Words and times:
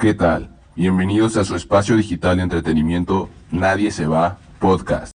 ¿Qué 0.00 0.14
tal? 0.14 0.48
Bienvenidos 0.76 1.36
a 1.36 1.44
su 1.44 1.54
espacio 1.54 1.94
digital 1.94 2.38
de 2.38 2.44
entretenimiento 2.44 3.28
Nadie 3.52 3.90
se 3.90 4.06
va 4.06 4.40
podcast. 4.58 5.14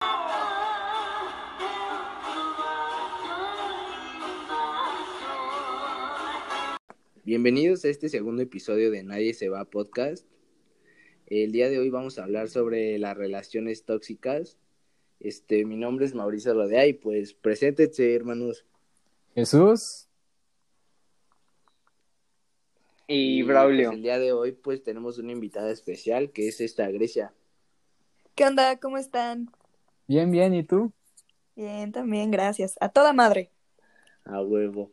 Bienvenidos 7.23 7.83
a 7.83 7.87
este 7.87 8.09
segundo 8.09 8.43
episodio 8.43 8.91
de 8.91 9.01
Nadie 9.01 9.33
se 9.33 9.49
va 9.49 9.65
podcast. 9.65 10.27
El 11.25 11.51
día 11.51 11.67
de 11.67 11.79
hoy 11.79 11.89
vamos 11.89 12.19
a 12.19 12.25
hablar 12.25 12.49
sobre 12.49 12.99
las 12.99 13.17
relaciones 13.17 13.85
tóxicas. 13.85 14.59
Este, 15.19 15.65
mi 15.65 15.77
nombre 15.77 16.05
es 16.05 16.13
Mauricio 16.13 16.53
Rodea 16.53 16.85
y 16.85 16.93
pues 16.93 17.33
preséntense, 17.33 18.13
hermanos. 18.13 18.67
Jesús. 19.33 20.09
Y 23.07 23.43
pues, 23.43 23.47
Braulio. 23.47 23.91
el 23.91 24.01
día 24.03 24.19
de 24.19 24.31
hoy 24.31 24.51
pues 24.51 24.83
tenemos 24.83 25.17
una 25.17 25.31
invitada 25.31 25.71
especial 25.71 26.31
que 26.31 26.47
es 26.47 26.61
esta 26.61 26.89
Grecia. 26.91 27.33
¿Qué 28.35 28.45
onda? 28.45 28.79
¿Cómo 28.79 28.97
están? 28.97 29.51
Bien, 30.07 30.31
bien, 30.31 30.53
¿y 30.55 30.63
tú? 30.63 30.91
Bien, 31.55 31.91
también, 31.91 32.31
gracias. 32.31 32.75
A 32.79 32.89
toda 32.89 33.11
madre. 33.13 33.51
A 34.25 34.41
huevo. 34.41 34.91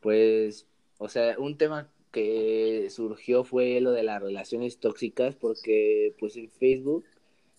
Pues, 0.00 0.68
o 0.98 1.08
sea, 1.08 1.38
un 1.38 1.58
tema 1.58 1.92
que 2.12 2.88
surgió 2.90 3.44
fue 3.44 3.80
lo 3.80 3.92
de 3.92 4.02
las 4.02 4.22
relaciones 4.22 4.80
tóxicas 4.80 5.36
porque 5.36 6.14
pues 6.18 6.36
en 6.36 6.50
Facebook 6.50 7.06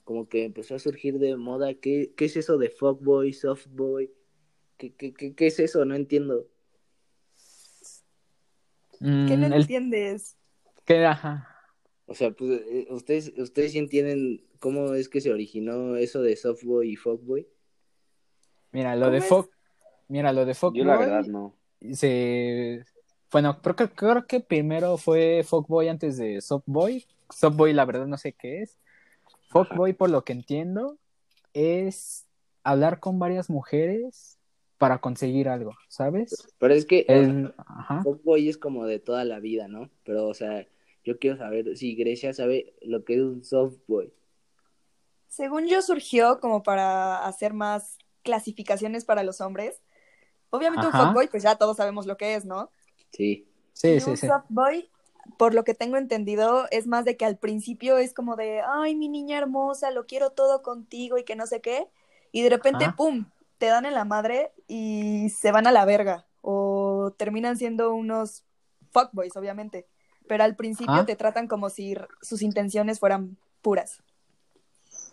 como 0.03 0.27
que 0.27 0.45
empezó 0.45 0.75
a 0.75 0.79
surgir 0.79 1.19
de 1.19 1.37
moda 1.37 1.75
qué, 1.75 2.13
qué 2.17 2.25
es 2.25 2.35
eso 2.37 2.57
de 2.57 2.69
fuckboy, 2.69 3.33
softboy, 3.33 4.11
¿Qué, 4.77 4.93
qué, 4.95 5.13
qué, 5.13 5.35
qué 5.35 5.47
es 5.47 5.59
eso, 5.59 5.85
no 5.85 5.95
entiendo. 5.95 6.47
¿Qué 8.99 9.37
no 9.37 9.47
Mm, 9.47 9.53
el- 9.53 9.61
entiendes? 9.61 10.37
¿qué? 10.85 11.05
Ajá. 11.05 11.47
O 12.05 12.13
sea, 12.15 12.31
pues 12.31 12.49
eh, 12.51 12.87
ustedes 12.89 13.33
ustedes 13.37 13.71
sí 13.71 13.77
entienden 13.77 14.43
cómo 14.59 14.93
es 14.93 15.09
que 15.09 15.21
se 15.21 15.31
originó 15.31 15.95
eso 15.95 16.21
de 16.21 16.35
softboy 16.35 16.91
y 16.91 16.95
fuckboy. 16.95 17.47
Mira, 18.71 18.95
lo 18.95 19.09
de. 19.11 19.21
Fox, 19.21 19.49
mira, 20.07 20.33
lo 20.33 20.45
de 20.45 20.53
Yo 20.53 20.83
la 20.83 20.97
verdad 20.97 21.25
no. 21.25 21.55
se 21.93 22.83
bueno, 23.31 23.61
creo 23.61 23.75
que 23.75 23.89
creo 23.89 24.25
que 24.25 24.39
primero 24.39 24.97
fue 24.97 25.43
Fuckboy 25.43 25.87
antes 25.87 26.17
de 26.17 26.41
Softboy. 26.41 27.05
Softboy, 27.29 27.73
la 27.73 27.85
verdad 27.85 28.07
no 28.07 28.17
sé 28.17 28.33
qué 28.33 28.63
es. 28.63 28.75
Fuckboy, 29.51 29.93
por 29.93 30.09
lo 30.09 30.23
que 30.23 30.33
entiendo, 30.33 30.97
es 31.53 32.25
hablar 32.63 32.99
con 32.99 33.19
varias 33.19 33.49
mujeres 33.51 34.38
para 34.79 34.99
conseguir 34.99 35.49
algo, 35.49 35.73
¿sabes? 35.89 36.47
Pero 36.57 36.73
es 36.73 36.85
que 36.85 37.05
o 37.09 37.23
sea, 37.23 37.35
El, 37.35 37.53
ajá. 37.57 38.05
es 38.37 38.57
como 38.57 38.85
de 38.85 38.99
toda 38.99 39.25
la 39.25 39.39
vida, 39.39 39.67
¿no? 39.67 39.89
Pero 40.03 40.27
o 40.27 40.33
sea, 40.33 40.67
yo 41.03 41.19
quiero 41.19 41.37
saber 41.37 41.77
si 41.77 41.95
Grecia 41.95 42.33
sabe 42.33 42.73
lo 42.81 43.03
que 43.05 43.15
es 43.15 43.21
un 43.21 43.43
softboy. 43.43 44.11
Según 45.27 45.67
yo 45.67 45.81
surgió 45.81 46.39
como 46.39 46.63
para 46.63 47.25
hacer 47.25 47.53
más 47.53 47.97
clasificaciones 48.23 49.05
para 49.05 49.23
los 49.23 49.41
hombres. 49.41 49.81
Obviamente 50.51 50.87
un 50.87 50.93
Ajá. 50.93 51.13
fuckboy, 51.13 51.27
pues 51.29 51.43
ya 51.43 51.55
todos 51.57 51.77
sabemos 51.77 52.05
lo 52.07 52.17
que 52.17 52.35
es, 52.35 52.45
¿no? 52.45 52.71
Sí. 53.11 53.47
Sí, 53.73 53.99
Y 53.99 54.01
sí, 54.01 54.11
un 54.11 54.17
sí. 54.17 54.27
softboy, 54.27 54.89
por 55.37 55.53
lo 55.53 55.63
que 55.63 55.73
tengo 55.73 55.97
entendido, 55.97 56.67
es 56.71 56.87
más 56.87 57.05
de 57.05 57.17
que 57.17 57.25
al 57.25 57.37
principio 57.37 57.97
es 57.97 58.13
como 58.13 58.35
de, 58.35 58.61
ay, 58.61 58.95
mi 58.95 59.09
niña 59.09 59.37
hermosa, 59.37 59.91
lo 59.91 60.05
quiero 60.05 60.31
todo 60.31 60.61
contigo 60.61 61.17
y 61.17 61.23
que 61.23 61.35
no 61.35 61.47
sé 61.47 61.61
qué. 61.61 61.87
Y 62.31 62.43
de 62.43 62.49
repente, 62.49 62.89
Ajá. 62.89 62.95
¡pum!, 62.95 63.25
te 63.59 63.67
dan 63.67 63.85
en 63.85 63.93
la 63.93 64.05
madre 64.05 64.51
y 64.67 65.29
se 65.29 65.51
van 65.51 65.67
a 65.67 65.71
la 65.71 65.85
verga. 65.85 66.25
O 66.41 67.13
terminan 67.17 67.57
siendo 67.57 67.93
unos 67.93 68.45
fuckboys, 68.91 69.35
obviamente. 69.35 69.87
Pero 70.27 70.43
al 70.43 70.55
principio 70.55 71.05
te 71.05 71.15
tratan 71.15 71.47
como 71.47 71.69
si 71.69 71.95
sus 72.21 72.41
intenciones 72.41 72.99
fueran 72.99 73.37
puras. 73.61 74.01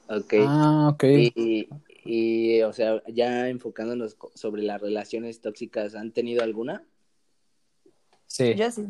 Ok. 0.08 0.34
Ah, 0.47 0.91
ok. 0.93 1.04
Y, 1.04 1.69
y, 2.04 2.62
o 2.62 2.72
sea, 2.72 3.03
ya 3.09 3.48
enfocándonos 3.48 4.16
sobre 4.34 4.62
las 4.62 4.81
relaciones 4.81 5.41
tóxicas, 5.41 5.94
¿han 5.94 6.12
tenido 6.12 6.44
alguna? 6.44 6.84
Sí, 8.26 8.54
Yo 8.54 8.71
sí. 8.71 8.87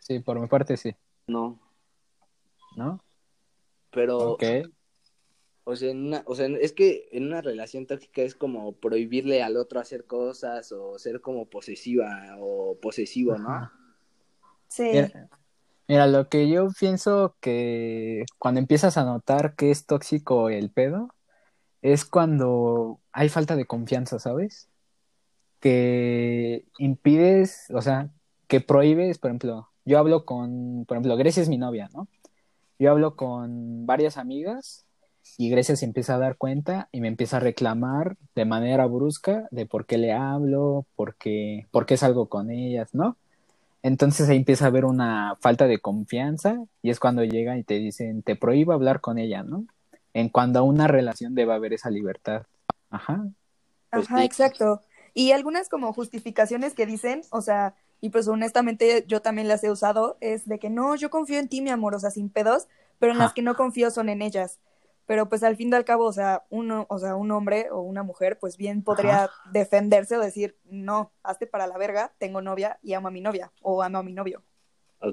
sí, 0.00 0.20
por 0.20 0.38
mi 0.38 0.46
parte 0.46 0.76
sí, 0.76 0.94
No. 1.26 1.58
¿no? 2.76 3.02
Pero, 3.90 4.32
Ok. 4.32 4.44
O 5.68 5.76
sea, 5.76 5.90
en 5.90 6.06
una, 6.06 6.22
o 6.24 6.34
sea, 6.34 6.46
es 6.46 6.72
que 6.72 7.10
en 7.12 7.26
una 7.26 7.42
relación 7.42 7.84
tóxica 7.86 8.22
es 8.22 8.34
como 8.34 8.72
prohibirle 8.72 9.42
al 9.42 9.58
otro 9.58 9.80
hacer 9.80 10.06
cosas 10.06 10.72
o 10.72 10.98
ser 10.98 11.20
como 11.20 11.44
posesiva 11.44 12.36
o 12.40 12.78
posesivo, 12.80 13.36
¿no? 13.36 13.50
Ajá. 13.50 13.72
Sí. 14.68 14.84
Mira, 14.84 15.28
mira, 15.86 16.06
lo 16.06 16.30
que 16.30 16.48
yo 16.48 16.68
pienso 16.80 17.36
que 17.40 18.24
cuando 18.38 18.60
empiezas 18.60 18.96
a 18.96 19.04
notar 19.04 19.56
que 19.56 19.70
es 19.70 19.84
tóxico 19.84 20.48
el 20.48 20.70
pedo, 20.70 21.14
es 21.82 22.06
cuando 22.06 22.98
hay 23.12 23.28
falta 23.28 23.54
de 23.54 23.66
confianza, 23.66 24.18
¿sabes? 24.18 24.70
Que 25.60 26.64
impides, 26.78 27.66
o 27.74 27.82
sea, 27.82 28.08
que 28.46 28.62
prohíbes, 28.62 29.18
por 29.18 29.32
ejemplo, 29.32 29.68
yo 29.84 29.98
hablo 29.98 30.24
con, 30.24 30.86
por 30.86 30.96
ejemplo, 30.96 31.18
Grecia 31.18 31.42
es 31.42 31.50
mi 31.50 31.58
novia, 31.58 31.90
¿no? 31.92 32.08
Yo 32.78 32.90
hablo 32.90 33.16
con 33.16 33.84
varias 33.84 34.16
amigas 34.16 34.87
y 35.36 35.50
Grecia 35.50 35.76
se 35.76 35.84
empieza 35.84 36.14
a 36.14 36.18
dar 36.18 36.36
cuenta 36.36 36.88
y 36.92 37.00
me 37.00 37.08
empieza 37.08 37.36
a 37.36 37.40
reclamar 37.40 38.16
de 38.34 38.44
manera 38.44 38.86
brusca 38.86 39.46
de 39.50 39.66
por 39.66 39.86
qué 39.86 39.98
le 39.98 40.12
hablo, 40.12 40.86
por 40.96 41.14
qué, 41.16 41.66
por 41.70 41.86
qué 41.86 41.96
salgo 41.96 42.28
con 42.28 42.50
ellas, 42.50 42.94
¿no? 42.94 43.16
Entonces 43.82 44.28
ahí 44.28 44.36
empieza 44.36 44.64
a 44.64 44.68
haber 44.68 44.84
una 44.84 45.36
falta 45.40 45.66
de 45.66 45.78
confianza 45.78 46.58
y 46.82 46.90
es 46.90 46.98
cuando 46.98 47.22
llegan 47.24 47.58
y 47.58 47.64
te 47.64 47.74
dicen, 47.74 48.22
te 48.22 48.36
prohíbo 48.36 48.72
hablar 48.72 49.00
con 49.00 49.18
ella, 49.18 49.42
¿no? 49.42 49.64
En 50.14 50.28
cuando 50.28 50.58
a 50.58 50.62
una 50.62 50.88
relación 50.88 51.34
debe 51.34 51.54
haber 51.54 51.72
esa 51.72 51.90
libertad. 51.90 52.42
Ajá. 52.90 53.24
Pues 53.90 54.06
Ajá, 54.06 54.18
sí. 54.18 54.24
exacto. 54.24 54.82
Y 55.14 55.32
algunas 55.32 55.68
como 55.68 55.92
justificaciones 55.92 56.74
que 56.74 56.86
dicen, 56.86 57.22
o 57.30 57.40
sea, 57.40 57.74
y 58.00 58.10
pues 58.10 58.28
honestamente 58.28 59.04
yo 59.06 59.22
también 59.22 59.48
las 59.48 59.62
he 59.64 59.70
usado, 59.70 60.16
es 60.20 60.46
de 60.46 60.58
que 60.58 60.70
no, 60.70 60.94
yo 60.96 61.10
confío 61.10 61.38
en 61.38 61.48
ti, 61.48 61.60
mi 61.60 61.70
amor, 61.70 61.94
o 61.94 62.00
sea, 62.00 62.10
sin 62.10 62.28
pedos, 62.28 62.68
pero 62.98 63.12
en 63.12 63.18
Ajá. 63.18 63.26
las 63.26 63.34
que 63.34 63.42
no 63.42 63.56
confío 63.56 63.90
son 63.90 64.08
en 64.08 64.22
ellas. 64.22 64.58
Pero 65.08 65.26
pues 65.30 65.42
al 65.42 65.56
fin 65.56 65.70
y 65.70 65.74
al 65.74 65.86
cabo, 65.86 66.04
o 66.04 66.12
sea, 66.12 66.44
uno, 66.50 66.84
o 66.90 66.98
sea, 66.98 67.16
un 67.16 67.30
hombre 67.30 67.70
o 67.70 67.80
una 67.80 68.02
mujer, 68.02 68.38
pues 68.38 68.58
bien 68.58 68.82
podría 68.84 69.30
defenderse 69.52 70.18
o 70.18 70.20
decir, 70.20 70.58
no, 70.64 71.12
hazte 71.22 71.46
para 71.46 71.66
la 71.66 71.78
verga, 71.78 72.12
tengo 72.18 72.42
novia 72.42 72.78
y 72.82 72.92
amo 72.92 73.08
a 73.08 73.10
mi 73.10 73.22
novia, 73.22 73.50
o 73.62 73.82
amo 73.82 73.96
a 73.96 74.02
mi 74.02 74.12
novio. 74.12 74.42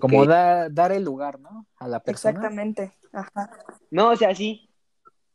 Como 0.02 0.26
da- 0.26 0.68
dar 0.68 0.92
el 0.92 1.04
lugar, 1.06 1.40
¿no? 1.40 1.66
A 1.78 1.88
la 1.88 2.02
persona. 2.02 2.32
Exactamente. 2.32 2.92
Ajá. 3.14 3.50
No, 3.90 4.10
o 4.10 4.16
sea, 4.18 4.36
sí. 4.36 4.70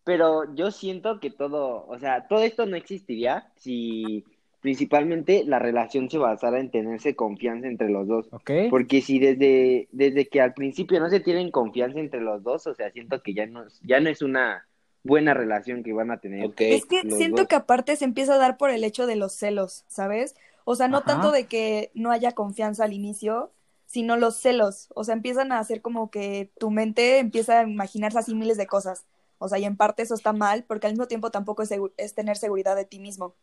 Pero 0.05 0.55
yo 0.55 0.71
siento 0.71 1.21
que 1.21 1.31
todo, 1.31 1.87
o 1.87 1.99
sea, 1.99 2.29
todo 2.29 2.43
esto 2.43 2.67
no 2.67 2.77
existiría 2.77 3.51
si 3.57 4.27
principalmente 4.61 5.45
la 5.45 5.59
relación 5.59 6.11
se 6.11 6.19
basara 6.19 6.61
en 6.61 6.71
tenerse 6.71 7.17
confianza 7.17 7.67
entre 7.67 7.89
los 7.89 8.07
dos. 8.07 8.29
Porque 8.71 9.01
si 9.01 9.19
desde, 9.19 9.89
desde 9.93 10.29
que 10.29 10.41
al 10.41 10.55
principio 10.55 11.01
no 11.01 11.09
se 11.11 11.21
tienen 11.21 11.51
confianza 11.51 11.99
entre 11.99 12.21
los 12.21 12.43
dos, 12.43 12.67
o 12.67 12.75
sea, 12.75 12.91
siento 12.93 13.23
que 13.23 13.35
ya 13.35 13.47
no, 13.47 13.67
es- 13.67 13.81
ya 13.83 14.01
no 14.01 14.09
es 14.11 14.23
una 14.23 14.67
buena 15.03 15.33
relación 15.35 15.83
que 15.83 15.93
van 15.95 16.11
a 16.11 16.21
tener. 16.21 16.45
Ok. 16.45 16.61
Es 16.61 16.85
que 16.85 17.03
los 17.05 17.17
siento 17.17 17.43
dos. 17.43 17.49
que 17.49 17.57
aparte 17.57 17.97
se 17.97 18.05
empieza 18.05 18.35
a 18.35 18.39
dar 18.39 18.57
por 18.59 18.71
el 18.71 18.85
hecho 18.85 19.07
de 19.07 19.17
los 19.17 19.33
celos, 19.33 19.85
¿sabes? 19.89 20.37
O 20.65 20.75
sea, 20.77 20.89
no 20.89 20.99
Ajá. 20.99 21.07
tanto 21.07 21.33
de 21.33 21.47
que 21.47 21.91
no 21.95 22.11
haya 22.11 22.33
confianza 22.33 22.85
al 22.85 22.93
inicio, 22.93 23.51
sino 23.87 24.17
los 24.17 24.37
celos. 24.37 24.89
O 24.95 25.03
sea, 25.05 25.15
empiezan 25.15 25.53
a 25.53 25.59
hacer 25.59 25.81
como 25.81 26.11
que 26.11 26.51
tu 26.59 26.71
mente 26.71 27.19
empieza 27.19 27.61
a 27.61 27.63
imaginarse 27.69 28.19
así 28.19 28.35
miles 28.35 28.57
de 28.59 28.67
cosas. 28.67 29.05
O 29.39 29.49
sea, 29.49 29.59
y 29.59 29.65
en 29.65 29.77
parte 29.79 30.03
eso 30.03 30.15
está 30.15 30.35
mal, 30.35 30.65
porque 30.69 30.87
al 30.87 30.93
mismo 30.93 31.09
tiempo 31.09 31.31
tampoco 31.31 31.63
es, 31.63 31.73
es 31.97 32.15
tener 32.15 32.37
seguridad 32.37 32.77
de 32.77 32.85
ti 32.85 32.99
mismo. 33.01 33.35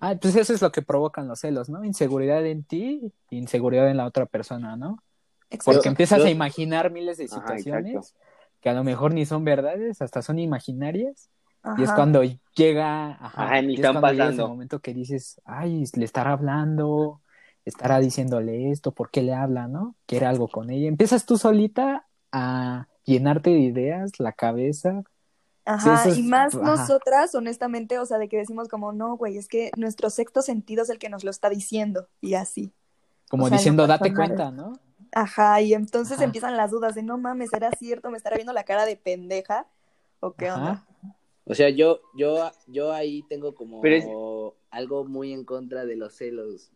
Ah, 0.00 0.14
pues 0.20 0.36
eso 0.36 0.52
es 0.52 0.60
lo 0.62 0.70
que 0.72 0.82
provocan 0.82 1.28
los 1.28 1.40
celos, 1.40 1.68
¿no? 1.68 1.84
Inseguridad 1.84 2.44
en 2.46 2.64
ti, 2.64 3.12
inseguridad 3.30 3.88
en 3.90 3.96
la 3.96 4.06
otra 4.06 4.26
persona, 4.26 4.76
¿no? 4.76 5.02
Exacto. 5.50 5.64
Porque 5.64 5.88
empiezas 5.88 6.18
yo- 6.18 6.26
a 6.26 6.30
imaginar 6.30 6.90
miles 6.90 7.16
de 7.18 7.24
Ajá, 7.24 7.34
situaciones 7.34 7.94
exacto. 7.94 8.20
que 8.60 8.68
a 8.70 8.74
lo 8.74 8.84
mejor 8.84 9.14
ni 9.14 9.26
son 9.26 9.44
verdades, 9.44 10.00
hasta 10.02 10.22
son 10.22 10.38
imaginarias. 10.38 11.30
Y 11.76 11.82
es 11.82 11.90
Ajá. 11.90 11.96
cuando 11.96 12.22
llega, 12.54 13.12
ajá, 13.12 13.44
Ajá, 13.46 13.62
ni 13.62 13.74
y 13.74 13.80
es 13.80 13.84
están 13.84 13.94
ese 13.94 14.00
pasando. 14.00 14.48
momento 14.48 14.80
que 14.80 14.94
dices, 14.94 15.40
ay, 15.44 15.84
le 15.94 16.04
estará 16.04 16.32
hablando, 16.32 17.20
estará 17.64 17.98
diciéndole 18.00 18.70
esto, 18.70 18.92
¿por 18.92 19.10
qué 19.10 19.22
le 19.22 19.34
habla, 19.34 19.68
no? 19.68 19.96
Quiere 20.06 20.26
algo 20.26 20.48
con 20.48 20.70
ella. 20.70 20.88
Empiezas 20.88 21.26
tú 21.26 21.36
solita 21.38 22.06
a 22.32 22.88
llenarte 23.04 23.50
de 23.50 23.58
ideas, 23.60 24.12
la 24.20 24.32
cabeza. 24.32 25.02
Ajá, 25.64 26.10
Sí, 26.10 26.20
y 26.20 26.22
más 26.22 26.54
ajá. 26.54 26.64
nosotras, 26.64 27.34
honestamente, 27.34 27.98
o 27.98 28.06
sea, 28.06 28.18
de 28.18 28.28
que 28.28 28.36
decimos 28.36 28.68
como, 28.68 28.92
no, 28.92 29.16
güey, 29.16 29.38
es 29.38 29.48
que 29.48 29.70
nuestro 29.76 30.10
sexto 30.10 30.42
sentido 30.42 30.82
es 30.82 30.90
el 30.90 30.98
que 30.98 31.08
nos 31.08 31.24
lo 31.24 31.30
está 31.30 31.48
diciendo, 31.48 32.08
y 32.20 32.34
así. 32.34 32.72
Como 33.30 33.44
O 33.44 33.48
sea, 33.48 33.56
no 33.56 33.58
diciendo, 33.58 33.86
date 33.86 34.12
cuenta, 34.12 34.50
¿no? 34.50 34.78
Ajá, 35.12 35.60
y 35.62 35.74
entonces 35.74 36.16
Ajá. 36.16 36.24
empiezan 36.24 36.56
las 36.56 36.70
dudas 36.70 36.94
de, 36.94 37.02
no 37.02 37.16
mames, 37.18 37.50
¿será 37.50 37.70
cierto? 37.72 38.10
¿Me 38.10 38.16
estará 38.18 38.36
viendo 38.36 38.52
la 38.52 38.64
cara 38.64 38.84
de 38.84 38.96
pendeja? 38.96 39.66
¿O 40.20 40.32
qué 40.32 40.48
Ajá. 40.48 40.58
onda? 40.58 40.86
O 41.46 41.54
sea, 41.54 41.68
yo, 41.70 42.00
yo, 42.16 42.50
yo 42.66 42.92
ahí 42.92 43.22
tengo 43.28 43.54
como 43.54 43.84
es- 43.84 44.06
algo 44.70 45.04
muy 45.04 45.32
en 45.32 45.44
contra 45.44 45.84
de 45.84 45.96
los 45.96 46.14
celos. 46.14 46.72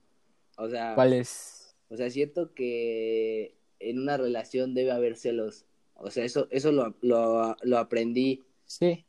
O 0.57 0.69
sea, 0.69 0.95
¿Cuál 0.95 1.15
es? 1.15 1.75
o 1.91 1.97
sea, 1.97 2.11
siento 2.11 2.55
que 2.55 3.57
en 3.81 3.99
una 3.99 4.17
relación 4.17 4.75
debe 4.75 4.93
haber 4.93 5.17
celos. 5.17 5.65
O 5.95 6.11
sea, 6.11 6.25
eso, 6.25 6.47
eso 6.51 6.71
lo, 6.71 6.95
lo, 7.01 7.57
lo 7.63 7.79
aprendí. 7.79 8.45
Sí, 8.69 9.05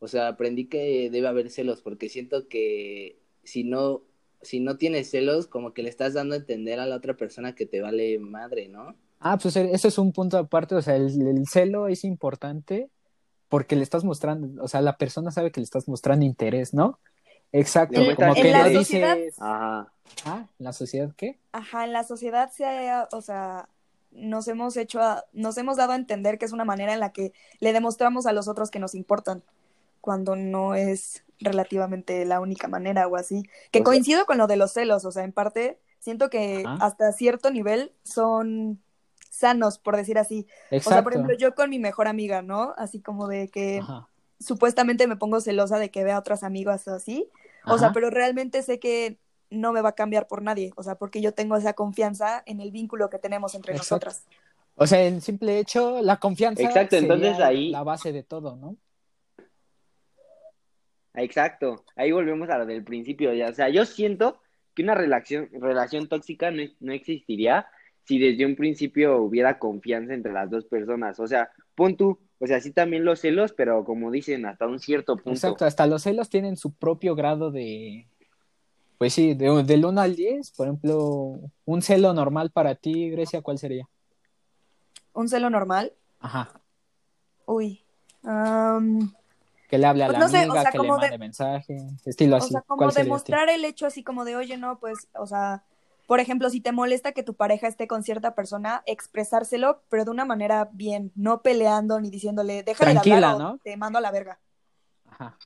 O 0.00 0.08
sea, 0.08 0.28
aprendí 0.28 0.66
que 0.68 1.08
debe 1.10 1.28
haber 1.28 1.50
celos 1.50 1.80
porque 1.82 2.08
siento 2.08 2.48
que 2.48 3.20
si 3.44 3.62
no, 3.62 4.02
si 4.42 4.58
no 4.60 4.76
tienes 4.78 5.10
celos, 5.10 5.46
como 5.46 5.72
que 5.74 5.82
le 5.82 5.88
estás 5.90 6.14
dando 6.14 6.34
a 6.34 6.38
entender 6.38 6.80
a 6.80 6.86
la 6.86 6.96
otra 6.96 7.14
persona 7.16 7.54
que 7.54 7.66
te 7.66 7.80
vale 7.80 8.18
madre, 8.18 8.68
¿no? 8.68 8.96
Ah, 9.20 9.38
pues 9.38 9.54
e- 9.56 9.70
eso 9.72 9.88
es 9.88 9.98
un 9.98 10.12
punto 10.12 10.36
aparte, 10.38 10.74
o 10.74 10.82
sea, 10.82 10.96
el, 10.96 11.20
el 11.26 11.46
celo 11.46 11.88
es 11.88 12.04
importante 12.04 12.90
porque 13.48 13.76
le 13.76 13.82
estás 13.82 14.02
mostrando, 14.04 14.62
o 14.62 14.68
sea, 14.68 14.80
la 14.80 14.96
persona 14.98 15.30
sabe 15.30 15.52
que 15.52 15.60
le 15.60 15.64
estás 15.64 15.86
mostrando 15.88 16.24
interés, 16.26 16.74
¿no? 16.74 16.98
Exacto, 17.52 18.00
En- 18.00 18.14
como 18.16 18.34
que 18.34 18.40
sociedad- 18.42 18.68
dices, 18.70 19.34
Ajá. 19.40 19.92
ah, 20.24 20.46
¿en 20.58 20.64
la 20.64 20.72
sociedad 20.72 21.14
qué? 21.16 21.38
Ajá, 21.52 21.84
en 21.84 21.92
la 21.92 22.02
sociedad 22.04 22.50
se 22.50 22.64
ha, 22.64 23.08
o 23.12 23.20
sea, 23.22 23.68
nos 24.16 24.48
hemos 24.48 24.76
hecho, 24.76 25.00
a- 25.00 25.24
nos 25.32 25.56
hemos 25.58 25.76
dado 25.76 25.92
a 25.92 25.96
entender 25.96 26.38
que 26.38 26.44
es 26.44 26.52
una 26.52 26.64
manera 26.64 26.92
en 26.92 27.00
la 27.00 27.12
que 27.12 27.32
le 27.60 27.72
demostramos 27.72 28.26
a 28.26 28.32
los 28.32 28.48
otros 28.48 28.70
que 28.70 28.78
nos 28.78 28.94
importan, 28.94 29.42
cuando 30.00 30.36
no 30.36 30.74
es 30.74 31.24
relativamente 31.40 32.24
la 32.24 32.40
única 32.40 32.68
manera 32.68 33.06
o 33.08 33.16
así. 33.16 33.42
Que 33.70 33.78
O 33.78 33.80
sea- 33.80 33.84
coincido 33.84 34.26
con 34.26 34.38
lo 34.38 34.46
de 34.46 34.56
los 34.56 34.72
celos, 34.72 35.04
o 35.04 35.10
sea, 35.12 35.24
en 35.24 35.32
parte 35.32 35.78
siento 35.98 36.30
que 36.30 36.64
hasta 36.80 37.12
cierto 37.12 37.50
nivel 37.50 37.92
son 38.04 38.80
sanos, 39.30 39.78
por 39.78 39.96
decir 39.96 40.18
así. 40.18 40.46
O 40.46 40.68
sea, 40.70 40.78
Exacto. 40.78 41.04
por 41.04 41.12
ejemplo, 41.12 41.36
yo 41.36 41.54
con 41.54 41.68
mi 41.70 41.78
mejor 41.78 42.08
amiga, 42.08 42.40
¿no? 42.42 42.74
Así 42.78 43.00
como 43.00 43.28
de 43.28 43.48
que 43.48 43.80
Ajá, 43.82 44.08
supuestamente 44.38 45.06
me 45.06 45.16
pongo 45.16 45.40
celosa 45.40 45.78
de 45.78 45.90
que 45.90 46.04
vea 46.04 46.16
a 46.16 46.20
otras 46.20 46.42
amigas 46.42 46.88
así. 46.88 47.28
O 47.66 47.78
sea, 47.78 47.92
pero 47.92 48.10
realmente 48.10 48.62
sé 48.62 48.78
que 48.78 49.18
no 49.50 49.72
me 49.72 49.80
va 49.80 49.90
a 49.90 49.94
cambiar 49.94 50.26
por 50.26 50.42
nadie. 50.42 50.72
O 50.76 50.82
sea, 50.82 50.96
porque 50.96 51.20
yo 51.20 51.32
tengo 51.32 51.56
esa 51.56 51.72
confianza 51.74 52.42
en 52.46 52.60
el 52.60 52.70
vínculo 52.70 53.10
que 53.10 53.18
tenemos 53.18 53.54
entre 53.54 53.72
Exacto. 53.74 54.06
nosotras. 54.06 54.24
O 54.74 54.86
sea, 54.86 55.02
el 55.02 55.22
simple 55.22 55.58
hecho, 55.58 56.02
la 56.02 56.18
confianza 56.18 56.62
Exacto, 56.62 56.96
entonces 56.96 57.38
ahí- 57.40 57.70
la 57.70 57.82
base 57.82 58.12
de 58.12 58.22
todo, 58.22 58.56
¿no? 58.56 58.76
Exacto, 61.14 61.84
ahí 61.96 62.12
volvemos 62.12 62.50
a 62.50 62.58
lo 62.58 62.66
del 62.66 62.84
principio, 62.84 63.32
ya, 63.32 63.48
o 63.48 63.54
sea, 63.54 63.70
yo 63.70 63.86
siento 63.86 64.38
que 64.74 64.82
una 64.82 64.94
relación, 64.94 65.48
relación 65.52 66.08
tóxica 66.08 66.50
no, 66.50 66.62
no 66.80 66.92
existiría 66.92 67.66
si 68.04 68.18
desde 68.18 68.44
un 68.44 68.54
principio 68.54 69.16
hubiera 69.22 69.58
confianza 69.58 70.12
entre 70.12 70.32
las 70.34 70.50
dos 70.50 70.66
personas, 70.66 71.18
o 71.18 71.26
sea, 71.26 71.50
pon 71.74 71.96
tú, 71.96 72.18
o 72.38 72.46
sea, 72.46 72.60
sí 72.60 72.70
también 72.70 73.06
los 73.06 73.20
celos, 73.20 73.54
pero 73.54 73.82
como 73.84 74.10
dicen, 74.10 74.44
hasta 74.44 74.66
un 74.66 74.78
cierto 74.78 75.16
punto. 75.16 75.30
Exacto, 75.30 75.64
hasta 75.64 75.86
los 75.86 76.02
celos 76.02 76.28
tienen 76.28 76.58
su 76.58 76.74
propio 76.74 77.14
grado 77.14 77.50
de, 77.50 78.06
pues 78.98 79.12
sí, 79.14 79.34
de, 79.34 79.62
del 79.64 79.84
1 79.84 80.00
al 80.00 80.16
10, 80.16 80.50
por 80.52 80.66
ejemplo, 80.68 81.38
un 81.64 81.82
celo 81.82 82.12
normal 82.14 82.50
para 82.50 82.74
ti, 82.74 83.10
Grecia, 83.10 83.42
¿cuál 83.42 83.58
sería? 83.58 83.88
Un 85.12 85.28
celo 85.28 85.50
normal. 85.50 85.92
Ajá, 86.20 86.60
Uy. 87.46 87.80
am, 88.24 89.12
que 89.68 89.78
le 89.78 89.86
hable 89.86 90.04
a 90.04 90.08
Pues 90.08 90.18
la 90.18 90.24
sé, 90.28 90.38
amiga, 90.38 90.52
o 90.52 90.62
sea, 90.62 90.72
que 90.72 90.78
le 90.78 90.84
como 90.84 90.94
de- 90.98 91.02
mande 91.02 91.18
mensaje, 91.18 91.76
estilo 92.04 92.36
o 92.36 92.38
así. 92.38 92.52
sea, 92.52 92.60
como 92.62 92.90
demostrar 92.92 93.48
el 93.48 93.64
hecho 93.64 93.86
así 93.86 94.02
como 94.02 94.24
de, 94.24 94.36
oye, 94.36 94.56
no, 94.56 94.78
pues, 94.78 95.08
o 95.18 95.26
sea, 95.26 95.64
por 96.06 96.20
ejemplo, 96.20 96.50
si 96.50 96.60
te 96.60 96.70
molesta 96.72 97.12
que 97.12 97.22
tu 97.24 97.34
pareja 97.34 97.66
esté 97.66 97.88
con 97.88 98.02
cierta 98.04 98.34
persona, 98.34 98.82
expresárselo, 98.86 99.82
pero 99.88 100.04
de 100.04 100.10
una 100.12 100.24
manera 100.24 100.68
bien, 100.72 101.12
no 101.16 101.42
peleando 101.42 102.00
ni 102.00 102.10
diciéndole, 102.10 102.62
déjale 102.62 102.92
Tranquila, 102.92 103.30
hablar 103.30 103.34
o 103.34 103.38
¿no? 103.40 103.58
te 103.58 103.76
mando 103.76 103.98
a 103.98 104.02
la 104.02 104.10
verga. 104.12 104.38
Ajá. 105.10 105.36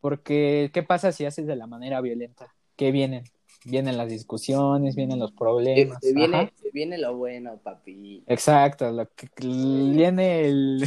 Porque, 0.00 0.70
¿qué 0.74 0.82
pasa 0.82 1.12
si 1.12 1.24
haces 1.26 1.46
de 1.46 1.56
la 1.56 1.66
manera 1.66 2.00
violenta? 2.00 2.54
¿Qué 2.76 2.90
vienen? 2.92 3.24
Vienen 3.64 3.96
las 3.96 4.08
discusiones, 4.08 4.94
vienen 4.94 5.18
los 5.18 5.32
problemas. 5.32 5.98
se 6.02 6.12
viene, 6.12 6.52
se 6.54 6.70
viene 6.70 6.98
lo 6.98 7.16
bueno, 7.16 7.58
papi. 7.58 8.22
Exacto, 8.26 8.90
lo 8.92 9.08
que 9.14 9.28
viene 9.40 10.46
el, 10.46 10.84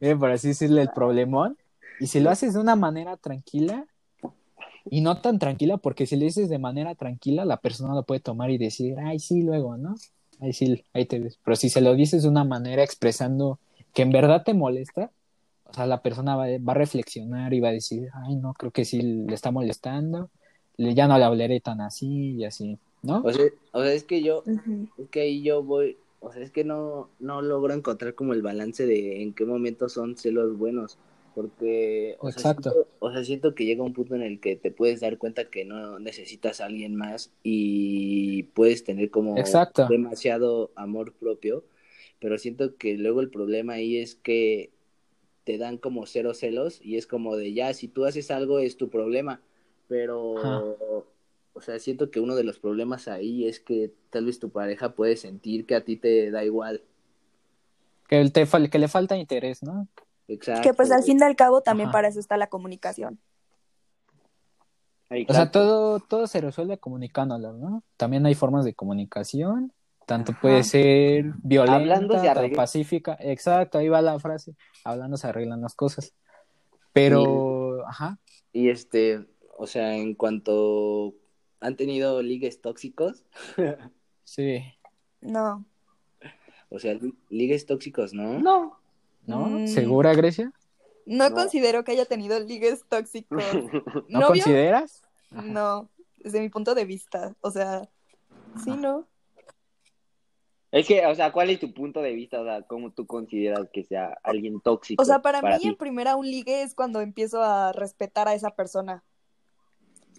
por 0.18 0.30
así 0.30 0.48
decirle, 0.48 0.82
el 0.82 0.90
problemón. 0.90 1.56
Y 2.00 2.08
si 2.08 2.20
lo 2.20 2.30
haces 2.30 2.54
de 2.54 2.60
una 2.60 2.76
manera 2.76 3.16
tranquila, 3.16 3.86
y 4.90 5.00
no 5.00 5.20
tan 5.20 5.38
tranquila, 5.38 5.78
porque 5.78 6.06
si 6.06 6.16
lo 6.16 6.24
dices 6.24 6.48
de 6.48 6.58
manera 6.58 6.94
tranquila, 6.94 7.44
la 7.44 7.56
persona 7.56 7.94
lo 7.94 8.02
puede 8.02 8.20
tomar 8.20 8.50
y 8.50 8.58
decir, 8.58 8.96
ay, 8.98 9.18
sí, 9.18 9.42
luego, 9.42 9.76
¿no? 9.76 9.94
Ay, 10.40 10.52
sí, 10.52 10.84
ahí 10.92 11.06
te 11.06 11.18
ves. 11.18 11.38
Pero 11.42 11.56
si 11.56 11.70
se 11.70 11.80
lo 11.80 11.94
dices 11.94 12.22
de 12.24 12.28
una 12.28 12.44
manera 12.44 12.82
expresando 12.82 13.58
que 13.94 14.02
en 14.02 14.10
verdad 14.10 14.42
te 14.44 14.52
molesta, 14.52 15.10
o 15.64 15.72
sea, 15.72 15.86
la 15.86 16.02
persona 16.02 16.36
va, 16.36 16.46
va 16.58 16.72
a 16.72 16.76
reflexionar 16.76 17.54
y 17.54 17.60
va 17.60 17.68
a 17.70 17.72
decir, 17.72 18.08
ay, 18.12 18.36
no, 18.36 18.52
creo 18.54 18.70
que 18.72 18.84
sí 18.84 19.00
le 19.00 19.34
está 19.34 19.50
molestando, 19.50 20.30
le- 20.42 20.43
ya 20.78 21.06
no 21.08 21.18
le 21.18 21.24
hablaré 21.24 21.60
tan 21.60 21.80
así 21.80 22.32
y 22.32 22.44
así, 22.44 22.78
¿no? 23.02 23.22
O 23.24 23.32
sea, 23.32 23.46
o 23.72 23.82
sea, 23.82 23.92
es 23.92 24.04
que 24.04 24.22
yo, 24.22 24.44
es 24.98 25.08
que 25.08 25.20
ahí 25.20 25.42
yo 25.42 25.62
voy, 25.62 25.96
o 26.20 26.32
sea, 26.32 26.42
es 26.42 26.50
que 26.50 26.64
no, 26.64 27.10
no 27.18 27.42
logro 27.42 27.74
encontrar 27.74 28.14
como 28.14 28.32
el 28.32 28.42
balance 28.42 28.86
de 28.86 29.22
en 29.22 29.34
qué 29.34 29.44
momento 29.44 29.88
son 29.88 30.16
celos 30.16 30.56
buenos, 30.56 30.98
porque, 31.34 32.16
o 32.20 32.30
sea, 32.30 32.40
Exacto. 32.40 32.70
siento, 32.70 32.88
o 33.00 33.12
sea, 33.12 33.24
siento 33.24 33.54
que 33.54 33.64
llega 33.64 33.82
un 33.82 33.92
punto 33.92 34.14
en 34.14 34.22
el 34.22 34.40
que 34.40 34.56
te 34.56 34.70
puedes 34.70 35.00
dar 35.00 35.18
cuenta 35.18 35.50
que 35.50 35.64
no 35.64 35.98
necesitas 35.98 36.60
a 36.60 36.66
alguien 36.66 36.96
más 36.96 37.32
y 37.42 38.44
puedes 38.54 38.84
tener 38.84 39.10
como 39.10 39.38
Exacto. 39.38 39.88
demasiado 39.88 40.70
amor 40.76 41.12
propio, 41.12 41.64
pero 42.20 42.38
siento 42.38 42.76
que 42.76 42.96
luego 42.96 43.20
el 43.20 43.30
problema 43.30 43.74
ahí 43.74 43.98
es 43.98 44.14
que 44.14 44.70
te 45.44 45.58
dan 45.58 45.76
como 45.76 46.06
cero 46.06 46.34
celos 46.34 46.80
y 46.82 46.96
es 46.96 47.06
como 47.06 47.36
de 47.36 47.52
ya, 47.52 47.74
si 47.74 47.88
tú 47.88 48.06
haces 48.06 48.30
algo 48.30 48.60
es 48.60 48.76
tu 48.76 48.88
problema, 48.88 49.42
pero, 49.88 50.38
Ajá. 50.38 50.60
o 51.52 51.60
sea, 51.60 51.78
siento 51.78 52.10
que 52.10 52.20
uno 52.20 52.34
de 52.34 52.44
los 52.44 52.58
problemas 52.58 53.08
ahí 53.08 53.46
es 53.46 53.60
que 53.60 53.92
tal 54.10 54.26
vez 54.26 54.38
tu 54.38 54.50
pareja 54.50 54.94
puede 54.94 55.16
sentir 55.16 55.66
que 55.66 55.74
a 55.74 55.84
ti 55.84 55.96
te 55.96 56.30
da 56.30 56.44
igual. 56.44 56.82
Que, 58.08 58.28
te, 58.30 58.46
fal- 58.46 58.68
que 58.70 58.78
le 58.78 58.88
falta 58.88 59.16
interés, 59.16 59.62
¿no? 59.62 59.88
Exacto. 60.28 60.62
Que 60.62 60.74
pues 60.74 60.90
al 60.90 61.02
fin 61.02 61.18
y 61.20 61.22
al 61.24 61.36
cabo 61.36 61.60
también 61.60 61.88
Ajá. 61.88 61.92
para 61.92 62.08
eso 62.08 62.20
está 62.20 62.36
la 62.36 62.48
comunicación. 62.48 63.18
O 65.28 65.32
sea, 65.32 65.50
todo, 65.50 66.00
todo 66.00 66.26
se 66.26 66.40
resuelve 66.40 66.78
comunicándolo, 66.78 67.52
¿no? 67.52 67.84
También 67.96 68.26
hay 68.26 68.34
formas 68.34 68.64
de 68.64 68.74
comunicación, 68.74 69.72
tanto 70.06 70.32
Ajá. 70.32 70.40
puede 70.40 70.64
ser 70.64 71.26
violenta, 71.42 71.76
Hablando 71.76 72.18
se 72.18 72.26
tan 72.34 72.50
pacífica, 72.52 73.16
exacto, 73.20 73.78
ahí 73.78 73.88
va 73.88 74.02
la 74.02 74.18
frase, 74.18 74.56
hablando 74.82 75.16
se 75.16 75.28
arreglan 75.28 75.60
las 75.60 75.74
cosas. 75.74 76.14
Pero, 76.92 77.86
ajá, 77.86 78.18
Y 78.52 78.70
este, 78.70 79.26
o 79.56 79.66
sea, 79.66 79.94
en 79.96 80.14
cuanto 80.14 81.14
han 81.60 81.76
tenido 81.76 82.22
ligues 82.22 82.60
tóxicos, 82.60 83.24
sí, 84.24 84.62
No. 85.20 85.64
o 86.70 86.78
sea, 86.78 86.94
li- 86.94 87.14
ligues 87.30 87.66
tóxicos, 87.66 88.12
¿no? 88.12 88.38
No. 88.40 88.78
¿no? 89.26 89.46
Mm. 89.46 89.66
¿Segura, 89.68 90.14
Grecia? 90.14 90.52
No, 91.06 91.28
No. 91.30 91.34
considero 91.34 91.84
que 91.84 91.92
haya 91.92 92.04
tenido 92.06 92.38
ligues 92.40 92.84
tóxicos. 92.88 93.42
¿No 94.08 94.20
¿Novio? 94.20 94.28
consideras? 94.28 95.02
Ajá. 95.30 95.42
No, 95.42 95.88
desde 96.18 96.40
mi 96.40 96.48
punto 96.48 96.74
de 96.74 96.84
vista. 96.84 97.34
O 97.40 97.50
sea, 97.50 97.88
sí, 98.62 98.70
no. 98.70 99.06
Es 100.70 100.86
que, 100.88 101.06
o 101.06 101.14
sea, 101.14 101.30
¿cuál 101.32 101.50
es 101.50 101.60
tu 101.60 101.72
punto 101.72 102.02
de 102.02 102.12
vista? 102.12 102.40
O 102.40 102.44
sea, 102.44 102.62
¿cómo 102.62 102.90
tú 102.90 103.06
consideras 103.06 103.68
que 103.72 103.84
sea 103.84 104.18
alguien 104.24 104.60
tóxico? 104.60 105.00
O 105.00 105.04
sea, 105.04 105.20
para, 105.22 105.40
mí 105.40 105.58
ti? 105.60 105.68
en 105.68 105.76
primera 105.76 106.16
un 106.16 106.26
ligue 106.26 106.62
es 106.62 106.74
cuando 106.74 107.00
empiezo 107.00 107.42
a 107.42 107.72
respetar 107.72 108.26
a 108.26 108.34
esa 108.34 108.50
persona. 108.50 109.04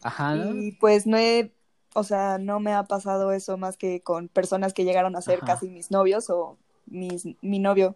Ajá. 0.05 0.35
Y 0.35 0.73
pues 0.73 1.07
no 1.07 1.17
he, 1.17 1.51
o 1.95 2.03
sea, 2.03 2.37
no 2.37 2.59
me 2.59 2.73
ha 2.73 2.83
pasado 2.83 3.31
eso 3.31 3.57
más 3.57 3.75
que 3.75 4.01
con 4.01 4.27
personas 4.27 4.71
que 4.71 4.85
llegaron 4.85 5.15
a 5.15 5.21
ser 5.21 5.37
Ajá. 5.37 5.45
casi 5.45 5.67
mis 5.67 5.89
novios 5.89 6.29
o 6.29 6.57
mis, 6.85 7.25
mi 7.41 7.57
novio. 7.57 7.95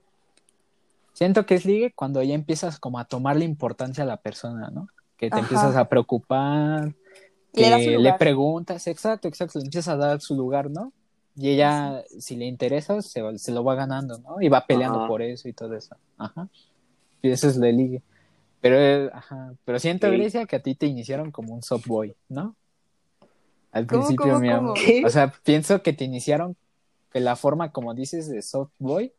Siento 1.14 1.46
que 1.46 1.54
es 1.54 1.66
ligue 1.66 1.94
cuando 1.94 2.24
ya 2.24 2.34
empiezas 2.34 2.80
como 2.80 2.98
a 2.98 3.06
tomarle 3.06 3.46
importancia 3.46 4.04
a 4.04 4.08
la 4.08 4.18
persona, 4.18 4.72
¿no? 4.72 4.88
Que 5.18 5.30
te 5.30 5.36
Ajá. 5.36 5.44
empiezas 5.44 5.76
a 5.76 5.88
preocupar, 5.88 6.96
que 7.54 7.98
le 8.00 8.14
preguntas, 8.14 8.88
exacto, 8.88 9.28
exacto, 9.28 9.60
le 9.60 9.66
empiezas 9.66 9.94
a 9.94 9.98
dar 9.98 10.20
su 10.20 10.36
lugar, 10.36 10.72
¿no? 10.72 10.92
Y 11.36 11.50
ella, 11.50 12.04
si 12.18 12.36
le 12.36 12.46
interesa, 12.46 13.04
se, 13.04 13.22
se 13.38 13.52
lo 13.52 13.64
va 13.64 13.76
ganando, 13.76 14.18
¿no? 14.18 14.42
Y 14.42 14.50
va 14.50 14.66
peleando 14.66 15.00
Ajá. 15.00 15.08
por 15.08 15.22
eso 15.22 15.48
y 15.48 15.54
todo 15.54 15.76
eso. 15.76 15.96
Ajá. 16.18 16.48
Y 17.22 17.30
eso 17.30 17.48
es 17.48 17.60
de 17.60 17.72
ligue. 17.72 18.02
Pero, 18.62 18.76
eh, 18.78 19.10
ajá. 19.14 19.54
Pero 19.66 19.80
siento, 19.80 20.10
Sí. 20.10 20.18
Grecia, 20.18 20.46
que 20.46 20.56
a 20.58 20.62
ti 20.62 20.76
te 20.76 20.86
iniciaron 20.86 21.32
como 21.32 21.54
un 21.54 21.64
soft 21.64 21.88
boy, 21.88 22.16
¿no? 22.28 22.56
Al 23.72 23.86
¿Cómo, 23.86 24.02
principio, 24.02 24.34
cómo, 24.34 24.40
mi 24.40 24.50
amor. 24.50 24.78
¿Qué? 24.78 25.04
O 25.06 25.10
sea, 25.10 25.32
pienso 25.44 25.82
que 25.82 25.94
te 25.94 26.04
iniciaron 26.04 26.56
de 27.14 27.20
la 27.20 27.36
forma, 27.36 27.72
como 27.72 27.94
dices, 27.94 28.30
de 28.30 28.42
soft 28.42 28.72
boy, 28.80 29.14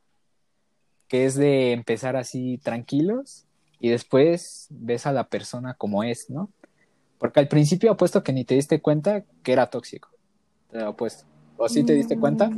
que 1.08 1.24
es 1.24 1.34
de 1.34 1.72
empezar 1.72 2.16
así 2.16 2.58
tranquilos 2.62 3.44
y 3.80 3.88
después 3.88 4.66
ves 4.70 5.06
a 5.06 5.12
la 5.12 5.24
persona 5.24 5.74
como 5.74 6.04
es, 6.04 6.30
¿no? 6.30 6.50
Porque 7.18 7.40
al 7.40 7.48
principio 7.48 7.90
apuesto 7.90 8.22
que 8.22 8.32
ni 8.32 8.44
te 8.44 8.54
diste 8.54 8.80
cuenta 8.80 9.24
que 9.42 9.52
era 9.52 9.68
tóxico. 9.68 10.10
Te 10.70 10.78
lo 10.78 10.88
apuesto. 10.88 11.24
¿O 11.56 11.68
sí 11.68 11.84
te 11.84 11.94
diste 11.94 12.18
cuenta? 12.18 12.50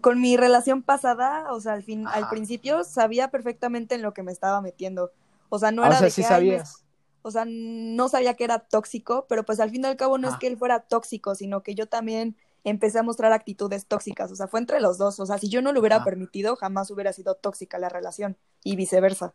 Con 0.00 0.20
mi 0.20 0.36
relación 0.36 0.82
pasada, 0.82 1.52
o 1.52 1.60
sea, 1.60 1.72
al 1.72 1.82
fin, 1.82 2.06
al 2.06 2.28
principio 2.28 2.84
sabía 2.84 3.28
perfectamente 3.30 3.94
en 3.96 4.02
lo 4.02 4.14
que 4.14 4.22
me 4.22 4.30
estaba 4.32 4.60
metiendo. 4.60 5.10
O 5.48 5.58
sea, 5.58 5.72
no 5.72 5.82
Ah, 5.82 5.86
era 5.88 5.96
o 5.96 5.98
sea, 5.98 6.04
de 6.06 6.10
sí 6.12 6.22
que, 6.22 6.28
sabías. 6.28 6.84
o 7.22 7.30
sea, 7.30 7.44
no 7.46 8.08
sabía 8.08 8.34
que 8.34 8.44
era 8.44 8.60
tóxico, 8.60 9.26
pero 9.28 9.44
pues 9.44 9.58
al 9.60 9.70
fin 9.70 9.82
y 9.82 9.86
al 9.86 9.96
cabo 9.96 10.18
no 10.18 10.28
es 10.28 10.32
Ajá. 10.34 10.38
que 10.40 10.46
él 10.46 10.56
fuera 10.56 10.80
tóxico, 10.80 11.34
sino 11.34 11.62
que 11.62 11.74
yo 11.74 11.88
también 11.88 12.36
empecé 12.64 13.00
a 13.00 13.02
mostrar 13.02 13.32
actitudes 13.32 13.86
tóxicas, 13.86 14.30
o 14.30 14.36
sea, 14.36 14.46
fue 14.46 14.60
entre 14.60 14.78
los 14.80 14.96
dos, 14.96 15.18
o 15.18 15.26
sea, 15.26 15.36
si 15.38 15.48
yo 15.48 15.62
no 15.62 15.72
lo 15.72 15.80
hubiera 15.80 15.96
Ah. 15.96 16.04
permitido, 16.04 16.54
jamás 16.54 16.90
hubiera 16.92 17.12
sido 17.12 17.34
tóxica 17.34 17.76
la 17.78 17.88
relación 17.88 18.36
y 18.62 18.76
viceversa. 18.76 19.34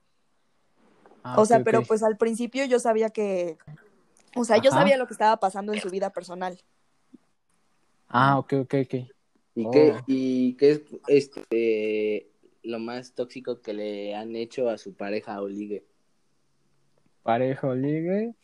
Ah, 1.24 1.36
o 1.38 1.46
sea, 1.46 1.62
pero 1.66 1.84
pues 1.84 2.04
al 2.04 2.16
principio 2.16 2.64
yo 2.64 2.80
sabía 2.80 3.10
que, 3.10 3.58
o 4.36 4.46
sea, 4.46 4.58
yo 4.58 4.72
sabía 4.72 4.96
lo 4.98 5.08
que 5.08 5.14
estaba 5.14 5.38
pasando 5.42 5.74
en 5.74 5.82
su 5.82 5.90
vida 5.90 6.12
personal. 6.12 6.58
Ah, 8.08 8.40
ok, 8.40 8.54
ok, 8.62 8.74
ok. 8.86 8.94
¿Y 9.58 9.66
Oh. 9.66 9.72
qué, 9.72 9.94
y 10.06 10.54
qué 10.54 10.70
es 10.72 10.82
este, 11.08 12.28
lo 12.62 12.78
más 12.78 13.14
tóxico 13.14 13.60
que 13.60 13.74
le 13.74 14.14
han 14.16 14.36
hecho 14.36 14.70
a 14.70 14.78
su 14.78 14.94
pareja 14.94 15.42
o 15.42 15.48
ligue? 15.48 15.84
Pareja 17.24 17.68
o 17.68 17.74
ligue. 17.74 18.36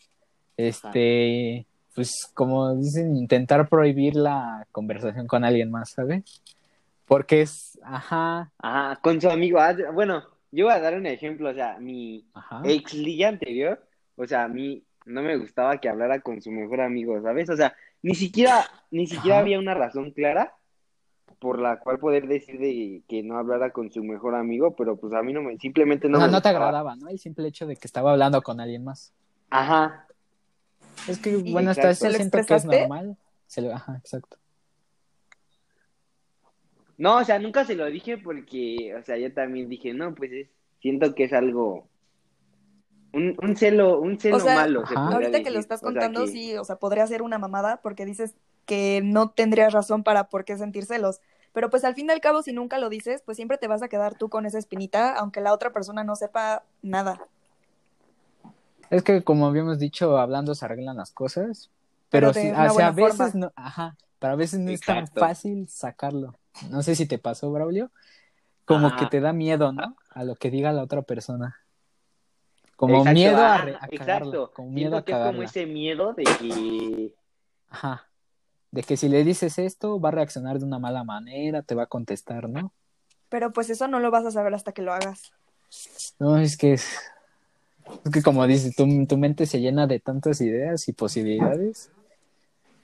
Este, 0.57 1.67
pues 1.93 2.31
como 2.33 2.75
dicen, 2.75 3.15
intentar 3.15 3.69
prohibir 3.69 4.15
la 4.15 4.67
conversación 4.71 5.27
con 5.27 5.43
alguien 5.43 5.69
más, 5.69 5.91
¿sabes? 5.91 6.23
Porque 7.05 7.41
es, 7.41 7.79
ajá, 7.83 8.51
Ajá, 8.57 8.99
con 9.01 9.21
su 9.21 9.29
amigo. 9.29 9.59
ah, 9.59 9.75
Bueno, 9.93 10.23
yo 10.51 10.65
voy 10.65 10.73
a 10.73 10.79
dar 10.79 10.95
un 10.97 11.05
ejemplo. 11.05 11.49
O 11.49 11.53
sea, 11.53 11.77
mi 11.79 12.25
ajá. 12.33 12.61
ex 12.65 12.93
liga 12.95 13.29
anterior, 13.29 13.85
o 14.15 14.25
sea, 14.25 14.45
a 14.45 14.47
mí 14.47 14.83
no 15.05 15.21
me 15.21 15.37
gustaba 15.37 15.77
que 15.79 15.89
hablara 15.89 16.21
con 16.21 16.41
su 16.41 16.49
mejor 16.49 16.81
amigo, 16.81 17.21
¿sabes? 17.21 17.49
O 17.51 17.55
sea, 17.55 17.75
ni 18.01 18.15
siquiera, 18.15 18.65
ni 18.89 19.05
siquiera 19.05 19.35
Ajá. 19.37 19.43
había 19.43 19.59
una 19.59 19.75
razón 19.75 20.09
clara 20.11 20.53
por 21.39 21.59
la 21.59 21.79
cual 21.79 21.99
poder 21.99 22.27
decir 22.27 22.59
de 22.59 23.01
que 23.07 23.23
no 23.23 23.37
hablara 23.37 23.71
con 23.71 23.91
su 23.91 24.03
mejor 24.03 24.35
amigo, 24.35 24.75
pero 24.75 24.95
pues 24.97 25.13
a 25.13 25.21
mí 25.21 25.33
no 25.33 25.41
me, 25.41 25.57
simplemente 25.57 26.07
no 26.09 26.17
O 26.17 26.21
sea, 26.21 26.27
me 26.27 26.31
no 26.33 26.41
te 26.41 26.49
gustaba. 26.49 26.65
agradaba, 26.67 26.95
¿no? 26.95 27.09
El 27.09 27.19
simple 27.19 27.47
hecho 27.47 27.65
de 27.67 27.75
que 27.75 27.87
estaba 27.87 28.11
hablando 28.11 28.41
con 28.41 28.59
alguien 28.59 28.83
más. 28.83 29.13
Ajá, 29.49 30.07
Es 31.07 31.19
que, 31.19 31.31
¿Y 31.31 31.51
bueno, 31.51 31.71
hasta 31.71 31.89
eso 31.89 32.05
¿Se 32.05 32.11
lo 32.11 32.15
siento 32.17 32.37
que 32.45 32.55
es 32.55 32.65
normal. 32.65 33.17
Se 33.47 33.61
lo- 33.61 33.73
Ajá, 33.73 33.97
exacto. 33.97 34.37
No, 36.97 37.17
o 37.17 37.23
sea, 37.23 37.39
nunca 37.39 37.65
se 37.65 37.75
lo 37.75 37.85
dije 37.87 38.17
porque, 38.17 38.95
o 38.99 39.03
sea, 39.03 39.17
yo 39.17 39.33
también 39.33 39.67
dije, 39.67 39.93
no, 39.93 40.13
pues 40.13 40.31
es, 40.31 40.47
siento 40.79 41.13
que 41.15 41.23
es 41.25 41.33
algo, 41.33 41.87
un, 43.13 43.37
un 43.41 43.55
celo, 43.55 43.99
un 43.99 44.19
celo 44.19 44.37
O 44.37 44.39
sea, 44.39 44.55
malo, 44.55 44.85
se 44.85 44.95
Ahorita 44.95 45.43
que 45.43 45.51
lo 45.51 45.59
estás 45.59 45.79
O 45.83 45.85
sea, 45.87 45.91
contando, 45.91 46.25
que- 46.25 46.31
sí, 46.31 46.57
o 46.57 46.63
sea, 46.63 46.77
podría 46.77 47.05
ser 47.07 47.21
una 47.21 47.37
mamada 47.37 47.77
porque 47.81 48.05
dices 48.05 48.33
que 48.65 49.01
no 49.03 49.29
tendrías 49.29 49.73
razón 49.73 50.03
para 50.03 50.25
por 50.29 50.45
qué 50.45 50.57
sentir 50.57 50.85
celos. 50.85 51.19
Pero 51.53 51.69
pues 51.69 51.83
al 51.83 51.93
fin 51.93 52.07
y 52.07 52.11
al 52.11 52.19
cabo, 52.21 52.41
si 52.41 52.51
nunca 52.53 52.79
lo 52.79 52.89
dices, 52.89 53.21
pues 53.23 53.35
siempre 53.37 53.57
te 53.59 53.67
vas 53.67 53.83
a 53.83 53.87
quedar 53.87 54.15
tú 54.15 54.29
con 54.29 54.45
esa 54.45 54.57
espinita, 54.57 55.13
aunque 55.15 55.41
la 55.41 55.53
otra 55.53 55.71
persona 55.71 56.03
no 56.03 56.15
sepa 56.15 56.63
nada. 56.81 57.21
Es 58.89 59.03
que 59.03 59.23
como 59.23 59.47
habíamos 59.47 59.79
dicho, 59.79 60.17
hablando 60.17 60.55
se 60.55 60.65
arreglan 60.65 60.97
las 60.97 61.11
cosas. 61.11 61.69
Pero, 62.09 62.29
una 62.29 62.71
o 62.71 62.73
sea, 62.75 62.87
a 62.87 62.91
veces 62.91 63.17
forma. 63.17 63.31
no, 63.33 63.51
ajá, 63.55 63.97
pero 64.19 64.33
a 64.33 64.35
veces 64.35 64.59
no 64.59 64.69
es 64.71 64.81
tan 64.81 65.07
fácil 65.07 65.67
sacarlo. 65.67 66.35
No 66.69 66.83
sé 66.83 66.95
si 66.95 67.07
te 67.07 67.17
pasó, 67.17 67.51
Braulio. 67.51 67.91
Como 68.65 68.87
Ajá. 68.87 68.97
que 68.97 69.05
te 69.07 69.19
da 69.19 69.33
miedo, 69.33 69.73
¿no? 69.73 69.97
A 70.11 70.23
lo 70.23 70.35
que 70.35 70.51
diga 70.51 70.71
la 70.71 70.83
otra 70.83 71.01
persona. 71.01 71.57
Como 72.75 72.97
Exacto, 72.97 73.13
miedo 73.13 73.37
a, 73.37 73.55
ah, 73.55 73.77
a 73.81 73.87
cagarla, 73.87 73.87
exacto. 73.89 74.51
como 74.53 74.69
miedo 74.71 74.97
a 74.97 75.01
Siento 75.01 75.05
que 75.05 75.11
es 75.11 75.17
como 75.17 75.25
cagarla. 75.25 75.45
ese 75.45 75.65
miedo 75.65 76.13
de 76.13 76.23
que 76.23 77.15
Ajá. 77.69 78.07
De 78.71 78.83
que 78.83 78.97
si 78.97 79.07
le 79.07 79.23
dices 79.23 79.59
esto, 79.59 79.99
va 79.99 80.09
a 80.09 80.13
reaccionar 80.13 80.57
de 80.59 80.65
una 80.65 80.79
mala 80.79 81.03
manera, 81.03 81.61
te 81.61 81.75
va 81.75 81.83
a 81.83 81.87
contestar, 81.87 82.49
¿no? 82.49 82.73
Pero 83.29 83.51
pues 83.53 83.69
eso 83.69 83.87
no 83.87 83.99
lo 83.99 84.11
vas 84.11 84.25
a 84.25 84.31
saber 84.31 84.53
hasta 84.53 84.71
que 84.71 84.81
lo 84.81 84.93
hagas. 84.93 85.31
No, 86.19 86.37
es 86.37 86.57
que 86.57 86.73
es, 86.73 86.99
es 88.05 88.11
que 88.11 88.21
como 88.23 88.45
dices, 88.47 88.75
tu, 88.75 88.85
tu 89.07 89.17
mente 89.17 89.45
se 89.45 89.59
llena 89.59 89.87
de 89.87 89.99
tantas 89.99 90.41
ideas 90.41 90.87
y 90.87 90.93
posibilidades 90.93 91.91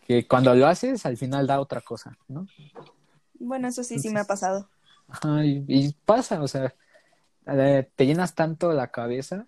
que 0.08 0.28
cuando 0.28 0.54
lo 0.56 0.66
haces, 0.68 1.06
al 1.06 1.18
final 1.18 1.46
da 1.46 1.60
otra 1.60 1.82
cosa, 1.82 2.18
¿no? 2.28 2.48
Bueno, 3.40 3.68
eso 3.68 3.84
sí, 3.84 4.00
sí 4.00 4.10
me 4.10 4.20
ha 4.20 4.26
pasado. 4.26 4.68
Ajá, 5.08 5.46
y, 5.46 5.64
y 5.68 5.94
pasa, 6.06 6.42
o 6.42 6.48
sea, 6.48 6.74
te 7.96 8.06
llenas 8.06 8.36
tanto 8.36 8.72
la 8.74 8.88
cabeza 8.88 9.46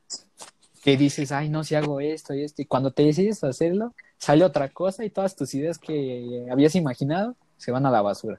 que 0.84 0.98
dices, 0.98 1.32
ay, 1.32 1.50
no, 1.50 1.64
si 1.64 1.76
hago 1.76 2.00
esto 2.00 2.34
y 2.34 2.44
esto, 2.44 2.62
y 2.62 2.66
cuando 2.66 2.92
te 2.92 3.04
decides 3.04 3.44
hacerlo, 3.44 3.94
sale 4.18 4.44
otra 4.44 4.70
cosa 4.70 5.06
y 5.06 5.10
todas 5.10 5.36
tus 5.36 5.54
ideas 5.54 5.78
que 5.78 6.48
habías 6.52 6.76
imaginado 6.76 7.36
se 7.58 7.72
van 7.72 7.86
a 7.86 7.92
la 7.92 8.02
basura. 8.02 8.38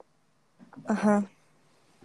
Ajá. 0.86 1.30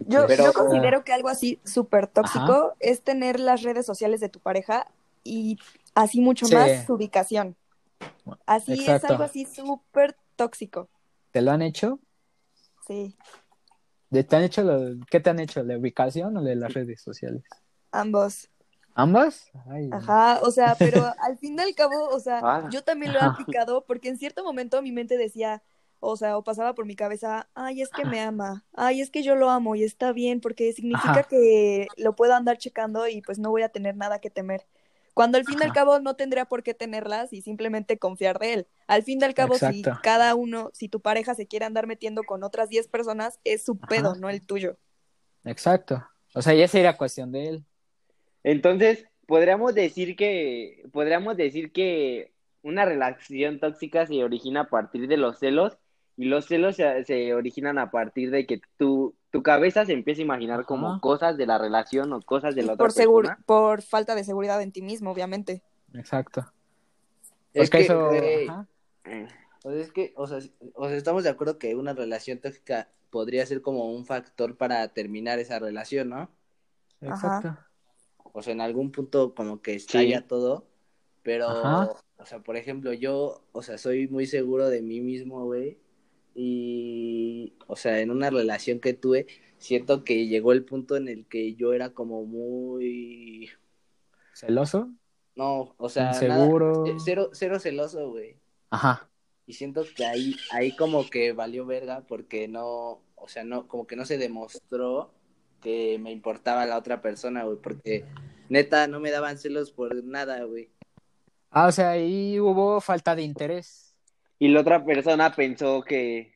Yo, 0.06 0.26
Pero- 0.28 0.44
yo 0.44 0.52
considero 0.52 1.02
que 1.02 1.12
algo 1.12 1.28
así 1.28 1.58
súper 1.64 2.06
tóxico 2.06 2.52
Ajá. 2.52 2.74
es 2.78 3.02
tener 3.02 3.40
las 3.40 3.62
redes 3.62 3.84
sociales 3.84 4.20
de 4.20 4.28
tu 4.28 4.38
pareja 4.38 4.86
y 5.24 5.58
así 5.94 6.20
mucho 6.20 6.46
Sí. 6.46 6.54
más 6.54 6.86
su 6.86 6.94
ubicación. 6.94 7.56
Así 8.46 8.84
es 8.88 9.02
algo 9.04 9.24
así 9.24 9.44
súper 9.44 10.14
tóxico. 10.36 10.88
¿Te 11.32 11.42
lo 11.42 11.50
han 11.50 11.62
hecho? 11.62 11.98
Sí, 12.86 13.16
¿De- 13.16 13.16
¿Te 14.10 14.36
han 14.36 14.42
hecho 14.42 14.62
lo- 14.62 15.04
¿Qué 15.10 15.20
te 15.20 15.30
han 15.30 15.38
hecho? 15.40 15.62
¿La 15.62 15.76
ubicación 15.78 16.36
o 16.36 16.42
de 16.42 16.56
las 16.56 16.72
redes 16.72 17.00
sociales? 17.02 17.42
ambos. 17.90 18.48
¿Ambas? 18.94 19.50
Ay, 19.70 19.88
Ajá, 19.92 20.40
o 20.42 20.50
sea, 20.50 20.74
pero 20.78 21.04
al 21.22 21.38
fin 21.38 21.56
y 21.56 21.62
al 21.62 21.74
cabo, 21.74 22.08
o 22.08 22.18
sea, 22.18 22.40
Ah. 22.42 22.68
yo 22.70 22.82
también 22.82 23.12
lo 23.12 23.20
he 23.20 23.22
aplicado 23.22 23.84
porque 23.86 24.08
en 24.08 24.18
cierto 24.18 24.42
momento 24.42 24.82
mi 24.82 24.90
mente 24.92 25.16
decía, 25.16 25.62
o 26.00 26.16
sea, 26.16 26.36
o 26.36 26.42
pasaba 26.42 26.74
por 26.74 26.84
mi 26.84 26.96
cabeza, 26.96 27.48
ay, 27.54 27.80
es 27.80 27.90
que 27.90 28.04
me 28.04 28.20
ama, 28.20 28.64
ay, 28.74 29.00
es 29.00 29.10
que 29.10 29.22
yo 29.22 29.36
lo 29.36 29.50
amo 29.50 29.76
y 29.76 29.84
está 29.84 30.12
bien 30.12 30.40
porque 30.40 30.72
significa 30.72 31.10
Ajá. 31.12 31.22
que 31.24 31.86
lo 31.96 32.16
puedo 32.16 32.34
andar 32.34 32.58
checando 32.58 33.06
y 33.08 33.22
pues 33.22 33.38
no 33.38 33.50
voy 33.50 33.62
a 33.62 33.68
tener 33.68 33.96
nada 33.96 34.18
que 34.20 34.30
temer. 34.30 34.66
Cuando 35.18 35.36
al 35.36 35.44
fin 35.44 35.58
y 35.60 35.64
al 35.64 35.72
cabo 35.72 35.98
no 35.98 36.14
tendría 36.14 36.44
por 36.44 36.62
qué 36.62 36.74
tenerlas 36.74 37.32
y 37.32 37.42
simplemente 37.42 37.98
confiar 37.98 38.38
de 38.38 38.52
él. 38.52 38.66
Al 38.86 39.02
fin 39.02 39.18
y 39.20 39.24
al 39.24 39.34
cabo, 39.34 39.54
si 39.56 39.82
cada 40.00 40.36
uno, 40.36 40.70
si 40.74 40.88
tu 40.88 41.00
pareja 41.00 41.34
se 41.34 41.48
quiere 41.48 41.66
andar 41.66 41.88
metiendo 41.88 42.22
con 42.22 42.44
otras 42.44 42.68
10 42.68 42.86
personas, 42.86 43.40
es 43.42 43.64
su 43.64 43.76
pedo, 43.80 44.14
no 44.14 44.30
el 44.30 44.46
tuyo. 44.46 44.78
Exacto. 45.42 46.06
O 46.34 46.40
sea, 46.40 46.54
ya 46.54 46.68
sería 46.68 46.96
cuestión 46.96 47.32
de 47.32 47.48
él. 47.48 47.64
Entonces, 48.44 49.06
podríamos 49.26 49.74
decir 49.74 50.14
que, 50.14 50.84
podríamos 50.92 51.36
decir 51.36 51.72
que 51.72 52.32
una 52.62 52.84
relación 52.84 53.58
tóxica 53.58 54.06
se 54.06 54.22
origina 54.22 54.60
a 54.60 54.68
partir 54.68 55.08
de 55.08 55.16
los 55.16 55.40
celos 55.40 55.78
y 56.16 56.26
los 56.26 56.46
celos 56.46 56.76
se, 56.76 57.04
se 57.04 57.34
originan 57.34 57.78
a 57.78 57.90
partir 57.90 58.30
de 58.30 58.46
que 58.46 58.60
tu, 58.76 59.16
tu 59.30 59.42
cabeza 59.42 59.84
se 59.84 59.92
empieza 59.92 60.22
a 60.22 60.24
imaginar 60.24 60.64
como 60.64 60.92
Ajá. 60.92 61.00
cosas 61.00 61.36
de 61.36 61.46
la 61.46 61.58
relación 61.58 62.12
o 62.12 62.20
cosas 62.22 62.54
de 62.54 62.62
la 62.62 62.72
otra 62.74 62.86
por, 62.86 62.94
persona. 62.94 63.38
por 63.46 63.82
falta 63.82 64.14
de 64.14 64.24
seguridad 64.24 64.60
en 64.62 64.72
ti 64.72 64.82
mismo, 64.82 65.10
obviamente. 65.10 65.62
Exacto. 65.94 66.50
Es 67.52 67.70
que, 67.70 67.80
eso. 67.80 68.12
Eh, 68.12 68.46
O 69.64 69.70
sea, 69.70 69.80
es 69.80 69.92
que, 69.92 70.12
o 70.16 70.26
sea, 70.26 70.38
o 70.74 70.88
sea, 70.88 70.96
estamos 70.96 71.24
de 71.24 71.30
acuerdo 71.30 71.58
que 71.58 71.74
una 71.74 71.92
relación 71.92 72.38
tóxica 72.38 72.88
podría 73.10 73.44
ser 73.46 73.60
como 73.62 73.90
un 73.92 74.04
factor 74.06 74.56
para 74.56 74.86
terminar 74.88 75.38
esa 75.38 75.58
relación, 75.58 76.10
¿no? 76.10 76.30
Exacto. 77.00 77.56
O 78.32 78.42
sea, 78.42 78.52
en 78.52 78.60
algún 78.60 78.92
punto 78.92 79.34
como 79.34 79.60
que 79.62 79.74
estalla 79.74 80.20
Sí. 80.20 80.24
todo, 80.28 80.66
pero, 81.22 81.48
Ajá. 81.48 81.90
o 82.18 82.26
sea, 82.26 82.38
por 82.40 82.56
ejemplo, 82.56 82.92
yo, 82.92 83.42
o 83.52 83.62
sea, 83.62 83.78
soy 83.78 84.08
muy 84.08 84.26
seguro 84.26 84.68
de 84.68 84.82
mí 84.82 85.00
mismo, 85.00 85.44
güey, 85.44 85.78
y, 86.34 87.54
o 87.66 87.76
sea, 87.76 88.00
en 88.00 88.10
una 88.10 88.30
relación 88.30 88.80
que 88.80 88.94
tuve, 88.94 89.26
siento 89.58 90.04
que 90.04 90.26
llegó 90.26 90.52
el 90.52 90.64
punto 90.64 90.96
en 90.96 91.08
el 91.08 91.26
que 91.26 91.54
yo 91.54 91.72
era 91.72 91.90
como 91.90 92.24
muy, 92.24 93.50
¿Celoso? 94.34 94.90
no, 95.34 95.74
o 95.76 95.88
sea, 95.88 96.12
cero, 96.14 97.30
cero 97.32 97.60
celoso, 97.60 98.10
güey. 98.10 98.36
Ajá. 98.70 99.08
Y 99.46 99.54
siento 99.54 99.82
que 99.96 100.04
ahí, 100.04 100.36
ahí 100.52 100.76
como 100.76 101.08
que 101.08 101.32
valió 101.32 101.64
verga 101.64 102.04
porque 102.06 102.48
no, 102.48 103.02
o 103.14 103.28
sea, 103.28 103.44
no, 103.44 103.66
como 103.66 103.86
que 103.86 103.96
no 103.96 104.04
se 104.04 104.18
demostró 104.18 105.12
que 105.62 105.98
me 105.98 106.12
importaba 106.12 106.66
la 106.66 106.76
otra 106.76 107.00
persona, 107.00 107.44
güey, 107.44 107.58
porque 107.58 108.04
neta 108.48 108.86
no 108.86 109.00
me 109.00 109.10
daban 109.10 109.38
celos 109.38 109.72
por 109.72 110.04
nada, 110.04 110.44
güey. 110.44 110.70
Ah, 111.50 111.66
o 111.66 111.72
sea, 111.72 111.90
ahí 111.90 112.38
hubo 112.38 112.80
falta 112.80 113.14
de 113.14 113.22
interés. 113.22 113.87
Y 114.38 114.48
la 114.48 114.60
otra 114.60 114.84
persona 114.84 115.34
pensó 115.34 115.82
que, 115.82 116.34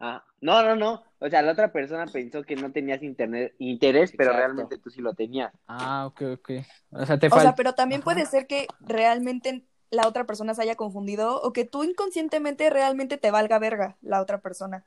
ah, 0.00 0.24
no, 0.40 0.62
no, 0.62 0.74
no, 0.76 1.02
o 1.18 1.28
sea, 1.28 1.42
la 1.42 1.52
otra 1.52 1.72
persona 1.72 2.06
pensó 2.06 2.42
que 2.42 2.56
no 2.56 2.72
tenías 2.72 3.02
internet, 3.02 3.54
interés, 3.58 4.12
pero 4.16 4.32
realmente 4.32 4.78
tú 4.78 4.90
sí 4.90 5.00
lo 5.00 5.14
tenías. 5.14 5.52
Ah, 5.66 6.06
ok, 6.06 6.22
ok. 6.34 6.50
O 6.90 7.06
sea, 7.06 7.18
te 7.18 7.28
O 7.28 7.38
sea, 7.38 7.54
pero 7.54 7.74
también 7.74 8.00
Ajá. 8.00 8.04
puede 8.12 8.26
ser 8.26 8.46
que 8.46 8.66
realmente 8.80 9.64
la 9.90 10.08
otra 10.08 10.24
persona 10.24 10.54
se 10.54 10.62
haya 10.62 10.74
confundido 10.74 11.40
o 11.42 11.52
que 11.52 11.64
tú 11.64 11.84
inconscientemente 11.84 12.70
realmente 12.70 13.18
te 13.18 13.30
valga 13.30 13.58
verga 13.58 13.96
la 14.00 14.20
otra 14.22 14.40
persona. 14.40 14.84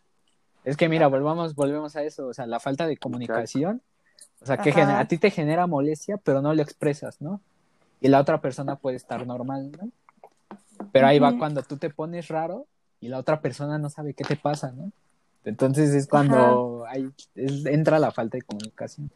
Es 0.64 0.76
que 0.78 0.90
mira, 0.90 1.08
volvamos, 1.08 1.54
volvemos 1.54 1.96
a 1.96 2.04
eso. 2.04 2.28
O 2.28 2.34
sea, 2.34 2.48
la 2.48 2.60
falta 2.60 2.88
de 2.88 2.98
comunicación. 2.98 3.84
O 4.42 4.46
sea, 4.48 4.58
que 4.58 4.72
genera- 4.72 5.00
a 5.00 5.08
ti 5.08 5.18
te 5.18 5.30
genera 5.30 5.68
molestia, 5.68 6.18
pero 6.18 6.42
no 6.42 6.54
lo 6.54 6.62
expresas, 6.62 7.22
¿no? 7.22 7.40
Y 8.02 8.08
la 8.10 8.20
otra 8.20 8.42
persona 8.42 8.76
puede 8.76 8.98
estar 8.98 9.26
normal, 9.26 9.72
¿no? 9.72 9.90
Pero 10.92 11.08
ahí 11.08 11.20
va 11.20 11.38
cuando 11.38 11.62
tú 11.64 11.78
te 11.78 11.90
pones 11.90 12.28
raro 12.28 12.68
y 13.02 13.08
la 13.10 13.18
otra 13.20 13.42
persona 13.42 13.78
no 13.78 13.90
sabe 13.90 14.14
qué 14.14 14.24
te 14.24 14.36
pasa, 14.36 14.72
¿no? 14.72 14.92
Entonces 15.44 15.94
es 15.94 16.08
cuando 16.08 16.86
hay, 16.88 17.08
es- 17.36 17.66
entra 17.66 18.00
la 18.00 18.12
falta 18.12 18.38
de 18.38 18.42
comunicación. 18.44 19.12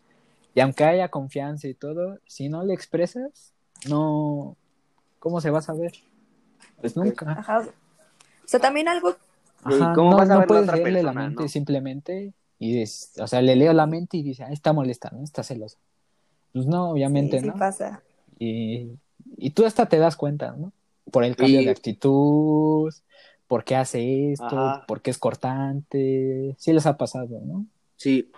Y 0.53 0.59
aunque 0.61 0.83
haya 0.83 1.09
confianza 1.09 1.67
y 1.67 1.73
todo, 1.73 2.19
si 2.27 2.49
no 2.49 2.63
le 2.63 2.73
expresas, 2.73 3.53
no, 3.87 4.55
¿cómo 5.19 5.41
se 5.41 5.49
va 5.51 5.59
a 5.59 5.63
saber? 5.63 5.93
Pues 6.81 6.95
nunca. 6.95 7.31
Ajá. 7.31 7.59
O 7.59 8.47
sea, 8.47 8.59
también 8.59 8.87
algo 8.87 9.15
Ajá, 9.63 9.93
¿cómo 9.95 10.11
no, 10.11 10.17
vas 10.17 10.29
a 10.29 10.33
no 10.33 10.39
ver 10.41 10.47
la 10.49 10.53
puedes 10.53 10.63
otra 10.63 10.75
leerle 10.77 11.03
la 11.03 11.11
persona, 11.11 11.27
mente 11.27 11.43
no? 11.43 11.49
simplemente 11.49 12.33
y 12.57 12.81
es, 12.81 13.13
o 13.19 13.27
sea, 13.27 13.41
le 13.41 13.55
leo 13.55 13.71
la 13.73 13.87
mente 13.87 14.17
y 14.17 14.23
dice, 14.23 14.43
ah, 14.43 14.51
está 14.51 14.73
molesta, 14.73 15.09
¿no? 15.11 15.23
Está 15.23 15.43
celosa. 15.43 15.77
Pues 16.53 16.65
no, 16.65 16.89
obviamente 16.91 17.37
Sí, 17.39 17.45
sí 17.45 17.51
no. 17.51 17.57
pasa. 17.57 18.01
Y, 18.37 18.91
y 19.37 19.51
tú 19.51 19.65
hasta 19.65 19.87
te 19.87 19.97
das 19.97 20.15
cuenta, 20.17 20.51
¿no? 20.57 20.71
Por 21.11 21.23
el 21.23 21.35
cambio 21.35 21.59
de 21.61 21.69
actitud, 21.69 22.93
por 23.47 23.63
qué 23.63 23.75
hace 23.75 24.31
esto, 24.31 24.45
Ajá. 24.45 24.85
por 24.87 25.01
qué 25.01 25.11
es 25.11 25.17
cortante. 25.17 26.55
Sí 26.57 26.73
les 26.73 26.85
ha 26.85 26.97
pasado, 26.97 27.39
¿no? 27.43 27.65
Sí, 27.95 28.31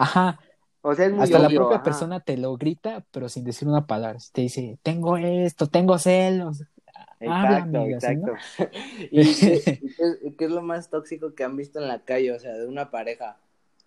Ajá, 0.00 0.40
O 0.80 0.94
sea, 0.94 1.06
es 1.06 1.12
muy 1.12 1.22
hasta 1.22 1.38
la 1.38 1.50
propia 1.50 1.76
ajá. 1.76 1.84
persona 1.84 2.20
te 2.20 2.38
lo 2.38 2.56
grita, 2.56 3.04
pero 3.10 3.28
sin 3.28 3.44
decir 3.44 3.68
una 3.68 3.86
palabra. 3.86 4.18
Te 4.32 4.40
dice, 4.40 4.78
tengo 4.82 5.18
esto, 5.18 5.66
tengo 5.66 5.98
celos. 5.98 6.62
Habla, 7.20 7.58
Exacto, 7.58 7.78
amiga, 7.78 8.00
¿sí, 8.00 8.16
no? 8.16 8.32
exacto. 8.32 8.78
¿Y 9.10 10.32
qué, 10.36 10.44
es 10.46 10.50
lo 10.50 10.62
más 10.62 10.88
tóxico 10.88 11.34
que 11.34 11.44
han 11.44 11.54
visto 11.54 11.80
en 11.80 11.88
la 11.88 12.02
calle? 12.02 12.32
O 12.32 12.38
sea, 12.38 12.54
de 12.54 12.66
una 12.66 12.90
pareja. 12.90 13.36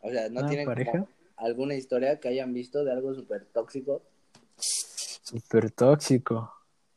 O 0.01 0.11
sea, 0.11 0.29
¿no 0.29 0.41
¿Una 0.41 0.49
tienen 0.49 1.07
alguna 1.35 1.73
historia 1.73 2.19
que 2.19 2.27
hayan 2.27 2.53
visto 2.53 2.83
de 2.83 2.91
algo 2.91 3.15
súper 3.15 3.45
tóxico? 3.45 4.03
Súper 4.55 5.71
tóxico. 5.71 6.53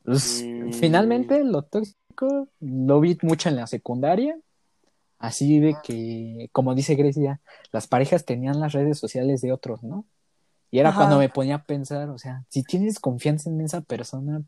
Pues, 0.06 0.44
Mm. 0.46 0.72
Finalmente, 0.72 1.44
lo 1.44 1.62
tóxico 1.62 2.48
lo 2.60 3.00
vi 3.00 3.18
mucho 3.22 3.48
en 3.48 3.56
la 3.56 3.66
secundaria. 3.66 4.38
Así 5.18 5.60
de 5.60 5.76
que, 5.82 6.48
como 6.52 6.74
dice 6.74 6.94
Grecia, 6.94 7.40
las 7.72 7.86
parejas 7.86 8.24
tenían 8.24 8.60
las 8.60 8.72
redes 8.72 8.98
sociales 8.98 9.40
de 9.40 9.52
otros, 9.52 9.82
¿no? 9.82 10.04
Y 10.70 10.78
era 10.78 10.90
Ajá. 10.90 10.98
cuando 10.98 11.18
me 11.18 11.28
ponía 11.28 11.56
a 11.56 11.64
pensar, 11.64 12.10
o 12.10 12.18
sea, 12.18 12.44
si 12.48 12.62
tienes 12.62 12.98
confianza 13.00 13.48
en 13.48 13.60
esa 13.60 13.80
persona, 13.80 14.42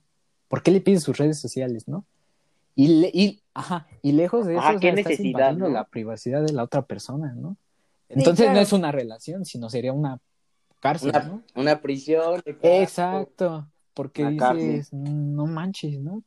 ¿por 0.48 0.62
qué 0.62 0.70
le 0.70 0.80
pides 0.80 1.02
sus 1.04 1.16
redes 1.16 1.38
sociales, 1.40 1.88
no? 1.88 2.04
Y, 2.74 2.88
le- 3.00 3.10
y, 3.14 3.42
ajá, 3.54 3.86
y 4.02 4.12
lejos 4.12 4.46
de 4.46 4.54
eso, 4.54 4.60
Ajá, 4.62 4.76
o 4.76 4.80
sea, 4.80 4.92
estás 4.94 5.20
invadiendo 5.20 5.68
¿no? 5.68 5.74
la 5.74 5.84
privacidad 5.84 6.42
de 6.42 6.52
la 6.52 6.64
otra 6.64 6.82
persona, 6.82 7.32
¿no? 7.34 7.56
Entonces 8.08 8.46
no 8.46 8.52
claro. 8.52 8.62
es 8.62 8.72
una 8.72 8.92
relación, 8.92 9.44
sino 9.44 9.70
sería 9.70 9.92
una 9.92 10.18
cárcel, 10.80 11.10
Una, 11.10 11.22
¿no? 11.22 11.42
una 11.56 11.80
prisión. 11.80 12.42
Exacto, 12.62 13.68
porque 13.98 14.22
Una 14.24 14.54
dices, 14.54 14.92
no 14.92 15.46
manches, 15.46 15.98
¿no? 15.98 16.22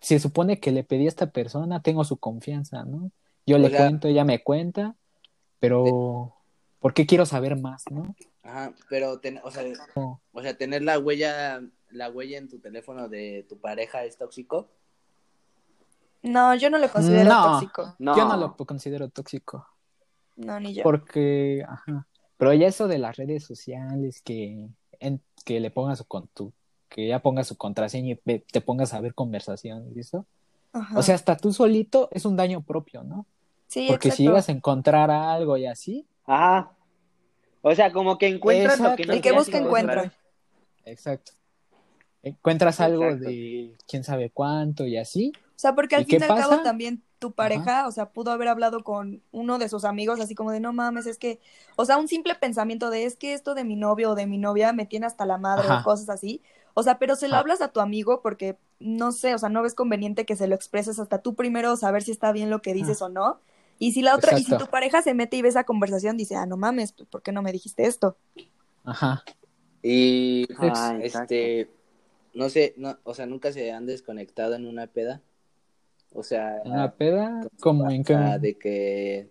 Se 0.00 0.20
supone 0.20 0.60
que 0.60 0.70
le 0.70 0.84
pedí 0.84 1.06
a 1.06 1.08
esta 1.08 1.32
persona, 1.32 1.82
tengo 1.82 2.04
su 2.04 2.18
confianza, 2.18 2.84
¿no? 2.84 3.10
Yo 3.46 3.56
O 3.56 3.58
le 3.58 3.68
sea- 3.68 3.78
cuento, 3.80 4.06
ella 4.06 4.24
me 4.24 4.44
cuenta, 4.44 4.94
pero 5.58 6.32
¿por 6.78 6.94
qué 6.94 7.06
quiero 7.06 7.26
saber 7.26 7.60
más, 7.60 7.82
no? 7.90 8.14
Ajá, 8.44 8.72
pero, 8.88 9.18
ten- 9.18 9.40
o, 9.42 9.50
sea, 9.50 9.64
No. 9.96 10.20
o 10.32 10.40
sea, 10.40 10.56
tener 10.56 10.82
la 10.82 11.00
huella, 11.00 11.60
la 11.90 12.10
huella 12.10 12.38
en 12.38 12.48
tu 12.48 12.60
teléfono 12.60 13.08
de 13.08 13.44
tu 13.48 13.58
pareja 13.58 14.04
es 14.04 14.16
tóxico. 14.16 14.68
No, 16.22 16.54
yo 16.54 16.70
no 16.70 16.78
lo 16.78 16.88
considero 16.88 17.28
No. 17.30 17.42
tóxico. 17.52 17.96
No. 17.98 18.16
Yo 18.16 18.24
no 18.28 18.36
lo 18.36 18.56
considero 18.56 19.08
tóxico, 19.08 19.66
No, 20.36 20.60
ni 20.60 20.74
yo. 20.74 20.84
porque, 20.84 21.64
ajá, 21.68 22.06
pero 22.36 22.52
ya 22.54 22.68
eso 22.68 22.86
de 22.86 22.98
las 22.98 23.16
redes 23.16 23.42
sociales, 23.44 24.22
que, 24.22 24.68
en- 25.00 25.22
que 25.44 25.58
le 25.60 25.70
ponga 25.70 25.96
su 25.96 26.04
con 26.04 26.28
tu, 26.28 26.52
que 26.90 27.08
ya 27.08 27.20
ponga 27.20 27.44
su 27.44 27.56
contraseña 27.56 28.16
y 28.26 28.38
te 28.40 28.60
pongas 28.60 28.92
a 28.92 29.00
ver 29.00 29.14
conversaciones 29.14 29.96
y 29.96 30.00
eso. 30.00 30.26
Ajá. 30.72 30.98
O 30.98 31.02
sea, 31.02 31.14
hasta 31.14 31.36
tú 31.36 31.52
solito 31.52 32.08
es 32.12 32.26
un 32.26 32.36
daño 32.36 32.60
propio, 32.60 33.02
¿no? 33.02 33.24
sí, 33.66 33.86
Porque 33.88 34.10
si 34.10 34.24
llegas 34.24 34.48
a 34.48 34.52
encontrar 34.52 35.10
algo 35.10 35.56
y 35.56 35.66
así, 35.66 36.06
Ajá. 36.26 36.72
O 37.62 37.74
sea, 37.74 37.92
como 37.92 38.18
que 38.18 38.28
encuentras 38.28 38.80
lo 38.80 38.96
que 38.96 39.04
no 39.04 39.12
El 39.12 39.20
que 39.20 39.32
busca 39.32 39.58
encuentra. 39.58 40.12
Exacto. 40.84 41.32
Encuentras 42.22 42.80
algo 42.80 43.04
Exacto. 43.04 43.28
de 43.28 43.76
quién 43.86 44.04
sabe 44.04 44.30
cuánto 44.30 44.86
y 44.86 44.96
así. 44.96 45.32
O 45.36 45.58
sea, 45.60 45.74
porque 45.74 45.96
al 45.96 46.02
¿Y 46.02 46.06
fin 46.06 46.20
y 46.20 46.24
al 46.24 46.38
cabo 46.38 46.62
también 46.62 47.02
tu 47.18 47.32
pareja, 47.32 47.86
o 47.86 47.92
sea, 47.92 48.10
pudo 48.10 48.30
haber 48.30 48.48
hablado 48.48 48.82
con 48.82 49.22
uno 49.30 49.58
de 49.58 49.68
sus 49.68 49.84
amigos 49.84 50.20
así 50.20 50.34
como 50.34 50.52
de 50.52 50.60
no 50.60 50.72
mames, 50.72 51.06
es 51.06 51.18
que, 51.18 51.38
o 51.76 51.84
sea, 51.84 51.98
un 51.98 52.08
simple 52.08 52.34
pensamiento 52.34 52.88
de 52.88 53.04
es 53.04 53.16
que 53.16 53.34
esto 53.34 53.54
de 53.54 53.64
mi 53.64 53.76
novio 53.76 54.12
o 54.12 54.14
de 54.14 54.26
mi 54.26 54.38
novia 54.38 54.72
me 54.72 54.86
tiene 54.86 55.06
hasta 55.06 55.26
la 55.26 55.36
madre 55.36 55.66
Ajá. 55.66 55.80
o 55.80 55.84
cosas 55.84 56.08
así. 56.08 56.42
O 56.74 56.82
sea, 56.82 56.98
pero 56.98 57.16
se 57.16 57.28
lo 57.28 57.36
hablas 57.36 57.60
a 57.60 57.68
tu 57.72 57.80
amigo 57.80 58.22
porque 58.22 58.56
no 58.78 59.12
sé, 59.12 59.34
o 59.34 59.38
sea, 59.38 59.48
no 59.48 59.62
ves 59.62 59.74
conveniente 59.74 60.24
que 60.26 60.36
se 60.36 60.46
lo 60.48 60.54
expreses 60.54 60.98
hasta 60.98 61.18
tú 61.22 61.34
primero 61.34 61.76
saber 61.76 62.02
si 62.02 62.10
está 62.12 62.32
bien 62.32 62.50
lo 62.50 62.62
que 62.62 62.74
dices 62.74 63.02
o 63.02 63.08
no. 63.08 63.40
Y 63.78 63.92
si 63.92 64.02
la 64.02 64.14
otra, 64.14 64.38
y 64.38 64.44
si 64.44 64.56
tu 64.56 64.66
pareja 64.66 65.02
se 65.02 65.14
mete 65.14 65.36
y 65.36 65.42
ve 65.42 65.48
esa 65.48 65.64
conversación, 65.64 66.16
dice, 66.16 66.36
ah, 66.36 66.46
no 66.46 66.56
mames, 66.56 66.92
pues, 66.92 67.08
¿por 67.08 67.22
qué 67.22 67.32
no 67.32 67.42
me 67.42 67.52
dijiste 67.52 67.86
esto? 67.86 68.16
Ajá. 68.84 69.24
Y 69.82 70.46
Ah, 70.58 70.98
exacto. 71.00 71.34
este, 71.34 71.70
no 72.34 72.48
sé, 72.50 72.74
no, 72.76 72.98
o 73.04 73.14
sea, 73.14 73.26
nunca 73.26 73.52
se 73.52 73.72
han 73.72 73.86
desconectado 73.86 74.54
en 74.54 74.66
una 74.66 74.86
peda. 74.86 75.22
O 76.12 76.22
sea, 76.22 76.60
En 76.64 76.76
la 76.76 76.94
peda, 76.96 77.48
como 77.60 77.90
en 77.90 78.04
que 78.04 78.14
de 78.14 78.58
que 78.58 79.30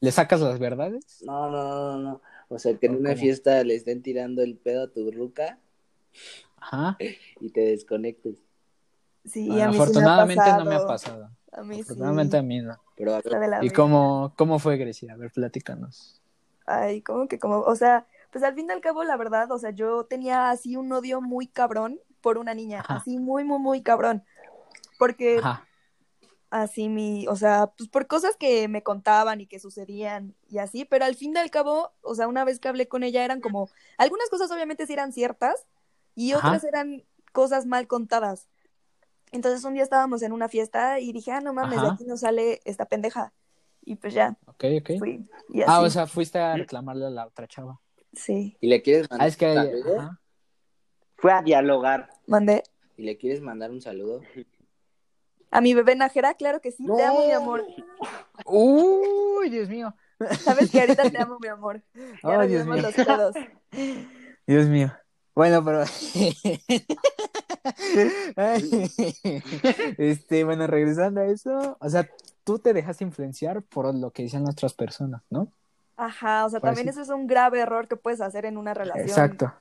le 0.00 0.12
sacas 0.12 0.40
las 0.40 0.58
verdades. 0.58 1.22
no, 1.24 1.50
no, 1.50 1.64
no, 1.64 1.98
no, 1.98 1.98
no. 1.98 2.22
O 2.48 2.58
sea, 2.58 2.76
que 2.78 2.86
en 2.86 2.94
¿O 2.94 2.98
una 2.98 3.10
cómo? 3.10 3.20
fiesta 3.20 3.62
le 3.64 3.74
estén 3.74 4.02
tirando 4.02 4.42
el 4.42 4.56
pedo 4.56 4.84
a 4.84 4.88
tu 4.90 5.10
ruca 5.10 5.58
Ajá. 6.56 6.96
y 7.40 7.50
te 7.50 7.60
desconectes. 7.60 8.38
Sí, 9.24 9.48
Bueno, 9.48 9.64
a 9.64 9.66
mí 9.68 9.72
sí 9.72 9.78
me 9.78 9.82
ha 9.82 9.82
afortunadamente 9.82 10.52
no 10.52 10.64
me 10.64 10.74
ha 10.74 10.86
pasado. 10.86 11.30
A 11.52 11.62
mí 11.62 11.76
sí. 11.76 11.80
Afortunadamente 11.82 12.36
a 12.36 12.42
mí 12.42 12.60
no. 12.60 12.76
Pero 12.96 13.14
a 13.14 13.20
ver, 13.20 13.64
¿Y 13.64 13.70
cómo, 13.70 14.34
cómo 14.36 14.58
fue 14.58 14.76
Grecia? 14.76 15.12
A 15.12 15.16
ver, 15.16 15.30
platícanos. 15.30 16.20
Ay, 16.66 17.00
como 17.02 17.28
que 17.28 17.38
como, 17.38 17.60
o 17.60 17.74
sea, 17.76 18.06
pues 18.30 18.44
al 18.44 18.54
fin 18.54 18.66
y 18.68 18.72
al 18.72 18.80
cabo, 18.80 19.04
la 19.04 19.16
verdad, 19.16 19.50
o 19.52 19.58
sea, 19.58 19.70
yo 19.70 20.04
tenía 20.04 20.50
así 20.50 20.76
un 20.76 20.92
odio 20.92 21.20
muy 21.20 21.46
cabrón 21.46 22.00
por 22.20 22.38
una 22.38 22.54
niña, 22.54 22.80
Ajá. 22.80 22.96
así 22.96 23.18
muy, 23.18 23.44
muy, 23.44 23.58
muy 23.58 23.82
cabrón. 23.82 24.24
Porque 24.98 25.38
Ajá. 25.38 25.66
así 26.50 26.88
mi, 26.88 27.26
o 27.28 27.36
sea, 27.36 27.68
pues 27.76 27.88
por 27.88 28.06
cosas 28.06 28.36
que 28.36 28.68
me 28.68 28.82
contaban 28.82 29.40
y 29.40 29.46
que 29.46 29.60
sucedían 29.60 30.34
y 30.50 30.58
así, 30.58 30.84
pero 30.84 31.04
al 31.04 31.14
fin 31.14 31.32
y 31.34 31.38
al 31.38 31.50
cabo, 31.50 31.92
o 32.02 32.14
sea, 32.14 32.28
una 32.28 32.44
vez 32.44 32.58
que 32.58 32.68
hablé 32.68 32.88
con 32.88 33.02
ella 33.02 33.24
eran 33.24 33.40
como, 33.40 33.70
algunas 33.96 34.28
cosas 34.28 34.50
obviamente 34.50 34.86
sí 34.86 34.92
eran 34.92 35.12
ciertas 35.12 35.66
y 36.18 36.32
Ajá. 36.32 36.48
otras 36.48 36.64
eran 36.64 37.04
cosas 37.32 37.64
mal 37.66 37.86
contadas. 37.86 38.48
Entonces 39.30 39.62
un 39.64 39.74
día 39.74 39.82
estábamos 39.84 40.22
en 40.22 40.32
una 40.32 40.48
fiesta 40.48 40.98
y 40.98 41.12
dije, 41.12 41.30
ah, 41.30 41.40
no 41.40 41.52
mames, 41.52 41.80
de 41.80 41.88
aquí 41.88 42.04
no 42.04 42.16
sale 42.16 42.60
esta 42.64 42.86
pendeja. 42.86 43.32
Y 43.84 43.94
pues 43.96 44.12
ya, 44.14 44.36
Ok, 44.46 44.64
ok. 44.80 44.90
fui. 44.98 45.28
Y 45.50 45.62
así, 45.62 45.70
Ah, 45.72 45.80
o 45.80 45.88
sea, 45.90 46.06
fuiste 46.06 46.38
a 46.38 46.56
reclamarle 46.56 47.06
a 47.06 47.10
la 47.10 47.26
otra 47.26 47.46
chava. 47.46 47.80
sí, 48.12 48.56
y 48.60 48.68
le 48.68 48.82
quieres 48.82 49.04
Ah, 49.04 49.08
mandar 49.12 49.28
es 49.28 49.36
que... 49.36 49.46
un 49.46 49.54
saludo 49.54 49.98
Ajá. 50.00 50.20
Fue 51.16 51.32
a 51.32 51.42
dialogar. 51.42 52.10
mandé. 52.26 52.62
y 52.96 53.02
le 53.04 53.16
quieres 53.16 53.40
mandar 53.40 53.70
un 53.70 53.80
saludo. 53.80 54.22
A 55.50 55.60
mi 55.60 55.72
bebé 55.74 55.94
Najera, 55.94 56.34
claro 56.34 56.60
que 56.60 56.72
sí, 56.72 56.84
te 56.86 57.02
amo, 57.04 57.24
mi 57.26 57.32
amor. 57.32 57.64
Uy, 58.44 59.50
Dios 59.50 59.68
mío. 59.68 59.94
Sabes 60.42 60.70
que 60.70 60.80
ahorita 60.80 61.10
te 61.10 61.18
amo, 61.22 61.38
mi 61.40 61.48
amor. 61.48 61.82
Ya 61.94 62.10
Ay, 62.22 62.36
nos 62.38 62.48
Dios 62.48 62.66
vemos 62.66 62.76
mío. 62.76 62.86
los 62.86 62.94
pedos. 63.06 63.34
Dios 64.46 64.66
mío. 64.66 64.92
Bueno, 65.38 65.64
pero. 65.64 65.84
Este, 69.98 70.42
bueno, 70.42 70.66
regresando 70.66 71.20
a 71.20 71.26
eso. 71.26 71.76
O 71.78 71.88
sea, 71.88 72.08
tú 72.42 72.58
te 72.58 72.72
dejas 72.72 73.00
influenciar 73.02 73.62
por 73.62 73.94
lo 73.94 74.10
que 74.10 74.24
dicen 74.24 74.42
las 74.42 74.54
otras 74.54 74.74
personas, 74.74 75.22
¿no? 75.30 75.46
Ajá, 75.96 76.44
o 76.44 76.50
sea, 76.50 76.58
Pues 76.58 76.70
también 76.70 76.88
eso 76.88 77.02
es 77.02 77.08
un 77.10 77.28
grave 77.28 77.60
error 77.60 77.86
que 77.86 77.94
puedes 77.94 78.20
hacer 78.20 78.46
en 78.46 78.56
una 78.56 78.74
relación. 78.74 79.08
Exacto. 79.08 79.52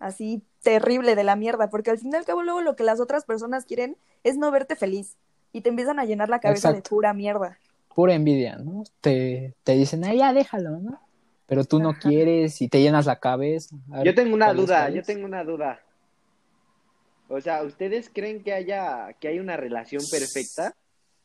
Así 0.00 0.42
terrible 0.60 1.14
de 1.14 1.22
la 1.22 1.36
mierda, 1.36 1.70
porque 1.70 1.90
al 1.90 1.98
fin 1.98 2.10
y 2.12 2.16
al 2.16 2.24
cabo 2.24 2.42
luego 2.42 2.60
lo 2.60 2.74
que 2.74 2.82
las 2.82 2.98
otras 2.98 3.24
personas 3.24 3.64
quieren 3.64 3.96
es 4.24 4.36
no 4.36 4.50
verte 4.50 4.74
feliz 4.74 5.14
y 5.52 5.60
te 5.60 5.68
empiezan 5.68 6.00
a 6.00 6.04
llenar 6.04 6.30
la 6.30 6.40
cabeza 6.40 6.72
de 6.72 6.82
pura 6.82 7.14
mierda. 7.14 7.60
Pura 7.94 8.14
envidia, 8.14 8.56
¿no? 8.56 8.82
Te, 9.00 9.54
te 9.62 9.74
dicen, 9.74 10.04
ah, 10.04 10.14
ya 10.14 10.32
déjalo, 10.32 10.80
¿no? 10.80 11.00
Pero 11.46 11.64
tú 11.64 11.78
no 11.80 11.90
Ajá. 11.90 12.00
quieres 12.00 12.60
y 12.62 12.68
te 12.68 12.80
llenas 12.80 13.06
la 13.06 13.18
cabeza. 13.20 13.76
Ver, 13.88 14.04
Yo 14.06 14.14
tengo 14.14 14.34
una 14.34 14.46
¿cuál 14.46 14.58
es, 14.58 14.62
duda, 14.66 14.90
yo 14.90 15.02
tengo 15.02 15.24
una 15.26 15.44
duda. 15.44 15.80
O 17.28 17.40
sea, 17.40 17.62
¿ustedes 17.62 18.10
creen 18.12 18.42
que 18.42 18.52
haya 18.52 19.14
que 19.20 19.28
hay 19.28 19.38
una 19.38 19.56
relación 19.56 20.02
perfecta? 20.10 20.74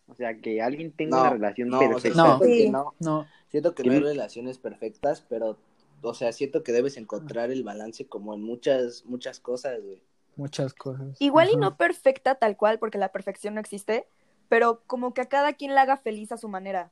O 0.08 0.16
sea, 0.16 0.38
que 0.38 0.62
alguien 0.62 0.92
tenga 0.92 1.18
No, 1.18 1.22
una 1.24 1.30
relación 1.32 1.70
no, 1.70 1.78
o 1.78 1.82
sea, 1.82 1.90
perfecta. 1.90 2.18
No. 2.18 2.26
siento 2.40 2.46
que 2.46 2.64
Sí. 2.64 2.70
no. 2.70 2.94
No, 3.00 3.28
Siento 3.50 3.76
que 3.76 3.84
no 3.84 3.92
hay 3.94 4.00
relaciones 4.00 4.58
perfectas, 4.58 5.22
pero, 5.28 5.58
o 6.02 6.14
sea, 6.14 6.32
siento 6.34 6.64
que 6.64 6.72
debes 6.74 6.98
encontrar 6.98 7.50
el 7.52 7.64
balance 7.64 8.06
como 8.06 8.34
en 8.34 8.42
muchas, 8.42 9.04
muchas 9.06 9.40
cosas, 9.40 9.82
güey. 9.82 10.02
muchas 10.36 10.74
cosas. 10.74 11.16
Igual 11.20 11.50
y 11.54 11.58
no 11.58 11.78
perfecta 11.78 12.36
tal 12.36 12.58
cual, 12.58 12.78
porque 12.80 12.98
la 12.98 13.12
perfección 13.12 13.56
no 13.56 13.62
existe, 13.62 14.06
pero 14.50 14.82
como 14.88 15.14
que 15.14 15.22
a 15.22 15.26
cada 15.30 15.54
quien 15.54 15.76
la 15.76 15.82
haga 15.84 15.98
feliz 15.98 16.32
a 16.32 16.38
su 16.38 16.48
manera 16.50 16.92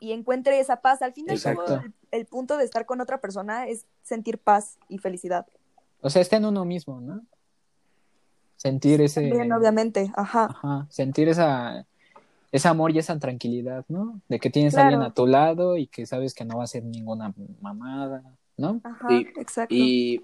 y 0.00 0.12
encuentre 0.12 0.60
esa 0.60 0.80
paz. 0.80 1.02
Al 1.02 1.12
fin 1.12 1.26
y 1.28 1.32
al 1.32 1.40
cabo, 1.40 1.62
Exacto. 1.62 1.86
el, 2.12 2.20
el 2.20 2.26
punto 2.26 2.56
de 2.56 2.64
estar 2.64 2.86
con 2.86 3.00
otra 3.00 3.20
persona 3.20 3.66
es 3.66 3.86
sentir 4.02 4.38
paz 4.38 4.78
y 4.88 4.98
felicidad. 4.98 5.46
O 6.00 6.10
sea, 6.10 6.22
está 6.22 6.36
en 6.36 6.44
uno 6.44 6.64
mismo, 6.64 7.00
¿no? 7.00 7.22
Sentir 8.56 9.00
ese. 9.00 9.22
Bien, 9.30 9.52
obviamente, 9.52 10.10
ajá. 10.16 10.46
Ajá, 10.46 10.86
sentir 10.90 11.28
esa, 11.28 11.86
ese 12.50 12.68
amor 12.68 12.90
y 12.90 12.98
esa 12.98 13.18
tranquilidad, 13.18 13.84
¿no? 13.88 14.20
De 14.28 14.40
que 14.40 14.50
tienes 14.50 14.76
a 14.76 14.82
alguien 14.82 15.02
a 15.02 15.12
tu 15.12 15.26
lado 15.26 15.76
y 15.76 15.86
que 15.86 16.06
sabes 16.06 16.34
que 16.34 16.44
no 16.44 16.58
va 16.58 16.64
a 16.64 16.68
ser 16.68 16.84
ninguna 16.84 17.32
mamada, 17.60 18.22
¿no? 18.56 18.80
Ajá, 18.82 19.06
Sí, 19.08 19.26
exacto. 19.36 19.74
Y, 19.74 20.20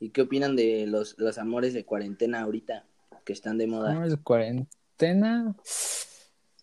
¿y 0.00 0.10
qué 0.10 0.22
opinan 0.22 0.56
de 0.56 0.86
los, 0.88 1.16
los 1.18 1.38
amores 1.38 1.72
de 1.72 1.84
cuarentena 1.84 2.40
ahorita 2.42 2.84
que 3.24 3.32
están 3.32 3.58
de 3.58 3.68
moda? 3.68 3.92
amores 3.92 4.10
de 4.12 4.18
cuarentena. 4.18 5.54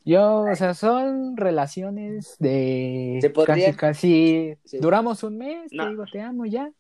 Yo, 0.09 0.41
o 0.51 0.55
sea, 0.55 0.73
son 0.73 1.37
relaciones 1.37 2.35
de 2.39 3.19
Se 3.21 3.29
podría- 3.29 3.67
casi, 3.67 3.77
casi, 3.77 4.57
Sí. 4.65 4.77
duramos 4.79 5.23
un 5.23 5.37
mes, 5.37 5.71
No. 5.71 5.83
te 5.83 5.89
digo, 5.91 6.03
te 6.11 6.21
amo 6.21 6.45
ya. 6.45 6.71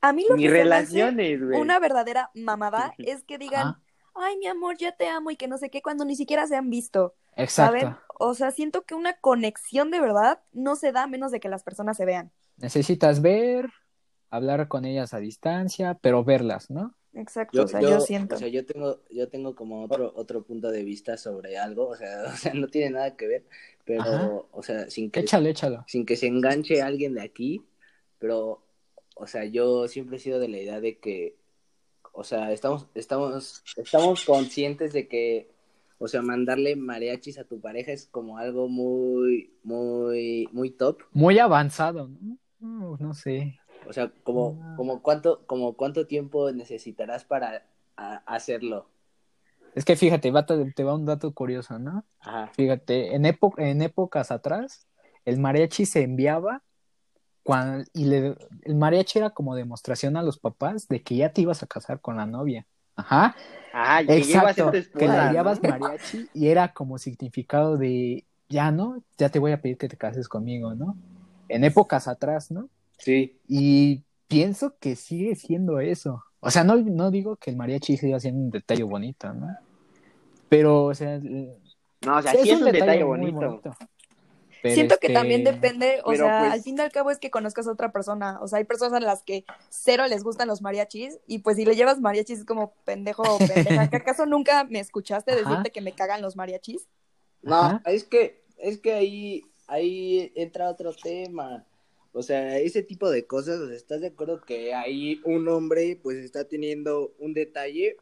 A 0.00 0.12
mí 0.12 0.24
lo 0.28 0.36
Ni 0.36 0.44
que 0.44 0.50
relaciones, 0.50 1.42
güey. 1.44 1.60
una 1.60 1.78
verdadera 1.78 2.30
mamada 2.34 2.94
es 2.98 3.24
que 3.24 3.38
digan, 3.38 3.76
ay, 4.14 4.36
mi 4.38 4.46
amor, 4.46 4.76
ya 4.78 4.92
te 4.92 5.08
amo 5.08 5.30
y 5.30 5.36
que 5.36 5.48
no 5.48 5.58
sé 5.58 5.68
qué, 5.70 5.82
cuando 5.82 6.04
ni 6.04 6.16
siquiera 6.16 6.46
se 6.46 6.56
han 6.56 6.70
visto, 6.70 7.14
exacto. 7.36 7.78
¿saben? 7.80 7.96
O 8.18 8.34
sea, 8.34 8.50
siento 8.50 8.82
que 8.82 8.94
una 8.94 9.14
conexión 9.14 9.90
de 9.90 10.00
verdad 10.00 10.40
no 10.52 10.76
se 10.76 10.92
da 10.92 11.02
a 11.02 11.06
menos 11.06 11.32
de 11.32 11.40
que 11.40 11.48
las 11.48 11.62
personas 11.62 11.96
se 11.96 12.04
vean. 12.04 12.30
Necesitas 12.56 13.20
ver, 13.20 13.68
hablar 14.30 14.68
con 14.68 14.84
ellas 14.84 15.12
a 15.12 15.18
distancia, 15.18 15.98
pero 16.00 16.22
verlas, 16.24 16.70
¿no? 16.70 16.94
Exacto, 17.14 17.64
o 17.64 17.66
sea, 17.66 17.80
yo, 17.80 18.00
siento. 18.00 18.36
o 18.36 18.38
sea, 18.38 18.48
yo 18.48 18.64
tengo, 18.64 19.00
yo 19.10 19.28
tengo 19.28 19.54
como 19.56 19.82
otro, 19.82 20.12
otro 20.14 20.42
punto 20.42 20.70
de 20.70 20.84
vista 20.84 21.16
sobre 21.16 21.58
algo, 21.58 21.88
o 21.88 21.96
sea, 21.96 22.22
o 22.32 22.36
sea, 22.36 22.54
no 22.54 22.68
tiene 22.68 22.90
nada 22.90 23.16
que 23.16 23.26
ver, 23.26 23.44
pero, 23.84 24.02
Ajá. 24.02 24.30
o 24.52 24.62
sea, 24.62 24.88
sin 24.90 25.10
que, 25.10 25.20
Échalo, 25.20 25.48
échalo. 25.48 25.84
sin 25.88 26.06
que 26.06 26.16
se 26.16 26.28
enganche 26.28 26.82
alguien 26.82 27.14
de 27.14 27.22
aquí, 27.22 27.64
pero, 28.18 28.62
o 29.16 29.26
sea, 29.26 29.44
yo 29.44 29.88
siempre 29.88 30.18
he 30.18 30.20
sido 30.20 30.38
de 30.38 30.48
la 30.48 30.58
idea 30.58 30.80
de 30.80 30.98
que, 30.98 31.36
o 32.12 32.22
sea, 32.22 32.52
estamos, 32.52 32.86
estamos, 32.94 33.64
estamos 33.76 34.24
conscientes 34.24 34.92
de 34.92 35.08
que, 35.08 35.50
o 35.98 36.08
sea, 36.08 36.22
mandarle 36.22 36.76
mariachis 36.76 37.38
a 37.38 37.44
tu 37.44 37.60
pareja 37.60 37.92
es 37.92 38.06
como 38.06 38.38
algo 38.38 38.68
muy, 38.68 39.52
muy, 39.62 40.48
muy 40.52 40.70
top. 40.70 41.02
Muy 41.12 41.38
avanzado, 41.38 42.08
¿no? 42.08 42.38
No, 42.60 42.96
no 42.98 43.14
sé. 43.14 43.59
O 43.88 43.92
sea, 43.92 44.10
como, 44.22 44.58
Ah. 44.62 44.74
como 44.76 45.02
cuánto, 45.02 45.44
como 45.46 45.74
cuánto 45.74 46.06
tiempo 46.06 46.50
necesitarás 46.52 47.24
para 47.24 47.66
a- 47.96 48.22
hacerlo. 48.26 48.86
Es 49.74 49.84
que 49.84 49.96
fíjate, 49.96 50.30
va, 50.30 50.46
te, 50.46 50.72
te 50.72 50.84
va 50.84 50.94
un 50.94 51.06
dato 51.06 51.32
curioso, 51.32 51.78
¿no? 51.78 52.04
Ajá. 52.20 52.50
Fíjate, 52.54 53.14
en, 53.14 53.24
épo- 53.24 53.54
en 53.58 53.82
épocas 53.82 54.30
atrás, 54.30 54.86
el 55.24 55.38
mariachi 55.38 55.86
se 55.86 56.02
enviaba 56.02 56.62
cuan- 57.42 57.84
y 57.92 58.04
le, 58.06 58.36
el 58.62 58.74
mariachi 58.74 59.18
era 59.18 59.30
como 59.30 59.54
demostración 59.54 60.16
a 60.16 60.22
los 60.22 60.38
papás 60.38 60.88
de 60.88 61.02
que 61.02 61.16
ya 61.16 61.32
te 61.32 61.42
ibas 61.42 61.62
a 61.62 61.66
casar 61.66 62.00
con 62.00 62.16
la 62.16 62.26
novia. 62.26 62.66
Ajá, 62.96 63.34
Ajá, 63.72 64.04
que 64.04 64.18
iba 64.18 64.20
a 64.20 64.54
ser 64.54 64.64
exacto, 64.64 64.70
tu 64.72 64.76
que 64.76 64.78
esposa, 64.78 65.06
le 65.06 65.16
¿no? 65.18 65.24
enviabas 65.26 65.62
mariachi 65.62 66.28
y 66.34 66.48
era 66.48 66.72
como 66.72 66.98
significado 66.98 67.76
de, 67.78 68.24
ya 68.48 68.70
no, 68.72 69.02
ya 69.16 69.28
te 69.28 69.38
voy 69.38 69.52
a 69.52 69.60
pedir 69.62 69.78
que 69.78 69.88
te 69.88 69.96
cases 69.96 70.28
conmigo, 70.28 70.74
¿no? 70.74 70.96
En 71.48 71.64
épocas 71.64 72.08
atrás, 72.08 72.50
¿no? 72.50 72.68
Sí. 73.00 73.38
Y 73.48 74.04
pienso 74.28 74.76
que 74.78 74.94
sigue 74.96 75.34
siendo 75.34 75.80
eso. 75.80 76.22
O 76.40 76.50
sea, 76.50 76.64
no, 76.64 76.76
no 76.76 77.10
digo 77.10 77.36
que 77.36 77.50
el 77.50 77.56
mariachi 77.56 77.96
siga 77.96 78.20
siendo 78.20 78.40
un 78.40 78.50
detalle 78.50 78.82
bonito, 78.84 79.32
¿no? 79.32 79.48
Pero, 80.48 80.84
o 80.84 80.94
sea, 80.94 81.18
No, 81.18 82.16
o 82.16 82.22
sea, 82.22 82.32
sí 82.32 82.50
es 82.50 82.60
un 82.60 82.70
detalle 82.70 83.02
bonito. 83.02 83.60
Siento 84.62 84.98
que 84.98 85.06
este, 85.06 85.14
también 85.14 85.42
depende, 85.42 86.00
o 86.04 86.10
pero 86.10 86.26
sea, 86.26 86.40
pues- 86.40 86.52
al 86.52 86.62
fin 86.62 86.76
y 86.76 86.80
al 86.82 86.92
cabo 86.92 87.10
es 87.10 87.18
que 87.18 87.30
conozcas 87.30 87.66
a 87.66 87.72
otra 87.72 87.92
persona. 87.92 88.38
O 88.42 88.46
sea, 88.48 88.58
hay 88.58 88.64
personas 88.64 88.92
a 88.94 89.00
las 89.00 89.22
que 89.22 89.44
cero 89.70 90.06
les 90.06 90.22
gustan 90.22 90.48
los 90.48 90.60
mariachis 90.60 91.18
y 91.26 91.38
pues 91.38 91.56
si 91.56 91.64
le 91.64 91.74
llevas 91.76 92.00
mariachis 92.00 92.40
es 92.40 92.44
como 92.44 92.74
pendejo 92.84 93.22
o 93.22 93.38
pendeja. 93.38 93.88
¿Que 93.88 93.96
acaso 93.96 94.26
nunca 94.26 94.64
me 94.64 94.80
escuchaste 94.80 95.32
Ajá. 95.32 95.40
decirte 95.40 95.70
que 95.70 95.80
me 95.80 95.92
cagan 95.92 96.20
los 96.20 96.36
mariachis? 96.36 96.88
No, 97.42 97.54
Ajá. 97.54 97.82
es 97.86 98.04
que, 98.04 98.44
es 98.58 98.78
que 98.78 98.92
ahí, 98.92 99.44
ahí 99.66 100.30
entra 100.36 100.68
otro 100.68 100.92
tema. 100.92 101.64
O 102.12 102.22
sea, 102.22 102.58
ese 102.58 102.82
tipo 102.82 103.08
de 103.08 103.26
cosas, 103.26 103.60
o 103.60 103.66
sea, 103.68 103.76
¿estás 103.76 104.00
de 104.00 104.08
acuerdo 104.08 104.40
que 104.40 104.74
ahí 104.74 105.20
un 105.24 105.46
hombre 105.48 105.98
pues 106.02 106.16
está 106.18 106.44
teniendo 106.48 107.14
un 107.18 107.34
detalle? 107.34 107.96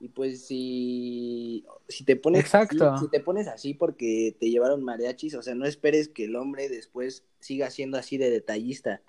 Y 0.00 0.08
pues 0.08 0.46
si, 0.46 1.64
si 1.88 2.04
te 2.04 2.16
pones 2.16 2.40
Exacto. 2.42 2.90
así, 2.90 3.04
si 3.04 3.10
te 3.10 3.20
pones 3.20 3.46
así 3.46 3.74
porque 3.74 4.36
te 4.40 4.50
llevaron 4.50 4.82
mariachis, 4.82 5.34
o 5.34 5.42
sea, 5.42 5.54
no 5.54 5.66
esperes 5.66 6.08
que 6.08 6.24
el 6.24 6.36
hombre 6.36 6.68
después 6.68 7.24
siga 7.40 7.70
siendo 7.70 7.98
así 7.98 8.16
de 8.18 8.30
detallista. 8.30 9.02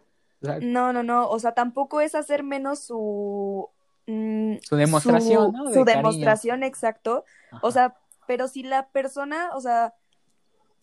No, 0.62 0.94
no, 0.94 1.02
no. 1.02 1.28
O 1.30 1.40
sea, 1.40 1.54
tampoco 1.54 2.02
es 2.02 2.14
hacer 2.16 2.44
menos 2.44 2.80
su. 2.80 3.68
mm, 4.06 4.58
Su 4.62 4.76
demostración, 4.76 5.46
su- 5.48 5.52
¿no? 5.58 5.64
De 5.70 5.74
Su 5.74 5.84
cariño. 5.86 5.98
demostración, 6.04 6.64
exacto. 6.64 7.26
ajá. 7.52 7.62
O 7.66 7.72
sea, 7.72 7.98
pero 8.28 8.48
si 8.48 8.62
la 8.64 8.90
persona, 8.90 9.50
o 9.56 9.62
sea, 9.62 9.96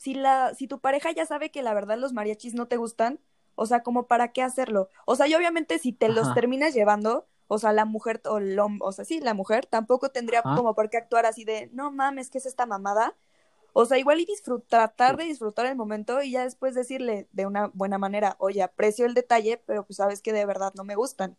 si 0.03 0.15
la, 0.15 0.55
si 0.55 0.67
tu 0.67 0.81
pareja 0.81 1.13
ya 1.13 1.27
sabe 1.27 1.51
que 1.51 1.63
la 1.63 1.75
verdad 1.75 1.97
los 1.99 2.13
mariachis 2.13 2.55
no 2.55 2.67
te 2.67 2.77
gustan, 2.77 3.21
o 3.55 3.67
sea, 3.67 3.83
como 3.83 4.07
para 4.07 4.33
qué 4.33 4.43
hacerlo. 4.43 4.89
O 5.07 5.15
sea, 5.17 5.27
y 5.29 5.35
obviamente 5.35 5.79
si 5.79 5.93
te 5.93 6.09
los 6.09 6.35
terminas 6.35 6.75
llevando, 6.75 7.27
o 7.49 7.59
sea, 7.59 7.73
la 7.73 7.85
mujer 7.85 8.21
o 8.25 8.39
el 8.39 8.59
hom- 8.59 8.79
o 8.81 8.91
sea, 8.93 9.05
sí, 9.05 9.21
la 9.21 9.35
mujer 9.35 9.67
tampoco 9.67 10.09
tendría 10.11 10.41
Ajá. 10.41 10.57
como 10.57 10.75
por 10.75 10.91
qué 10.91 10.97
actuar 10.97 11.25
así 11.27 11.45
de, 11.45 11.69
no 11.73 11.93
mames, 11.93 12.31
¿qué 12.31 12.39
es 12.39 12.47
esta 12.47 12.67
mamada? 12.67 13.15
O 13.75 13.85
sea, 13.87 13.97
igual 13.99 14.21
y 14.21 14.25
disfrutar, 14.27 14.69
tratar 14.89 15.17
de 15.17 15.25
disfrutar 15.25 15.67
el 15.67 15.77
momento 15.77 16.21
y 16.23 16.33
ya 16.33 16.43
después 16.45 16.75
decirle 16.75 17.29
de 17.33 17.47
una 17.47 17.69
buena 17.75 17.97
manera, 17.99 18.37
oye, 18.39 18.63
aprecio 18.63 19.07
el 19.07 19.15
detalle, 19.15 19.63
pero 19.67 19.85
pues 19.87 19.99
sabes 19.99 20.21
que 20.21 20.33
de 20.33 20.45
verdad 20.47 20.73
no 20.75 20.85
me 20.85 20.95
gustan. 20.97 21.37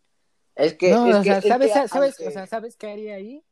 Es 0.54 0.74
que, 0.74 0.90
no, 0.90 1.06
es 1.08 1.16
o 1.16 1.18
que- 1.18 1.24
sea, 1.24 1.38
es 1.38 1.42
que 1.44 1.48
¿sabes, 1.50 1.72
sabes, 1.72 1.92
aunque- 1.92 2.28
o 2.28 2.30
sea, 2.30 2.46
¿sabes 2.46 2.76
qué 2.76 2.90
haría 2.90 3.16
ahí? 3.16 3.44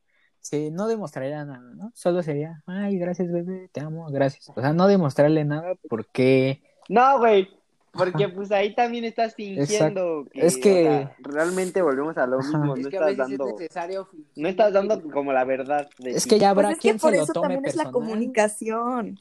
Sí, 0.42 0.70
no 0.70 0.88
demostraría 0.88 1.44
nada, 1.44 1.60
¿no? 1.74 1.92
Solo 1.94 2.22
sería, 2.22 2.62
ay, 2.66 2.98
gracias, 2.98 3.30
bebé, 3.32 3.68
te 3.72 3.80
amo, 3.80 4.06
gracias. 4.10 4.50
O 4.54 4.60
sea, 4.60 4.72
no 4.72 4.88
demostrarle 4.88 5.44
nada 5.44 5.74
porque, 5.88 6.62
No, 6.88 7.18
güey. 7.18 7.48
Porque 7.92 8.26
pues 8.30 8.50
ahí 8.50 8.74
también 8.74 9.04
estás 9.04 9.34
fingiendo 9.34 10.26
que, 10.32 10.46
Es 10.46 10.56
que- 10.56 10.88
o 10.88 10.90
sea, 10.90 11.16
realmente 11.20 11.82
volvemos 11.82 12.16
a 12.16 12.26
lo 12.26 12.38
mismo, 12.38 12.74
es 12.74 12.84
no 12.84 12.90
que 12.90 12.96
a 12.96 13.00
estás 13.00 13.06
veces 13.06 13.18
dando 13.18 13.46
es 13.48 13.52
necesario 13.52 14.06
fingir 14.06 14.26
no 14.42 14.48
estás 14.48 14.72
dando 14.72 15.02
como 15.10 15.30
la 15.32 15.44
verdad 15.44 15.88
de 15.98 16.10
es 16.12 16.24
ti. 16.24 16.30
que 16.30 16.38
ya 16.38 16.54
Pues 16.54 16.64
habrá 16.64 16.70
es 16.72 16.76
que 16.78 16.80
quien 16.88 16.98
por 16.98 17.10
se 17.10 17.16
lo 17.18 17.22
eso 17.24 17.32
tome 17.34 17.42
también 17.54 17.66
es 17.66 17.76
la 17.76 17.84
personal. 17.84 17.92
comunicación. 18.08 19.18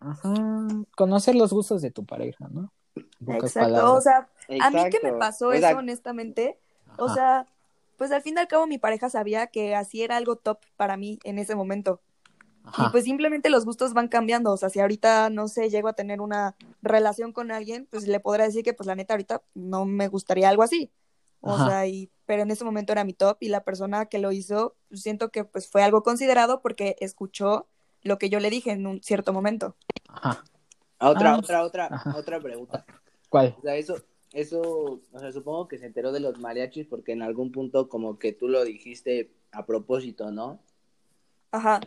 Ajá, 0.00 0.32
conocer 0.96 1.34
los 1.34 1.52
gustos 1.52 1.82
de 1.82 1.90
tu 1.90 2.04
pareja, 2.04 2.48
¿no? 2.50 2.72
Pocas 3.24 3.50
Exacto, 3.50 3.70
palabras. 3.74 3.98
o 3.98 4.00
sea, 4.00 4.28
a 4.60 4.70
mí 4.70 4.90
que 4.90 5.00
me 5.02 5.12
pasó 5.12 5.48
O 5.48 5.52
sea, 5.52 5.70
eso, 5.70 5.78
honestamente, 5.78 6.58
o 6.96 7.08
sea, 7.10 7.46
pues 7.96 8.12
al 8.12 8.22
fin 8.22 8.36
y 8.36 8.40
al 8.40 8.48
cabo 8.48 8.66
mi 8.66 8.78
pareja 8.78 9.08
sabía 9.10 9.46
que 9.48 9.74
así 9.74 10.02
era 10.02 10.16
algo 10.16 10.36
top 10.36 10.58
para 10.76 10.96
mí 10.96 11.18
en 11.24 11.38
ese 11.38 11.54
momento. 11.54 12.00
Ajá. 12.64 12.86
Y 12.86 12.90
pues 12.90 13.04
simplemente 13.04 13.50
los 13.50 13.64
gustos 13.66 13.92
van 13.92 14.08
cambiando, 14.08 14.50
o 14.50 14.56
sea, 14.56 14.70
si 14.70 14.80
ahorita, 14.80 15.28
no 15.30 15.48
sé, 15.48 15.68
llego 15.68 15.88
a 15.88 15.92
tener 15.92 16.20
una 16.20 16.56
relación 16.80 17.32
con 17.32 17.50
alguien, 17.50 17.86
pues 17.90 18.06
le 18.06 18.20
podré 18.20 18.44
decir 18.44 18.64
que 18.64 18.72
pues 18.72 18.86
la 18.86 18.94
neta 18.94 19.14
ahorita 19.14 19.42
no 19.54 19.84
me 19.84 20.08
gustaría 20.08 20.48
algo 20.48 20.62
así. 20.62 20.90
O 21.40 21.52
Ajá. 21.54 21.66
sea, 21.66 21.86
y, 21.86 22.10
pero 22.24 22.42
en 22.42 22.50
ese 22.50 22.64
momento 22.64 22.92
era 22.92 23.04
mi 23.04 23.12
top 23.12 23.36
y 23.40 23.48
la 23.48 23.64
persona 23.64 24.06
que 24.06 24.18
lo 24.18 24.32
hizo, 24.32 24.76
pues, 24.88 25.02
siento 25.02 25.30
que 25.30 25.44
pues 25.44 25.68
fue 25.68 25.82
algo 25.82 26.02
considerado 26.02 26.62
porque 26.62 26.96
escuchó 27.00 27.68
lo 28.02 28.16
que 28.18 28.30
yo 28.30 28.40
le 28.40 28.48
dije 28.48 28.70
en 28.70 28.86
un 28.86 29.02
cierto 29.02 29.34
momento. 29.34 29.76
Ajá. 30.08 30.42
Otra, 31.00 31.34
Ah, 31.34 31.38
otra, 31.38 31.64
otra, 31.64 31.88
ajá. 31.90 32.14
otra 32.16 32.40
pregunta. 32.40 32.86
¿Cuál? 33.28 33.54
O 33.58 33.62
sea, 33.62 33.76
eso, 33.76 33.96
eso, 34.34 35.00
o 35.12 35.18
sea, 35.18 35.32
supongo 35.32 35.68
que 35.68 35.78
se 35.78 35.86
enteró 35.86 36.12
de 36.12 36.20
los 36.20 36.38
mariachis 36.38 36.86
porque 36.86 37.12
en 37.12 37.22
algún 37.22 37.52
punto 37.52 37.88
como 37.88 38.18
que 38.18 38.32
tú 38.32 38.48
lo 38.48 38.64
dijiste 38.64 39.30
a 39.52 39.64
propósito, 39.64 40.32
¿no? 40.32 40.60
Ajá. 41.52 41.80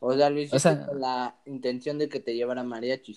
O 0.00 0.12
sea, 0.58 0.86
con 0.86 1.00
la 1.00 1.36
intención 1.44 1.98
de 1.98 2.08
que 2.08 2.20
te 2.20 2.34
llevaran 2.34 2.66
mariachis. 2.66 3.16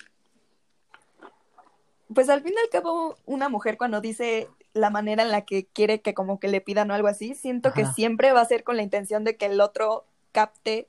Pues 2.13 2.30
al 2.30 2.41
fin 2.41 2.53
y 2.53 2.60
al 2.63 2.69
cabo, 2.69 3.15
una 3.25 3.49
mujer 3.49 3.77
cuando 3.77 3.99
dice 3.99 4.47
la 4.73 4.89
manera 4.89 5.23
en 5.23 5.32
la 5.32 5.41
que 5.41 5.65
quiere 5.65 6.01
que 6.01 6.13
como 6.13 6.39
que 6.39 6.47
le 6.47 6.62
pidan 6.62 6.91
o 6.91 6.93
algo 6.93 7.08
así, 7.08 7.36
siento 7.36 7.73
que 7.73 7.86
siempre 7.86 8.32
va 8.32 8.41
a 8.41 8.45
ser 8.45 8.63
con 8.63 8.77
la 8.77 8.84
intención 8.84 9.23
de 9.23 9.36
que 9.36 9.47
el 9.47 9.60
otro 9.60 10.06
capte 10.32 10.88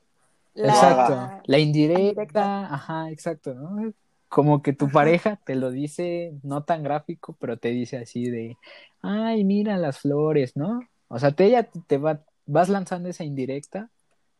la... 0.53 0.73
Exacto. 0.73 1.41
La 1.45 1.59
indirecta, 1.59 2.01
indirecta. 2.01 2.73
ajá, 2.73 3.09
exacto, 3.09 3.53
¿no? 3.53 3.93
Como 4.29 4.61
que 4.61 4.73
tu 4.73 4.89
pareja 4.89 5.39
te 5.43 5.55
lo 5.55 5.71
dice, 5.71 6.33
no 6.43 6.63
tan 6.63 6.83
gráfico, 6.83 7.35
pero 7.39 7.57
te 7.57 7.69
dice 7.69 7.97
así 7.97 8.29
de, 8.29 8.57
ay, 9.01 9.43
mira 9.43 9.77
las 9.77 9.99
flores, 9.99 10.55
¿no? 10.55 10.81
O 11.07 11.17
sea, 11.17 11.31
te, 11.31 11.45
ella 11.45 11.67
te 11.87 11.97
va, 11.97 12.23
vas 12.45 12.69
lanzando 12.69 13.09
esa 13.09 13.23
indirecta 13.23 13.89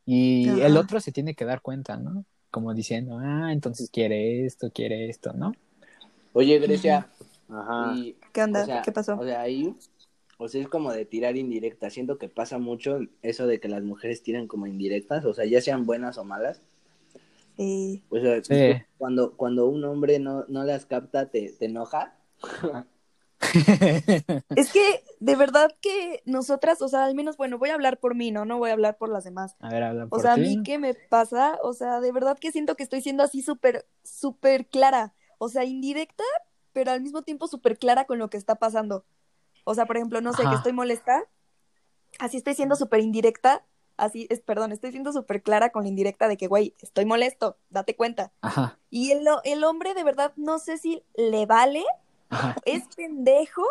y 0.06 0.50
Ajá. 0.50 0.68
el 0.68 0.78
otro 0.78 1.00
se 1.00 1.12
tiene 1.12 1.34
que 1.34 1.46
dar 1.46 1.62
cuenta, 1.62 1.98
¿no? 1.98 2.26
Como 2.52 2.74
diciendo, 2.74 3.18
ah, 3.20 3.52
entonces 3.52 3.90
quiere 3.90 4.46
esto, 4.46 4.72
quiere 4.72 5.10
esto, 5.10 5.34
¿no? 5.34 5.54
Oye, 6.34 6.60
Grecia, 6.60 7.08
Ajá. 7.50 7.94
y, 7.96 8.16
¿Qué 8.32 8.44
onda? 8.44 8.64
o 8.64 8.66
sea, 8.66 8.82
¿Qué 8.84 8.92
pasó? 8.92 9.18
O 9.20 9.24
sea, 9.24 9.42
ahí, 9.42 9.76
o 10.38 10.48
sea, 10.48 10.62
es 10.62 10.68
como 10.68 10.92
de 10.92 11.06
tirar 11.06 11.36
indirectas. 11.36 11.94
Siento 11.94 12.18
que 12.18 12.30
pasa 12.30 12.60
mucho 12.60 13.00
eso 13.22 13.48
de 13.48 13.60
que 13.60 13.68
las 13.68 13.84
mujeres 13.84 14.24
tiran 14.24 14.48
como 14.48 14.68
indirectas, 14.68 15.26
o 15.26 15.34
sea, 15.34 15.46
ya 15.46 15.62
sean 15.62 15.86
buenas 15.86 16.18
o 16.18 16.24
malas. 16.24 16.62
Sí. 17.60 18.06
O 18.10 18.18
sea, 18.20 18.42
Sí. 18.42 18.82
cuando, 18.98 19.36
cuando 19.36 19.68
un 19.68 19.84
hombre 19.84 20.18
no, 20.18 20.46
no 20.48 20.64
las 20.64 20.86
capta, 20.86 21.30
te, 21.30 21.52
te 21.52 21.66
enoja. 21.66 22.16
Es 24.56 24.72
que 24.72 25.04
de 25.20 25.36
verdad 25.36 25.70
que 25.82 26.22
nosotras, 26.26 26.82
o 26.82 26.88
sea, 26.88 27.06
al 27.06 27.16
menos, 27.16 27.38
bueno, 27.38 27.58
voy 27.58 27.70
a 27.70 27.74
hablar 27.74 27.98
por 28.00 28.16
mí, 28.16 28.32
¿no? 28.32 28.46
No 28.46 28.58
voy 28.58 28.70
a 28.70 28.74
hablar 28.74 28.98
por 28.98 29.10
las 29.10 29.24
demás. 29.24 29.56
A 29.60 29.70
ver, 29.70 29.84
habla 29.84 30.06
O 30.06 30.10
por 30.10 30.22
sea, 30.22 30.34
a 30.34 30.38
mí, 30.38 30.62
¿qué 30.64 30.78
me 30.78 30.94
pasa? 30.94 31.58
O 31.64 31.74
sea, 31.74 32.00
de 32.00 32.12
verdad 32.12 32.38
que 32.38 32.52
siento 32.52 32.76
que 32.76 32.84
estoy 32.84 33.02
siendo 33.02 33.24
así 33.24 33.42
súper, 33.42 33.86
súper 34.04 34.68
clara. 34.68 35.14
O 35.38 35.50
sea, 35.50 35.64
indirecta, 35.64 36.24
pero 36.74 36.92
al 36.92 37.02
mismo 37.02 37.22
tiempo 37.24 37.48
súper 37.48 37.78
clara 37.78 38.06
con 38.06 38.20
lo 38.20 38.30
que 38.30 38.38
está 38.38 38.56
pasando. 38.56 39.06
O 39.64 39.74
sea, 39.74 39.86
por 39.86 39.98
ejemplo, 39.98 40.22
no 40.22 40.34
sé, 40.34 40.42
Ajá. 40.44 40.52
que 40.52 40.56
estoy 40.58 40.74
molesta. 40.74 41.24
Así 42.20 42.38
estoy 42.38 42.56
siendo 42.56 42.76
súper 42.76 43.00
indirecta, 43.02 43.64
así, 44.00 44.28
es, 44.30 44.42
perdón, 44.42 44.72
estoy 44.72 44.92
siendo 44.92 45.12
súper 45.14 45.42
clara 45.44 45.70
con 45.72 45.84
la 45.84 45.90
indirecta 45.90 46.28
de 46.28 46.38
que, 46.38 46.48
güey, 46.48 46.74
estoy 46.82 47.06
molesto, 47.06 47.58
date 47.70 47.96
cuenta. 47.96 48.32
Ajá, 48.42 48.80
Y 48.90 49.12
el, 49.12 49.26
el 49.44 49.64
hombre 49.64 49.94
de 49.94 50.04
verdad 50.04 50.34
no 50.36 50.60
sé 50.60 50.78
si 50.78 51.04
le 51.16 51.46
vale, 51.46 51.84
ajá. 52.30 52.56
es 52.66 52.84
pendejo 52.96 53.64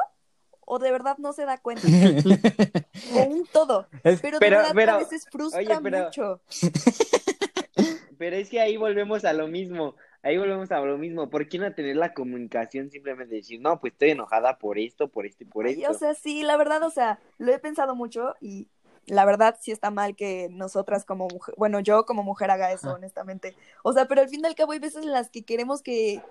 o 0.71 0.79
de 0.79 0.93
verdad 0.93 1.17
no 1.19 1.33
se 1.33 1.45
da 1.47 1.59
cuenta. 1.59 1.83
O 3.15 3.23
un 3.25 3.47
todo. 3.47 3.87
Es- 4.05 4.21
Pero, 4.21 4.39
Pero- 4.39 4.57
de 4.59 4.63
verdad 4.65 4.73
pero- 4.75 4.93
a 4.93 4.99
veces 4.99 5.27
frustra 5.31 5.61
oye, 5.61 5.79
pero- 5.83 6.05
mucho. 6.05 6.41
Pero 8.19 8.35
es 8.37 8.49
que 8.51 8.61
ahí 8.61 8.77
volvemos 8.77 9.25
a 9.25 9.33
lo 9.33 9.47
mismo. 9.47 9.95
Ahí 10.25 10.37
volvemos 10.37 10.73
a 10.73 10.81
lo 10.81 10.99
mismo. 10.99 11.31
¿Por 11.31 11.49
qué 11.49 11.59
no 11.59 11.73
tener 11.73 11.95
la 11.97 12.13
comunicación 12.15 12.91
simplemente 12.91 13.37
decir, 13.37 13.61
no, 13.61 13.79
pues 13.81 13.93
estoy 13.93 14.11
enojada 14.11 14.59
por 14.59 14.77
esto, 14.79 15.07
por 15.09 15.25
esto 15.25 15.45
y 15.45 15.47
por 15.47 15.67
Ay, 15.67 15.75
esto? 15.75 15.93
o 15.93 15.95
sea, 15.95 16.15
sí, 16.15 16.43
la 16.43 16.57
verdad, 16.57 16.83
o 16.83 16.91
sea, 16.91 17.21
lo 17.39 17.53
he 17.53 17.59
pensado 17.61 17.95
mucho 17.95 18.35
y 18.41 18.67
la 19.09 19.25
verdad 19.25 19.57
sí 19.61 19.71
está 19.73 19.91
mal 19.91 20.17
que 20.17 20.49
nosotras 20.51 21.05
como 21.05 21.29
mujer, 21.29 21.55
bueno, 21.59 21.81
yo 21.81 22.05
como 22.07 22.23
mujer 22.23 22.51
haga 22.51 22.73
eso, 22.73 22.89
Ajá. 22.89 22.97
honestamente. 22.97 23.55
O 23.83 23.93
sea, 23.93 24.07
pero 24.07 24.21
al 24.21 24.29
fin 24.29 24.41
y 24.43 24.47
al 24.47 24.55
cabo 24.55 24.73
hay 24.73 24.79
veces 24.79 25.05
en 25.05 25.13
las 25.13 25.31
que 25.31 25.45
queremos 25.45 25.83
que, 25.83 26.23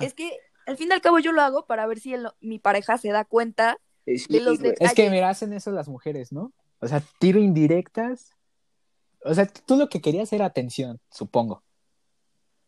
es 0.00 0.14
que 0.14 0.38
al 0.66 0.76
fin 0.76 0.88
y 0.90 0.92
al 0.92 1.00
cabo 1.00 1.18
yo 1.18 1.32
lo 1.32 1.42
hago 1.42 1.66
para 1.66 1.86
ver 1.86 2.00
si 2.00 2.14
el- 2.14 2.28
mi 2.40 2.58
pareja 2.58 2.98
se 2.98 3.10
da 3.10 3.24
cuenta 3.24 3.78
sí, 4.06 4.26
de 4.28 4.40
los 4.40 4.58
detalles. 4.58 4.90
Es 4.90 4.94
que 4.94 5.10
mira, 5.10 5.28
hacen 5.28 5.52
eso 5.52 5.70
las 5.72 5.88
mujeres, 5.88 6.32
¿no? 6.32 6.52
O 6.80 6.88
sea, 6.88 7.02
tiro 7.18 7.38
indirectas. 7.40 8.30
O 9.24 9.34
sea, 9.34 9.46
tú 9.46 9.76
lo 9.76 9.88
que 9.88 10.00
querías 10.00 10.32
era 10.32 10.46
atención, 10.46 11.00
supongo. 11.10 11.62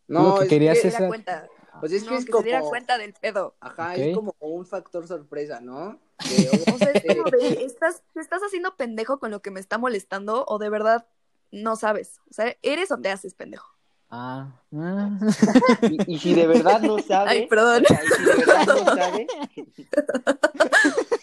lo 0.07 0.19
No, 0.19 0.37
que 0.37 0.43
es 0.43 0.49
querías 0.49 0.77
que, 0.79 0.89
diera 0.89 1.07
cuenta. 1.07 1.49
pues 1.79 1.91
es 1.91 2.03
que 2.03 2.15
es 2.15 2.25
que 2.25 2.31
como, 2.31 2.43
se 2.43 2.49
diera 2.49 2.61
cuenta 2.61 2.97
del 2.97 3.13
pedo. 3.13 3.55
ajá, 3.59 3.95
es 3.95 4.15
como 4.15 4.35
un 4.39 4.65
factor 4.65 5.07
sorpresa, 5.07 5.59
¿no? 5.59 5.99
Que 6.19 6.49
O 6.73 6.77
sea, 6.77 6.91
es 6.91 7.03
obviamente- 7.03 7.17
como 7.17 7.29
de, 7.31 7.63
¿estás, 7.65 8.03
¿te 8.13 8.19
estás 8.21 8.41
haciendo 8.41 8.75
pendejo 8.75 9.19
con 9.19 9.31
lo 9.31 9.41
que 9.41 9.51
me 9.51 9.59
está 9.59 9.77
molestando 9.77 10.45
o 10.47 10.57
de 10.59 10.69
verdad 10.69 11.07
no 11.51 11.75
sabes? 11.75 12.19
O 12.29 12.33
sea, 12.33 12.55
¿eres 12.61 12.91
o 12.91 12.97
te 12.99 13.09
haces 13.09 13.33
pendejo? 13.33 13.67
Ah, 14.09 14.61
ah. 14.73 15.19
Y, 15.81 16.13
y 16.15 16.19
si 16.19 16.33
de 16.35 16.47
verdad 16.47 16.79
no 16.81 16.99
sabe, 16.99 17.29
Ay, 17.31 17.47
perdón. 17.47 17.83
o 17.83 17.87
sea, 17.87 18.01
y 18.03 18.07
si 18.07 18.23
de 18.23 18.35
verdad 18.35 18.65
no 18.67 18.85
sabe, 18.95 19.27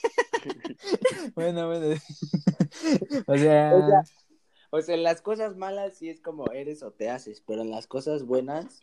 bueno, 1.35 1.67
bueno. 1.69 1.95
o 3.27 3.37
sea, 3.37 3.75
O 3.75 3.87
sea, 3.87 4.03
O 4.71 4.81
sea, 4.83 4.95
en 4.95 5.03
las 5.03 5.21
cosas 5.23 5.57
malas 5.57 5.95
sí 5.97 6.09
es 6.09 6.21
como 6.21 6.51
eres 6.53 6.83
o 6.83 6.91
te 6.93 7.11
haces, 7.11 7.43
pero 7.47 7.63
en 7.63 7.71
las 7.71 7.87
cosas 7.87 8.25
buenas, 8.25 8.83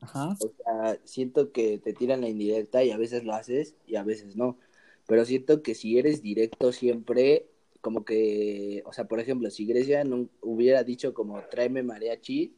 ajá. 0.00 0.30
o 0.30 0.36
sea, 0.36 0.98
siento 1.04 1.52
que 1.52 1.78
te 1.78 1.92
tiran 1.92 2.20
la 2.20 2.28
indirecta 2.28 2.82
y 2.84 2.90
a 2.90 2.96
veces 2.98 3.24
lo 3.24 3.34
haces 3.34 3.76
y 3.86 3.96
a 3.96 4.02
veces 4.02 4.36
no. 4.36 4.58
Pero 5.06 5.24
siento 5.24 5.62
que 5.62 5.74
si 5.74 5.98
eres 5.98 6.22
directo 6.22 6.72
siempre, 6.72 7.48
como 7.80 8.04
que, 8.04 8.82
o 8.86 8.92
sea, 8.92 9.06
por 9.08 9.20
ejemplo, 9.20 9.50
si 9.50 9.66
Grecia 9.66 10.04
no 10.04 10.28
hubiera 10.40 10.84
dicho 10.84 11.12
como 11.14 11.40
tráeme 11.50 11.82
mariachi, 11.82 12.56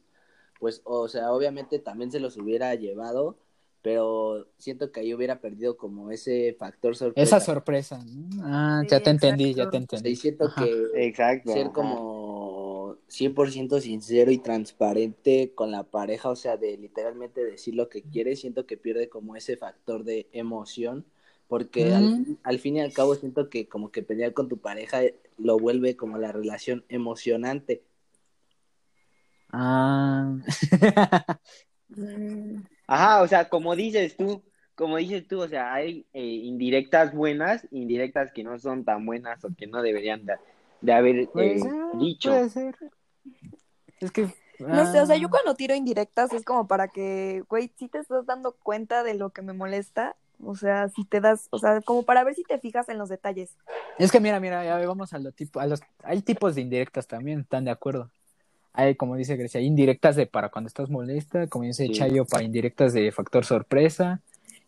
pues, 0.59 0.81
o 0.85 1.07
sea, 1.07 1.31
obviamente 1.33 1.79
también 1.79 2.11
se 2.11 2.19
los 2.19 2.37
hubiera 2.37 2.73
llevado, 2.75 3.37
pero 3.81 4.47
siento 4.57 4.91
que 4.91 5.01
ahí 5.01 5.13
hubiera 5.13 5.41
perdido 5.41 5.77
como 5.77 6.11
ese 6.11 6.55
factor 6.57 6.95
sorpresa. 6.95 7.37
Esa 7.37 7.45
sorpresa. 7.45 8.03
¿no? 8.03 8.41
Ah, 8.43 8.81
Sí, 8.83 8.89
ya 8.89 8.99
te 9.01 9.09
entendí, 9.11 9.53
ya 9.53 9.63
exacto. 9.63 9.71
te 9.71 9.77
entendí. 9.77 10.09
y 10.11 10.15
siento 10.15 10.45
Ajá. 10.45 10.63
que 10.63 11.07
exacto. 11.07 11.53
ser 11.53 11.65
ajá. 11.65 11.73
como 11.73 12.97
100% 13.09 13.79
sincero 13.81 14.31
y 14.31 14.39
transparente 14.39 15.53
con 15.53 15.71
la 15.71 15.83
pareja, 15.83 16.29
o 16.29 16.35
sea, 16.35 16.57
de 16.57 16.77
literalmente 16.77 17.43
decir 17.43 17.75
lo 17.75 17.89
que 17.89 18.01
quiere, 18.03 18.35
siento 18.35 18.65
que 18.65 18.77
pierde 18.77 19.09
como 19.09 19.35
ese 19.35 19.57
factor 19.57 20.03
de 20.03 20.27
emoción, 20.31 21.05
porque 21.47 21.93
al, 21.93 22.03
Mm. 22.03 22.25
fin- 22.25 22.39
al 22.43 22.59
fin 22.59 22.75
y 22.77 22.81
al 22.81 22.93
cabo 22.93 23.15
siento 23.15 23.49
que 23.49 23.67
como 23.67 23.91
que 23.91 24.01
pelear 24.03 24.33
con 24.33 24.49
tu 24.49 24.57
pareja 24.57 24.99
lo 25.37 25.57
vuelve 25.59 25.95
como 25.95 26.17
la 26.17 26.31
relación 26.31 26.83
emocionante. 26.89 27.83
Ah. 29.51 30.35
Ajá, 32.87 33.21
o 33.21 33.27
sea, 33.27 33.47
como 33.49 33.75
dices 33.75 34.17
tú, 34.17 34.43
como 34.75 34.97
dices 34.97 35.27
tú, 35.27 35.41
o 35.41 35.47
sea, 35.47 35.73
hay 35.73 36.05
eh, 36.13 36.23
indirectas 36.23 37.13
buenas, 37.13 37.67
indirectas 37.71 38.31
que 38.31 38.43
no 38.43 38.59
son 38.59 38.83
tan 38.83 39.05
buenas 39.05 39.43
o 39.45 39.49
que 39.55 39.67
no 39.67 39.81
deberían 39.81 40.25
de, 40.25 40.35
de 40.81 40.93
haber 40.93 41.15
eh, 41.35 41.59
ser, 41.59 41.71
dicho. 41.99 42.29
puede 42.31 42.49
ser. 42.49 42.75
Es 44.01 44.11
que. 44.11 44.27
No 44.59 44.89
sé, 44.89 45.01
o 45.01 45.05
sea, 45.05 45.17
yo 45.17 45.27
ah, 45.27 45.31
cuando 45.31 45.55
tiro 45.55 45.75
indirectas 45.75 46.31
es 46.31 46.45
como 46.45 46.65
para 46.65 46.87
que, 46.87 47.43
güey, 47.49 47.71
si 47.75 47.89
te 47.89 47.99
estás 47.99 48.25
dando 48.25 48.53
cuenta 48.53 49.03
de 49.03 49.13
lo 49.13 49.31
que 49.31 49.41
me 49.41 49.51
molesta, 49.51 50.15
o 50.43 50.55
sea, 50.55 50.89
si 50.89 51.05
te 51.05 51.21
das, 51.21 51.47
o 51.51 51.59
sea, 51.59 51.81
como 51.81 52.03
para 52.03 52.23
ver 52.23 52.35
si 52.35 52.43
te 52.43 52.57
fijas 52.59 52.89
en 52.89 52.97
los 52.97 53.09
detalles. 53.09 53.55
Es 53.97 54.11
que 54.11 54.19
mira, 54.19 54.39
mira, 54.39 54.63
ya 54.63 54.77
vamos 54.87 55.13
a 55.13 55.19
lo 55.19 55.31
tipo, 55.31 55.59
a 55.59 55.67
los, 55.67 55.81
hay 56.03 56.21
tipos 56.21 56.55
de 56.55 56.61
indirectas 56.61 57.07
también, 57.07 57.41
están 57.41 57.65
de 57.65 57.71
acuerdo. 57.71 58.09
Hay, 58.73 58.95
como 58.95 59.15
dice 59.15 59.37
Grecia, 59.37 59.59
hay 59.59 59.65
indirectas 59.67 60.15
de 60.17 60.27
para 60.27 60.49
cuando 60.49 60.67
estás 60.67 60.89
molesta, 60.89 61.47
como 61.47 61.63
dice 61.63 61.85
Sí. 61.87 61.93
Chayo, 61.93 62.25
para 62.25 62.43
indirectas 62.43 62.93
de 62.93 63.11
factor 63.11 63.45
sorpresa, 63.45 64.21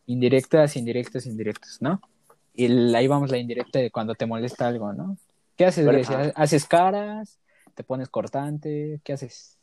indirectas, 0.06 0.78
indirectas, 0.78 1.26
indirectas, 1.26 1.82
¿no? 1.82 2.02
Y 2.54 2.66
el- 2.66 2.96
ahí 2.96 3.08
vamos 3.08 3.30
la 3.32 3.38
indirecta 3.38 3.80
de 3.80 3.92
cuando 3.92 4.16
te 4.16 4.26
molesta 4.26 4.68
algo, 4.68 4.94
¿no? 4.94 5.18
¿Qué 5.58 5.66
haces, 5.66 5.86
Pero- 5.86 5.98
Grecia? 5.98 6.32
¿Haces 6.36 6.66
caras? 6.66 7.38
¿Te 7.76 7.84
pones 7.84 8.08
cortante? 8.10 9.02
¿Qué 9.04 9.14
haces? 9.14 9.57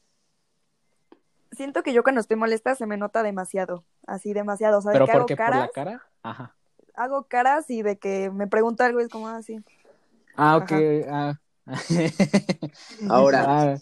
Siento 1.57 1.83
que 1.83 1.93
yo 1.93 2.03
cuando 2.03 2.21
estoy 2.21 2.37
molesta 2.37 2.75
se 2.75 2.87
me 2.87 2.97
nota 2.97 3.23
demasiado, 3.23 3.85
así 4.07 4.33
demasiado, 4.33 4.79
o 4.79 4.83
sea, 4.83 4.95
de 4.95 5.01
¿Pero 5.01 5.09
que 5.09 5.13
hago 5.13 5.27
qué? 5.27 5.37
¿Por 5.37 5.57
la 5.57 5.69
caras, 5.69 5.71
cara? 5.71 6.03
Ajá. 6.23 6.57
hago 6.95 7.25
caras 7.29 7.71
y 7.71 7.83
de 7.83 7.99
que 7.99 8.31
me 8.31 8.47
pregunta 8.47 8.87
algo 8.87 9.01
y 9.01 9.05
es 9.05 9.09
como 9.09 9.29
así. 9.29 9.63
Ah, 10.37 10.57
ok. 10.57 10.73
Ah. 11.09 11.41
Ahora, 13.09 13.45
Ah, 13.47 13.77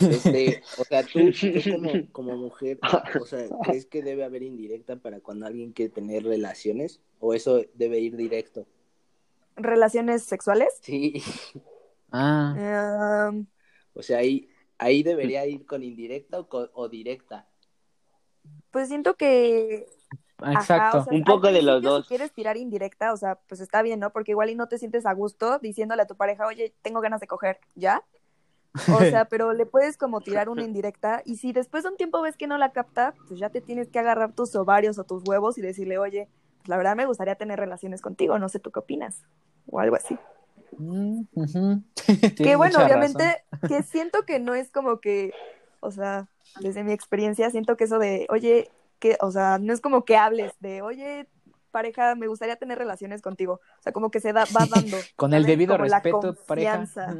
Este, 0.00 0.62
o 0.76 0.84
sea, 0.84 1.02
tú, 1.06 1.30
tú 1.52 1.64
como, 1.66 2.12
como 2.12 2.36
mujer, 2.36 2.78
o 3.20 3.26
sea, 3.26 3.48
¿crees 3.62 3.86
que 3.86 4.02
debe 4.02 4.24
haber 4.24 4.42
indirecta 4.42 4.96
para 4.96 5.20
cuando 5.20 5.46
alguien 5.46 5.72
quiere 5.72 5.92
tener 5.92 6.24
relaciones? 6.24 7.00
¿O 7.18 7.34
eso 7.34 7.62
debe 7.74 8.00
ir 8.00 8.16
directo? 8.16 8.68
Relaciones 9.56 10.22
sexuales. 10.24 10.68
Sí, 10.82 11.22
ah. 12.12 12.60
Em, 13.30 13.46
o 13.94 14.02
sea, 14.02 14.18
ahí, 14.18 14.48
ahí 14.78 15.02
debería 15.02 15.44
ir 15.46 15.66
con 15.66 15.82
indirecta 15.82 16.40
o, 16.40 16.48
con- 16.48 16.70
o 16.72 16.88
directa. 16.88 17.46
pues 18.70 18.88
siento 18.88 19.14
que 19.16 19.86
Ajá, 20.40 20.60
Exacto. 20.60 20.98
o 20.98 21.04
sea, 21.04 21.12
Un 21.12 21.24
poco 21.24 21.50
de 21.50 21.62
los 21.62 21.82
dos. 21.82 22.02
Si 22.04 22.08
quieres 22.10 22.32
tirar 22.32 22.56
indirecta, 22.56 23.12
o 23.12 23.16
sea, 23.16 23.40
pues 23.48 23.60
está 23.60 23.82
bien, 23.82 23.98
¿no? 23.98 24.10
Porque 24.12 24.30
igual 24.32 24.50
y 24.50 24.54
no 24.54 24.68
te 24.68 24.78
sientes 24.78 25.04
a 25.04 25.12
gusto 25.12 25.58
diciéndole 25.58 26.02
a 26.02 26.06
tu 26.06 26.16
pareja, 26.16 26.46
oye, 26.46 26.74
tengo 26.82 27.00
ganas 27.00 27.20
de 27.20 27.26
coger, 27.26 27.58
¿ya? 27.74 28.04
O 28.86 29.00
sea, 29.00 29.24
pero 29.30 29.52
le 29.52 29.66
puedes 29.66 29.96
como 29.96 30.20
tirar 30.20 30.48
una 30.48 30.62
indirecta 30.62 31.22
y 31.24 31.36
si 31.36 31.52
después 31.52 31.82
de 31.82 31.90
un 31.90 31.96
tiempo 31.96 32.22
ves 32.22 32.36
que 32.36 32.46
no 32.46 32.56
la 32.56 32.70
capta, 32.72 33.14
pues 33.26 33.40
ya 33.40 33.50
te 33.50 33.60
tienes 33.60 33.88
que 33.88 33.98
agarrar 33.98 34.32
tus 34.32 34.54
ovarios 34.54 34.98
o 34.98 35.04
tus 35.04 35.24
huevos 35.28 35.58
y 35.58 35.60
decirle, 35.60 35.98
oye, 35.98 36.28
pues 36.58 36.68
la 36.68 36.76
verdad 36.76 36.94
me 36.94 37.06
gustaría 37.06 37.34
tener 37.34 37.58
relaciones 37.58 38.00
contigo, 38.00 38.38
no 38.38 38.48
sé 38.48 38.60
tú 38.60 38.70
qué 38.70 38.78
opinas, 38.78 39.24
o 39.66 39.80
algo 39.80 39.96
así. 39.96 40.16
Mm. 40.78 41.22
Que 42.36 42.56
bueno, 42.56 42.82
obviamente, 42.82 43.42
que 43.68 43.82
siento 43.82 44.22
que 44.24 44.38
no 44.38 44.54
es 44.54 44.70
como 44.70 45.00
que, 45.00 45.32
o 45.80 45.90
sea, 45.90 46.28
desde 46.60 46.84
mi 46.84 46.92
experiencia, 46.92 47.50
siento 47.50 47.76
que 47.76 47.84
eso 47.84 47.98
de, 47.98 48.26
oye, 48.30 48.70
que, 48.98 49.16
o 49.20 49.30
sea, 49.30 49.58
no 49.58 49.72
es 49.72 49.80
como 49.80 50.04
que 50.04 50.16
hables 50.16 50.52
de, 50.60 50.80
oye, 50.82 51.28
pareja, 51.70 52.14
me 52.14 52.26
gustaría 52.26 52.56
tener 52.56 52.78
relaciones 52.78 53.22
contigo. 53.22 53.60
O 53.78 53.82
sea, 53.82 53.92
como 53.92 54.10
que 54.10 54.20
se 54.20 54.32
da, 54.32 54.44
va 54.56 54.66
dando. 54.66 54.96
Con 55.16 55.34
el 55.34 55.44
debido 55.44 55.74
Como 55.74 55.86
la 55.86 56.00
respeto, 56.00 56.34
pareja. 56.46 56.78
confianza 56.78 57.16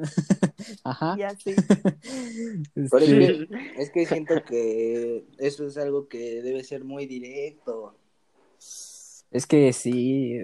Ajá. 0.84 1.14
Y 1.18 1.22
así. 1.22 1.54
Este, 2.74 2.98
que, 2.98 3.48
es 3.76 3.90
que 3.90 4.06
siento 4.06 4.42
que 4.44 5.24
eso 5.38 5.66
es 5.66 5.76
algo 5.76 6.08
que 6.08 6.42
debe 6.42 6.64
ser 6.64 6.84
muy 6.84 7.06
directo. 7.06 7.94
es 9.30 9.46
que 9.46 9.72
sí. 9.72 10.40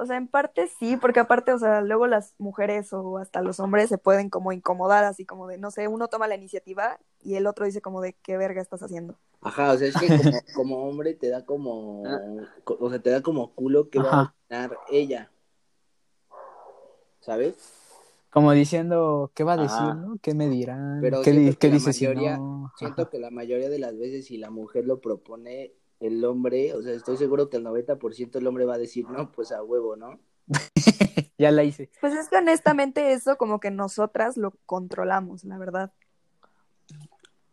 O 0.00 0.06
sea, 0.06 0.16
en 0.16 0.28
parte 0.28 0.66
sí, 0.78 0.96
porque 0.96 1.20
aparte, 1.20 1.52
o 1.52 1.58
sea, 1.58 1.82
luego 1.82 2.06
las 2.06 2.34
mujeres 2.38 2.92
o 2.92 3.18
hasta 3.18 3.42
los 3.42 3.60
hombres 3.60 3.88
se 3.90 3.98
pueden 3.98 4.30
como 4.30 4.50
incomodar, 4.52 5.04
así 5.04 5.26
como 5.26 5.46
de, 5.46 5.58
no 5.58 5.70
sé, 5.70 5.88
uno 5.88 6.08
toma 6.08 6.26
la 6.26 6.36
iniciativa 6.36 6.98
y 7.22 7.34
el 7.34 7.46
otro 7.46 7.66
dice 7.66 7.82
como 7.82 8.00
de, 8.00 8.14
¿qué 8.22 8.36
verga 8.38 8.62
estás 8.62 8.82
haciendo? 8.82 9.16
Ajá, 9.42 9.72
o 9.72 9.76
sea, 9.78 9.88
es 9.88 9.96
que 9.96 10.08
como, 10.16 10.42
como 10.54 10.88
hombre 10.88 11.14
te 11.14 11.28
da 11.28 11.44
como, 11.44 12.02
co- 12.64 12.78
o 12.80 12.88
sea, 12.90 13.00
te 13.02 13.10
da 13.10 13.22
como 13.22 13.54
culo 13.54 13.90
que 13.90 13.98
va 13.98 14.10
a 14.10 14.22
opinar 14.24 14.78
ella. 14.90 15.30
¿Sabes? 17.20 17.54
Como 18.30 18.52
diciendo, 18.52 19.30
¿qué 19.34 19.44
va 19.44 19.54
a 19.54 19.56
decir, 19.56 19.86
Ajá. 19.86 19.94
no? 19.96 20.18
¿Qué 20.22 20.34
me 20.34 20.48
dirán? 20.48 21.00
Pero 21.02 21.20
¿Qué, 21.22 21.32
di- 21.32 21.38
siento 21.40 21.58
que 21.58 21.66
qué 21.66 21.68
la 21.68 21.74
dice 21.74 21.92
si 21.92 22.06
no? 22.06 22.72
Siento 22.76 23.02
Ajá. 23.02 23.10
que 23.10 23.18
la 23.18 23.30
mayoría 23.30 23.68
de 23.68 23.78
las 23.78 23.98
veces 23.98 24.26
si 24.26 24.38
la 24.38 24.50
mujer 24.50 24.86
lo 24.86 25.00
propone, 25.00 25.72
el 26.00 26.24
hombre, 26.24 26.74
o 26.74 26.82
sea, 26.82 26.94
estoy 26.94 27.16
seguro 27.16 27.50
que 27.50 27.58
el 27.58 27.64
90% 27.64 28.38
el 28.38 28.46
hombre 28.46 28.64
va 28.64 28.74
a 28.74 28.78
decir, 28.78 29.08
no, 29.08 29.30
pues 29.30 29.52
a 29.52 29.62
huevo, 29.62 29.96
¿no? 29.96 30.18
Ya 31.38 31.50
la 31.50 31.64
hice. 31.64 31.90
Pues 32.02 32.12
es 32.12 32.28
que 32.28 32.36
honestamente 32.36 33.12
eso 33.12 33.38
como 33.38 33.60
que 33.60 33.70
nosotras 33.70 34.36
lo 34.36 34.52
controlamos, 34.66 35.44
la 35.44 35.56
verdad. 35.56 35.90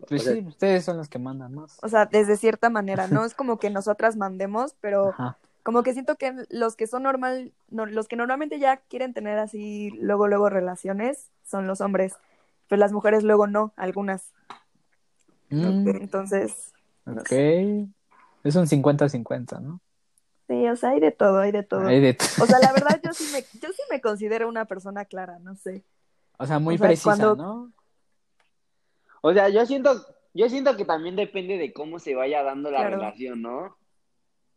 Pues 0.07 0.21
O 0.21 0.25
sea, 0.25 0.33
sí, 0.33 0.43
ustedes 0.45 0.83
son 0.83 0.97
los 0.97 1.07
que 1.07 1.19
mandan 1.19 1.53
más. 1.53 1.77
O 1.81 1.87
sea, 1.87 2.05
desde 2.05 2.35
cierta 2.35 2.69
manera, 2.69 3.07
no 3.07 3.23
es 3.23 3.33
como 3.33 3.59
que 3.59 3.69
nosotras 3.69 4.17
mandemos, 4.17 4.75
pero 4.81 5.09
Ajá. 5.09 5.37
como 5.63 5.83
que 5.83 5.93
siento 5.93 6.17
que 6.17 6.33
los 6.49 6.75
que 6.75 6.85
son 6.85 7.03
normal, 7.03 7.53
no, 7.69 7.85
los 7.85 8.09
que 8.09 8.17
normalmente 8.17 8.59
ya 8.59 8.75
quieren 8.75 9.13
tener 9.13 9.39
así 9.39 9.91
luego 9.91 10.27
luego 10.27 10.49
relaciones 10.49 11.31
son 11.45 11.65
los 11.65 11.79
hombres. 11.79 12.13
Pero 12.67 12.79
las 12.81 12.91
mujeres 12.91 13.23
luego 13.23 13.47
no, 13.47 13.71
algunas. 13.77 14.33
Mm, 15.49 15.87
Entonces, 15.87 16.73
ok. 17.05 17.87
Es 18.47 18.55
un 18.55 18.65
50-50, 18.67 19.59
¿no? 19.61 19.81
sí, 20.47 20.67
o 20.69 20.75
sea, 20.77 20.91
hay 20.91 20.99
de 21.01 21.11
todo, 21.11 21.39
hay 21.39 21.51
de 21.51 21.63
todo. 21.63 21.85
Hay 21.85 21.99
de 21.99 22.13
t- 22.13 22.25
O 22.41 22.45
sea, 22.45 22.59
la 22.59 22.71
verdad, 22.73 23.01
yo 23.03 23.11
sí 23.13 23.25
me, 23.33 23.41
yo 23.59 23.69
sí 23.73 23.81
me 23.91 23.99
considero 23.99 24.47
una 24.47 24.65
persona 24.65 25.03
clara, 25.05 25.39
no 25.39 25.55
sé. 25.55 25.83
o 26.37 26.45
sea, 26.45 26.59
muy 26.59 26.75
o 26.75 26.77
sea, 26.77 26.87
precisa, 26.87 27.05
cuando- 27.17 27.35
¿no? 27.35 27.71
O 29.21 29.33
sea, 29.33 29.49
yo 29.49 29.65
siento, 29.65 29.91
yo 30.33 30.47
siento 30.49 30.77
que 30.77 30.85
también 30.85 31.15
depende 31.15 31.57
de 31.57 31.73
cómo 31.73 31.99
se 31.99 32.15
vaya 32.15 32.43
dando 32.43 32.71
la 32.71 32.79
Claro. 32.79 32.95
relación, 32.97 33.41
¿no? 33.41 33.75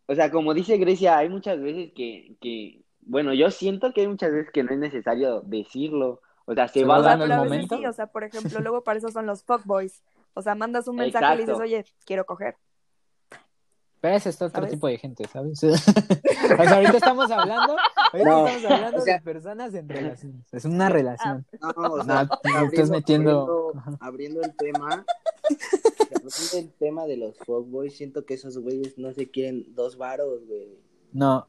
O 0.06 0.14
sea, 0.14 0.30
como 0.30 0.54
dice 0.54 0.76
Grecia, 0.76 1.18
hay 1.18 1.28
muchas 1.28 1.60
veces 1.60 1.92
que, 1.94 2.36
que, 2.40 2.82
bueno, 3.00 3.32
yo 3.34 3.50
siento 3.50 3.92
que 3.92 4.02
hay 4.02 4.08
muchas 4.08 4.32
veces 4.32 4.52
que 4.52 4.62
no 4.62 4.70
es 4.72 4.78
necesario 4.78 5.40
decirlo. 5.40 6.20
O 6.44 6.54
sea, 6.54 6.68
se 6.68 6.80
Se 6.80 6.84
va 6.84 6.94
va 6.94 7.00
O 7.00 7.02
sea, 7.02 7.10
dando 7.16 7.26
dando 7.28 7.42
el 7.44 7.50
momento. 7.50 7.76
sí, 7.78 7.86
o 7.86 7.92
sea, 7.92 8.06
por 8.08 8.24
ejemplo, 8.24 8.60
luego 8.60 8.82
para 8.84 8.98
eso 8.98 9.10
son 9.10 9.26
los 9.26 9.42
fuckboys. 9.44 10.02
O 10.34 10.42
sea, 10.42 10.54
mandas 10.54 10.86
un 10.88 10.96
mensaje 10.96 11.34
y 11.34 11.36
le 11.38 11.42
dices, 11.46 11.58
oye, 11.58 11.84
quiero 12.04 12.26
coger. 12.26 12.56
Pero 14.00 14.16
ese 14.16 14.30
es 14.30 14.36
otro 14.36 14.48
¿Sabes? 14.62 14.70
tipo 14.70 14.86
de 14.88 14.96
gente, 14.98 15.24
¿sabes? 15.28 15.62
o 15.64 15.76
sea, 15.76 16.74
ahorita 16.76 16.96
estamos 16.96 17.30
hablando, 17.30 17.76
ahorita 18.12 18.30
No, 18.30 18.46
estamos 18.48 18.72
hablando 18.72 18.98
o 18.98 19.00
sea- 19.02 19.14
de 19.18 19.20
personas 19.22 19.74
en 19.74 19.88
relaciones. 19.88 20.46
Es 20.52 20.64
una 20.64 20.88
relación. 20.88 21.46
No, 21.60 21.68
o 21.70 21.96
No, 21.98 22.04
sea, 22.04 22.26
tú 22.26 22.38
estás 22.72 22.90
metiendo- 22.90 23.72
abriendo, 23.74 23.98
abriendo 24.00 24.42
el 24.42 24.56
tema, 24.56 25.04
abriendo 26.10 26.58
el 26.58 26.72
tema 26.78 27.06
de 27.06 27.16
los 27.18 27.36
fuckboys, 27.38 27.94
siento 27.96 28.24
que 28.24 28.34
esos 28.34 28.56
güeyes 28.58 28.96
no 28.98 29.12
se 29.12 29.30
quieren 29.30 29.74
dos 29.74 29.96
varos, 29.98 30.46
güey. 30.46 30.78
No. 31.12 31.46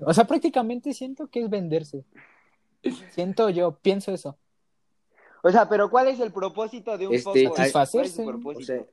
O 0.00 0.12
sea, 0.12 0.26
prácticamente 0.26 0.92
siento 0.92 1.28
que 1.28 1.42
es 1.42 1.48
venderse. 1.50 2.04
Siento 3.12 3.48
yo, 3.50 3.78
pienso 3.78 4.12
eso. 4.12 4.36
O 5.42 5.50
sea, 5.50 5.68
pero 5.68 5.90
¿cuál 5.90 6.08
es 6.08 6.20
el 6.20 6.30
propósito 6.32 6.98
de 6.98 7.06
un 7.08 7.14
Este, 7.14 7.24
fuckboy? 7.24 7.46
¿Cuál 7.46 7.66
es 7.66 7.72
su 7.72 7.78
satisfacerse. 7.78 8.24
propósito? 8.24 8.62
O 8.62 8.66
sea, 8.76 8.84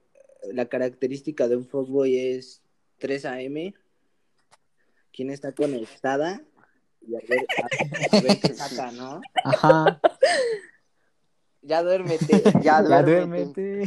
la 0.54 0.66
característica 0.68 1.48
de 1.48 1.58
un 1.58 1.66
fuckboy 1.66 2.18
es 2.18 2.63
3 3.04 3.26
AM, 3.26 3.74
quién 5.12 5.30
está 5.30 5.52
conectada 5.52 6.42
y 7.06 7.16
a 7.16 7.20
ver, 7.28 7.46
a- 7.62 8.16
a 8.16 8.22
ver 8.22 8.40
qué 8.40 8.54
saca, 8.88 8.92
¿no? 8.94 9.20
Ajá. 9.44 10.00
Ya 11.62 11.84
duérmete. 11.84 12.44
ya 12.64 12.82
Ya 12.82 13.04
duérmete. 13.04 13.84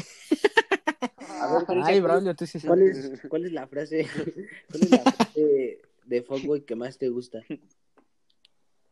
A 1.41 1.47
ver, 1.47 1.65
Ay, 1.83 1.99
¿cuál- 1.99 2.03
Braulio, 2.03 2.35
tú 2.37 2.47
sí 2.47 2.61
¿Cuál 2.61 2.83
es, 2.83 3.11
¿Cuál 3.31 3.47
es 3.47 3.53
la 3.53 3.67
frase, 3.67 4.07
cuál 4.71 4.83
es 4.83 4.91
la 4.91 5.03
frase 5.05 5.81
de 6.05 6.23
fuckboy 6.23 6.61
que 6.67 6.77
más 6.77 6.99
te 6.99 7.09
gusta? 7.09 7.41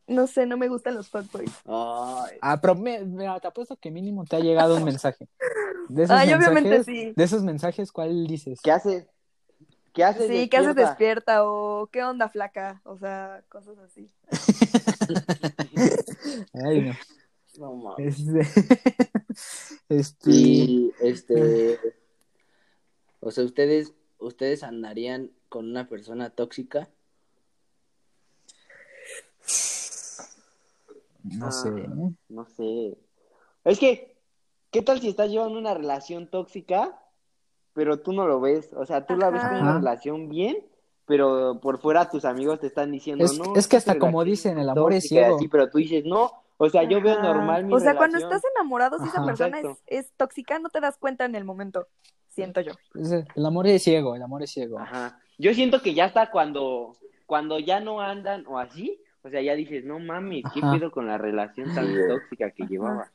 No 0.07 0.27
sé, 0.27 0.47
no 0.47 0.57
me 0.57 0.69
gustan 0.69 0.95
los 0.95 1.11
fuckboys. 1.11 1.51
Ay, 1.67 2.39
Ah, 2.41 2.59
pero 2.63 2.75
me- 2.75 3.05
mira, 3.05 3.39
te 3.41 3.49
apuesto 3.49 3.77
que 3.77 3.91
mínimo 3.91 4.25
te 4.25 4.37
ha 4.37 4.41
llegado 4.41 4.77
un 4.77 4.85
mensaje. 4.85 5.29
De 5.91 6.05
esos 6.05 6.17
Ay, 6.17 6.33
obviamente 6.33 6.83
sí. 6.83 7.13
de 7.15 7.25
esos 7.25 7.43
mensajes, 7.45 7.93
¿cuál 7.93 8.27
dices? 8.27 8.61
¿Qué 8.63 8.71
haces? 8.71 9.07
¿Qué 9.94 10.02
haces? 10.04 10.26
Sí, 10.28 10.48
¿qué 10.48 10.57
haces 10.57 10.74
despierta? 10.74 11.44
O 11.48 11.87
¿qué 11.87 12.02
onda 12.02 12.28
flaca? 12.28 12.83
O 12.85 12.98
sea, 12.98 13.44
cosas 13.48 13.78
así. 13.78 14.11
Ay, 16.64 16.80
no. 16.83 16.94
no 17.59 17.74
mames. 17.76 18.18
Este, 18.18 18.40
este, 19.88 20.30
Y 20.30 20.92
este, 21.00 21.78
o 23.20 23.30
sea, 23.30 23.44
ustedes, 23.44 23.94
ustedes 24.18 24.64
andarían 24.64 25.30
con 25.48 25.70
una 25.70 25.88
persona 25.88 26.30
tóxica. 26.30 26.88
no 31.22 31.46
Ah. 31.46 31.52
sé. 31.52 31.68
¿eh? 31.68 32.12
No 32.28 32.44
sé. 32.46 32.98
Es 33.64 33.78
que, 33.78 34.16
¿qué 34.72 34.83
tal 34.83 35.00
si 35.00 35.09
estás 35.09 35.30
llevando 35.30 35.57
una 35.59 35.72
relación 35.74 36.28
tóxica, 36.28 37.00
pero 37.75 38.01
tú 38.01 38.13
no 38.13 38.27
lo 38.27 38.41
ves? 38.41 38.71
O 38.77 38.87
sea, 38.87 39.05
tú 39.07 39.17
la 39.17 39.29
ves 39.31 39.43
como 39.45 39.61
una 39.61 39.75
relación 39.79 40.29
bien, 40.31 40.57
pero 41.07 41.61
por 41.61 41.79
fuera 41.79 42.09
tus 42.09 42.25
amigos 42.25 42.61
te 42.61 42.69
están 42.69 42.91
diciendo, 42.91 43.25
Es- 43.25 43.39
no. 43.39 43.55
es 43.55 43.69
que 43.69 43.77
hasta 43.77 43.99
como 43.99 44.25
dicen, 44.25 44.59
el 44.59 44.69
amor 44.71 44.95
es 44.95 45.09
ciego. 45.09 45.37
así, 45.37 45.49
pero 45.49 45.69
tú 45.69 45.79
dices, 45.79 46.05
no. 46.07 46.31
O 46.57 46.71
sea, 46.71 46.85
yo 46.85 47.03
veo 47.03 47.21
normal 47.21 47.65
mi 47.65 47.75
O 47.75 47.81
sea, 47.81 47.97
cuando 47.97 48.17
estás 48.17 48.41
enamorado, 48.55 48.99
si 49.01 49.09
esa 49.09 49.19
Ajá. 49.19 49.27
persona 49.27 49.61
es, 49.61 49.67
es 49.87 50.13
tóxica, 50.17 50.59
no 50.61 50.69
te 50.71 50.81
das 50.81 50.97
cuenta 50.97 51.25
en 51.25 51.35
el 51.35 51.45
momento. 51.45 51.89
Siento 52.29 52.61
yo. 52.61 52.73
El 53.35 53.45
amor 53.47 53.67
es 53.67 53.83
ciego, 53.83 54.15
el 54.15 54.23
amor 54.23 54.43
es 54.45 54.51
ciego. 54.53 54.79
Ajá. 54.79 55.19
Yo 55.37 55.53
siento 55.53 55.83
que 55.83 55.95
ya 55.95 56.07
está 56.07 56.31
cuando, 56.31 56.97
cuando 57.27 57.59
ya 57.59 57.81
no 57.81 58.01
andan 58.01 58.47
o 58.47 58.59
así, 58.59 59.01
o 59.23 59.29
sea, 59.31 59.41
ya 59.43 59.55
dices, 59.55 59.85
no 59.85 59.99
mames, 59.99 60.45
¿qué 60.55 60.61
Ajá. 60.63 60.73
pedo 60.79 60.91
con 60.93 61.07
la 61.07 61.19
relación 61.19 61.75
tan 61.75 61.87
tóxica 62.09 62.51
que 62.53 62.67
llevaba? 62.67 63.11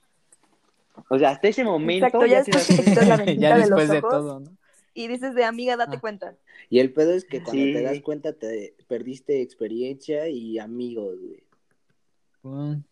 O 1.10 1.20
sea, 1.20 1.30
hasta 1.32 1.48
ese 1.48 1.64
momento 1.64 2.06
Exacto, 2.08 2.26
ya 2.26 2.44
te 2.44 2.52
quitas 2.52 3.08
la 3.08 3.26
ya 3.36 3.56
de 3.56 3.62
después 3.62 3.90
de 3.90 4.02
todo, 4.02 4.40
¿no? 4.42 4.52
y 4.94 5.08
dices 5.08 5.34
de 5.36 5.46
amiga, 5.46 5.78
date 5.78 5.98
Ah. 5.98 6.00
cuenta. 6.02 6.36
Y 6.70 6.80
el 6.80 6.92
pedo 6.92 7.14
es 7.14 7.24
que 7.24 7.42
cuando 7.44 7.64
Sí. 7.64 7.74
te 7.74 7.82
das 7.84 8.00
cuenta 8.02 8.34
te 8.34 8.76
perdiste 8.88 9.42
experiencia 9.42 10.28
y 10.28 10.60
amigos, 10.60 11.18
güey. 11.22 12.84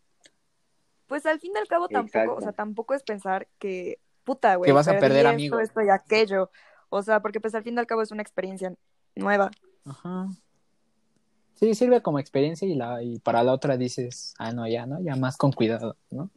Pues 1.06 1.24
al 1.26 1.40
fin 1.40 1.52
y 1.54 1.58
al 1.58 1.66
cabo 1.68 1.88
tampoco, 1.88 2.18
Exacto. 2.18 2.34
o 2.36 2.40
sea, 2.42 2.52
tampoco 2.52 2.94
es 2.94 3.02
pensar 3.02 3.48
que, 3.58 3.98
puta, 4.24 4.56
güey, 4.56 4.68
Que 4.68 4.72
vas 4.72 4.88
a 4.88 4.98
perder 4.98 5.18
esto, 5.26 5.28
amigos. 5.28 5.62
esto 5.62 5.80
y 5.82 5.88
aquello. 5.90 6.50
O 6.90 7.02
sea, 7.02 7.20
porque 7.20 7.40
pues 7.40 7.54
al 7.54 7.62
fin 7.62 7.74
y 7.74 7.78
al 7.78 7.86
cabo 7.86 8.02
es 8.02 8.10
una 8.10 8.22
experiencia 8.22 8.74
nueva. 9.14 9.50
Ajá. 9.84 10.28
Sí, 11.54 11.74
sirve 11.74 12.02
como 12.02 12.18
experiencia 12.18 12.68
y, 12.68 12.74
la, 12.74 13.02
y 13.02 13.18
para 13.18 13.42
la 13.42 13.52
otra 13.52 13.76
dices, 13.76 14.34
ah, 14.38 14.52
no, 14.52 14.68
ya, 14.68 14.86
¿no? 14.86 15.00
Ya 15.02 15.16
más 15.16 15.36
con 15.36 15.50
cuidado, 15.52 15.96
¿no? 16.10 16.30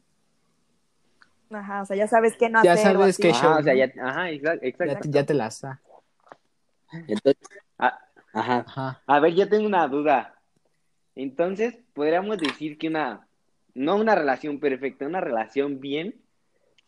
Ajá, 1.51 1.81
o 1.81 1.85
sea, 1.85 1.97
ya 1.97 2.07
sabes 2.07 2.35
qué 2.37 2.49
no 2.49 2.63
Ya 2.63 2.73
hacer 2.73 2.95
sabes 2.95 3.17
qué 3.17 3.29
Ajá, 3.31 3.39
show, 3.41 3.59
o 3.59 3.63
sea, 3.63 3.73
ya, 3.75 3.91
ajá, 4.01 4.29
exacto, 4.31 4.61
Ya, 4.63 4.69
exacto. 4.69 4.99
te- 5.01 5.09
ya 5.11 5.25
te 5.25 5.33
las 5.33 5.61
da. 5.61 5.81
Entonces, 7.07 7.41
Ah, 7.77 7.99
ajá. 8.33 8.65
Ajá. 8.67 9.01
A 9.07 9.19
ver, 9.19 9.33
yo 9.35 9.49
tengo 9.49 9.65
una 9.67 9.87
duda. 9.87 10.35
Entonces, 11.15 11.77
podríamos 11.93 12.37
decir 12.37 12.77
que 12.77 12.87
una, 12.87 13.27
no 13.73 13.95
una 13.97 14.15
relación 14.15 14.59
perfecta, 14.59 15.05
una 15.05 15.19
relación 15.21 15.79
bien, 15.79 16.15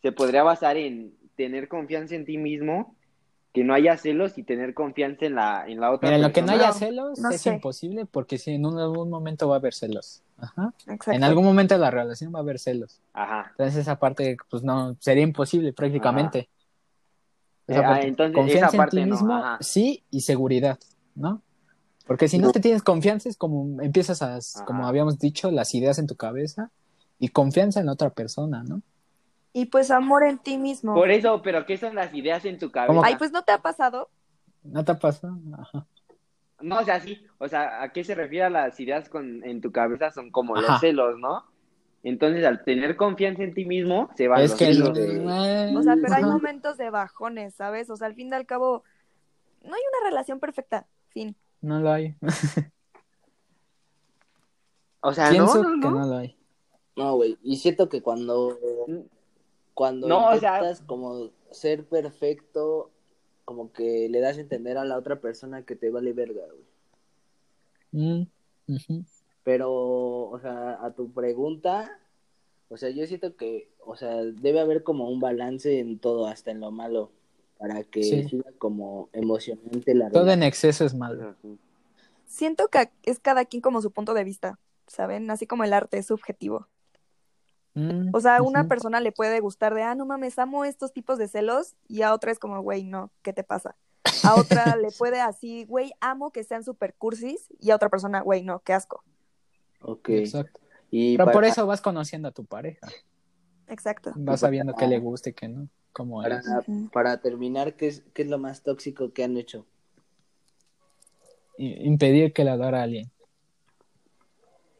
se 0.02 0.12
podría 0.12 0.42
basar 0.42 0.76
en 0.76 1.14
tener 1.36 1.68
confianza 1.68 2.14
en 2.14 2.24
ti 2.24 2.38
mismo, 2.38 2.96
que 3.52 3.64
no 3.64 3.74
haya 3.74 3.96
celos 3.96 4.36
y 4.38 4.42
tener 4.42 4.74
confianza 4.74 5.26
en 5.26 5.34
la, 5.36 5.64
en 5.68 5.78
la 5.80 5.90
otra 5.92 6.08
Mira, 6.08 6.16
en 6.16 6.22
lo 6.22 6.32
que 6.32 6.40
no 6.42 6.48
persona. 6.48 6.62
haya 6.64 6.72
No, 6.72 6.78
celos 6.78 7.18
no 7.20 7.30
es 7.30 7.42
sé. 7.42 7.54
imposible 7.54 8.04
porque 8.06 8.38
si 8.38 8.52
en 8.54 8.66
un- 8.66 8.78
algún 8.80 9.10
momento 9.10 9.48
va 9.48 9.56
a 9.56 9.58
haber 9.58 9.74
celos. 9.74 10.23
Ajá. 10.38 10.72
Exacto. 10.86 11.12
En 11.12 11.24
algún 11.24 11.44
momento 11.44 11.74
de 11.74 11.80
la 11.80 11.90
relación 11.90 12.34
va 12.34 12.38
a 12.38 12.42
haber 12.42 12.58
celos. 12.58 13.00
Ajá. 13.12 13.46
Entonces 13.52 13.76
esa 13.76 13.98
parte, 13.98 14.36
pues 14.50 14.62
no, 14.62 14.96
sería 15.00 15.22
imposible 15.22 15.72
prácticamente. 15.72 16.48
Esa 17.66 17.80
Eh, 17.80 17.82
ah, 17.84 17.88
parte. 17.88 18.08
entonces, 18.08 18.34
Confianza 18.36 18.66
esa 18.68 18.76
parte 18.76 18.96
en 18.98 19.04
ti 19.04 19.10
no, 19.10 19.16
mismo, 19.16 19.34
ajá. 19.34 19.58
sí, 19.60 20.04
y 20.10 20.20
seguridad, 20.20 20.78
¿no? 21.14 21.40
Porque 22.06 22.28
si 22.28 22.38
no 22.38 22.48
No. 22.48 22.52
te 22.52 22.60
tienes 22.60 22.82
confianza 22.82 23.28
es 23.30 23.36
como 23.38 23.80
empiezas 23.80 24.20
a, 24.20 24.38
como 24.66 24.86
habíamos 24.86 25.18
dicho, 25.18 25.50
las 25.50 25.74
ideas 25.74 25.98
en 25.98 26.06
tu 26.06 26.16
cabeza 26.16 26.70
y 27.18 27.28
confianza 27.28 27.80
en 27.80 27.86
la 27.86 27.92
otra 27.92 28.10
persona, 28.10 28.62
¿no? 28.62 28.82
Y 29.54 29.66
pues 29.66 29.90
amor 29.90 30.24
en 30.24 30.38
ti 30.38 30.58
mismo. 30.58 30.94
Por 30.94 31.10
eso, 31.10 31.40
pero 31.40 31.64
¿qué 31.64 31.78
son 31.78 31.94
las 31.94 32.12
ideas 32.12 32.44
en 32.44 32.58
tu 32.58 32.70
cabeza? 32.70 33.00
Ay, 33.04 33.16
pues 33.16 33.30
no 33.32 33.42
te 33.42 33.52
ha 33.52 33.62
pasado. 33.62 34.10
¿No 34.64 34.84
te 34.84 34.94
pasa? 34.96 35.32
Ajá. 35.56 35.86
No, 36.60 36.78
o 36.78 36.84
sea, 36.84 37.00
sí, 37.00 37.24
o 37.38 37.48
sea, 37.48 37.82
¿a 37.82 37.92
qué 37.92 38.04
se 38.04 38.14
refiere 38.14 38.44
a 38.44 38.50
las 38.50 38.78
ideas 38.80 39.08
con, 39.08 39.42
en 39.44 39.60
tu 39.60 39.72
cabeza? 39.72 40.10
Son 40.10 40.30
como 40.30 40.56
Ajá. 40.56 40.72
los 40.72 40.80
celos, 40.80 41.18
¿no? 41.18 41.44
Entonces, 42.02 42.44
al 42.44 42.62
tener 42.64 42.96
confianza 42.96 43.42
en 43.42 43.54
ti 43.54 43.64
mismo, 43.64 44.10
se 44.16 44.28
van 44.28 44.40
Es 44.42 44.50
los 44.50 44.58
que 44.58 44.66
celos. 44.66 44.90
O 44.90 45.82
sea, 45.82 45.96
pero 46.00 46.14
hay 46.14 46.24
momentos 46.24 46.76
de 46.76 46.90
bajones, 46.90 47.54
¿sabes? 47.54 47.88
O 47.90 47.96
sea, 47.96 48.06
al 48.06 48.14
fin 48.14 48.28
y 48.28 48.34
al 48.34 48.46
cabo, 48.46 48.84
no 49.62 49.74
hay 49.74 49.80
una 50.00 50.10
relación 50.10 50.38
perfecta. 50.38 50.86
Fin. 51.08 51.34
No 51.60 51.80
lo 51.80 51.90
hay. 51.90 52.14
O 55.00 55.12
sea, 55.12 55.30
Pienso 55.30 55.62
no, 55.62 55.76
no, 55.76 55.80
que 55.82 55.88
no. 55.94 56.00
no 56.00 56.06
lo 56.06 56.16
hay. 56.18 56.36
No, 56.96 57.16
güey. 57.16 57.38
Y 57.42 57.56
siento 57.56 57.88
que 57.88 58.02
cuando, 58.02 58.58
cuando 59.74 60.08
No, 60.08 60.28
o 60.30 60.36
sea- 60.38 60.58
intentas 60.58 60.82
como 60.86 61.30
ser 61.50 61.84
perfecto, 61.86 62.90
como 63.44 63.72
que 63.72 64.08
le 64.08 64.20
das 64.20 64.38
a 64.38 64.40
entender 64.40 64.78
a 64.78 64.84
la 64.84 64.96
otra 64.98 65.20
persona 65.20 65.62
que 65.62 65.76
te 65.76 65.90
vale 65.90 66.12
verga, 66.12 66.42
güey. 67.92 68.24
Mm. 68.26 68.26
Pero, 69.42 69.72
o 69.72 70.38
sea, 70.40 70.84
a 70.84 70.94
tu 70.94 71.12
pregunta, 71.12 71.98
o 72.68 72.76
sea, 72.76 72.90
yo 72.90 73.06
siento 73.06 73.36
que, 73.36 73.68
o 73.84 73.96
sea, 73.96 74.16
debe 74.22 74.60
haber 74.60 74.82
como 74.82 75.08
un 75.10 75.20
balance 75.20 75.78
en 75.78 75.98
todo, 75.98 76.26
hasta 76.26 76.50
en 76.50 76.60
lo 76.60 76.70
malo, 76.70 77.10
para 77.58 77.84
que 77.84 78.02
Sí. 78.02 78.28
siga 78.28 78.50
como 78.58 79.10
emocionante 79.12 79.94
la 79.94 80.10
Todo 80.10 80.30
en 80.30 80.42
exceso 80.42 80.84
es 80.84 80.94
malo. 80.94 81.36
Siento 82.26 82.68
que 82.68 82.90
es 83.04 83.20
cada 83.20 83.44
quien 83.44 83.60
como 83.60 83.82
su 83.82 83.90
punto 83.90 84.14
de 84.14 84.24
vista, 84.24 84.58
¿saben? 84.86 85.30
Así 85.30 85.46
como 85.46 85.64
el 85.64 85.72
arte 85.72 85.98
es 85.98 86.06
subjetivo. 86.06 86.66
Mm, 87.74 88.10
O 88.14 88.20
sea, 88.20 88.36
a 88.36 88.42
una 88.42 88.68
persona 88.68 89.00
le 89.00 89.10
puede 89.12 89.40
gustar 89.40 89.74
de, 89.74 89.82
ah, 89.82 89.94
no 89.94 90.06
mames, 90.06 90.38
amo 90.38 90.64
estos 90.64 90.92
tipos 90.92 91.18
de 91.18 91.26
celos, 91.28 91.74
y 91.88 92.02
a 92.02 92.14
otra 92.14 92.30
es 92.32 92.38
como, 92.38 92.60
güey, 92.62 92.84
no, 92.84 93.10
¿qué 93.22 93.32
te 93.32 93.42
pasa? 93.44 93.74
A 94.22 94.36
otra 94.36 94.76
le 94.76 94.90
puede 94.98 95.20
así, 95.20 95.64
güey, 95.64 95.92
amo 96.00 96.30
que 96.30 96.44
sean 96.44 96.62
super 96.64 96.94
cursis, 96.94 97.48
y 97.60 97.70
a 97.70 97.76
otra 97.76 97.88
persona, 97.88 98.20
güey, 98.20 98.42
no, 98.44 98.60
qué 98.60 98.72
asco. 98.72 99.02
Ok. 99.80 100.08
Exacto. 100.10 100.60
Y 100.90 101.16
Pero 101.16 101.26
por 101.26 101.34
para- 101.34 101.48
eso 101.48 101.66
vas 101.66 101.80
conociendo 101.80 102.28
a 102.28 102.30
tu 102.32 102.44
pareja. 102.44 102.86
Exacto. 103.66 104.12
Vas 104.14 104.40
sabiendo 104.40 104.74
qué 104.74 104.86
le 104.86 104.98
gusta 104.98 105.30
y 105.30 105.32
qué 105.32 105.48
no. 105.48 105.68
Cómo 105.92 106.22
Para, 106.22 106.42
para 106.92 107.16
terminar, 107.20 107.74
¿qué 107.74 107.86
es, 107.88 108.02
¿qué 108.14 108.22
es 108.22 108.28
lo 108.28 108.38
más 108.38 108.62
tóxico 108.62 109.12
que 109.12 109.24
han 109.24 109.36
hecho? 109.36 109.64
I- 111.56 111.86
Impedir 111.86 112.32
que 112.32 112.44
le 112.44 112.50
adora 112.50 112.80
a 112.80 112.82
alguien. 112.84 113.10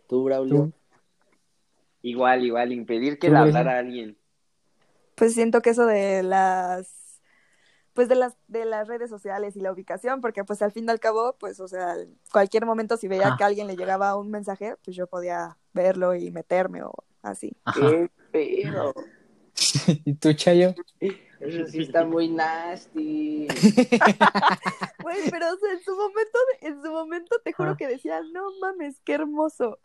¿Tú, 0.08 0.24
Braulio? 0.24 0.56
Tú. 0.56 0.72
Igual, 2.04 2.44
igual, 2.44 2.70
impedir 2.70 3.18
que 3.18 3.28
¿Tú, 3.28 3.32
le 3.32 3.38
hablara 3.38 3.76
a 3.76 3.78
alguien. 3.78 4.18
Pues 5.14 5.32
siento 5.32 5.62
que 5.62 5.70
eso 5.70 5.86
de 5.86 6.22
las 6.22 7.22
pues 7.94 8.10
de 8.10 8.14
las 8.14 8.36
de 8.46 8.66
las 8.66 8.88
redes 8.88 9.08
sociales 9.08 9.56
y 9.56 9.60
la 9.60 9.72
ubicación, 9.72 10.20
porque 10.20 10.44
pues 10.44 10.60
al 10.60 10.70
fin 10.70 10.84
y 10.86 10.90
al 10.90 11.00
cabo, 11.00 11.34
pues 11.40 11.60
o 11.60 11.66
sea, 11.66 11.96
cualquier 12.30 12.66
momento 12.66 12.98
si 12.98 13.08
veía 13.08 13.28
Ajá. 13.28 13.36
que 13.38 13.44
a 13.44 13.46
alguien 13.46 13.68
le 13.68 13.76
llegaba 13.76 14.16
un 14.16 14.30
mensaje, 14.30 14.76
pues 14.84 14.94
yo 14.94 15.06
podía 15.06 15.56
verlo 15.72 16.14
y 16.14 16.30
meterme 16.30 16.82
o 16.82 16.92
así. 17.22 17.56
¿Qué 17.72 18.10
pedo? 18.30 18.92
¿Y 20.04 20.12
tú, 20.12 20.34
Chayo? 20.34 20.74
Eso 21.00 21.66
sí 21.70 21.84
está 21.84 22.04
muy 22.04 22.28
nasty. 22.28 23.48
Güey, 25.02 25.30
pero 25.30 25.52
o 25.52 25.56
sea, 25.56 25.72
en 25.72 25.82
su 25.82 25.96
momento, 25.96 26.38
en 26.60 26.82
su 26.82 26.90
momento 26.90 27.36
te 27.42 27.52
juro 27.54 27.70
Ajá. 27.70 27.78
que 27.78 27.86
decía, 27.86 28.20
no 28.30 28.44
mames, 28.60 29.00
qué 29.04 29.14
hermoso. 29.14 29.78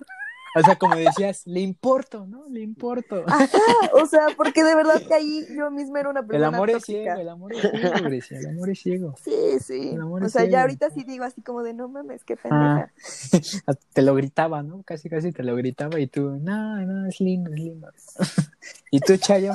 O 0.55 0.61
sea, 0.63 0.75
como 0.77 0.95
decías, 0.95 1.45
le 1.45 1.59
importo, 1.59 2.25
¿no? 2.25 2.45
Le 2.49 2.61
importo. 2.61 3.23
Ajá, 3.27 3.47
o 3.93 4.05
sea, 4.07 4.27
porque 4.35 4.63
de 4.63 4.73
verdad 4.75 5.01
que 5.07 5.13
ahí 5.13 5.45
yo 5.55 5.69
misma 5.69 5.99
era 5.99 6.09
una 6.09 6.21
el 6.21 6.25
persona 6.27 6.47
amor 6.57 6.69
es 6.71 6.83
ciego, 6.83 7.19
el 7.19 7.29
amor 7.29 7.53
es 7.53 7.61
ciego, 7.61 7.91
Grecia, 8.03 8.39
el 8.39 8.47
amor 8.47 8.69
es 8.71 8.79
ciego. 8.81 9.15
Sí, 9.23 9.59
sí. 9.59 9.89
El 9.93 10.01
amor 10.01 10.23
O 10.23 10.25
es 10.25 10.31
sea, 10.31 10.41
ciego. 10.41 10.51
ya 10.53 10.61
ahorita 10.61 10.89
sí 10.89 11.03
digo 11.03 11.23
así 11.23 11.41
como 11.43 11.61
de 11.61 11.73
no 11.73 11.87
mames, 11.87 12.23
qué 12.23 12.35
Ah. 12.49 12.89
pendeja. 12.91 13.79
Te 13.93 14.01
lo 14.01 14.15
gritaba, 14.15 14.63
¿no? 14.63 14.81
Casi, 14.83 15.07
casi 15.09 15.31
te 15.31 15.43
lo 15.43 15.55
gritaba 15.55 15.99
y 15.99 16.07
tú, 16.07 16.21
no, 16.41 16.77
no, 16.85 17.07
es 17.07 17.19
lindo, 17.19 17.51
es 17.53 17.59
lindo. 17.59 17.89
¿Y 18.91 18.99
tú, 19.01 19.17
Chayo? 19.17 19.53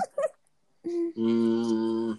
Mm, 1.17 2.13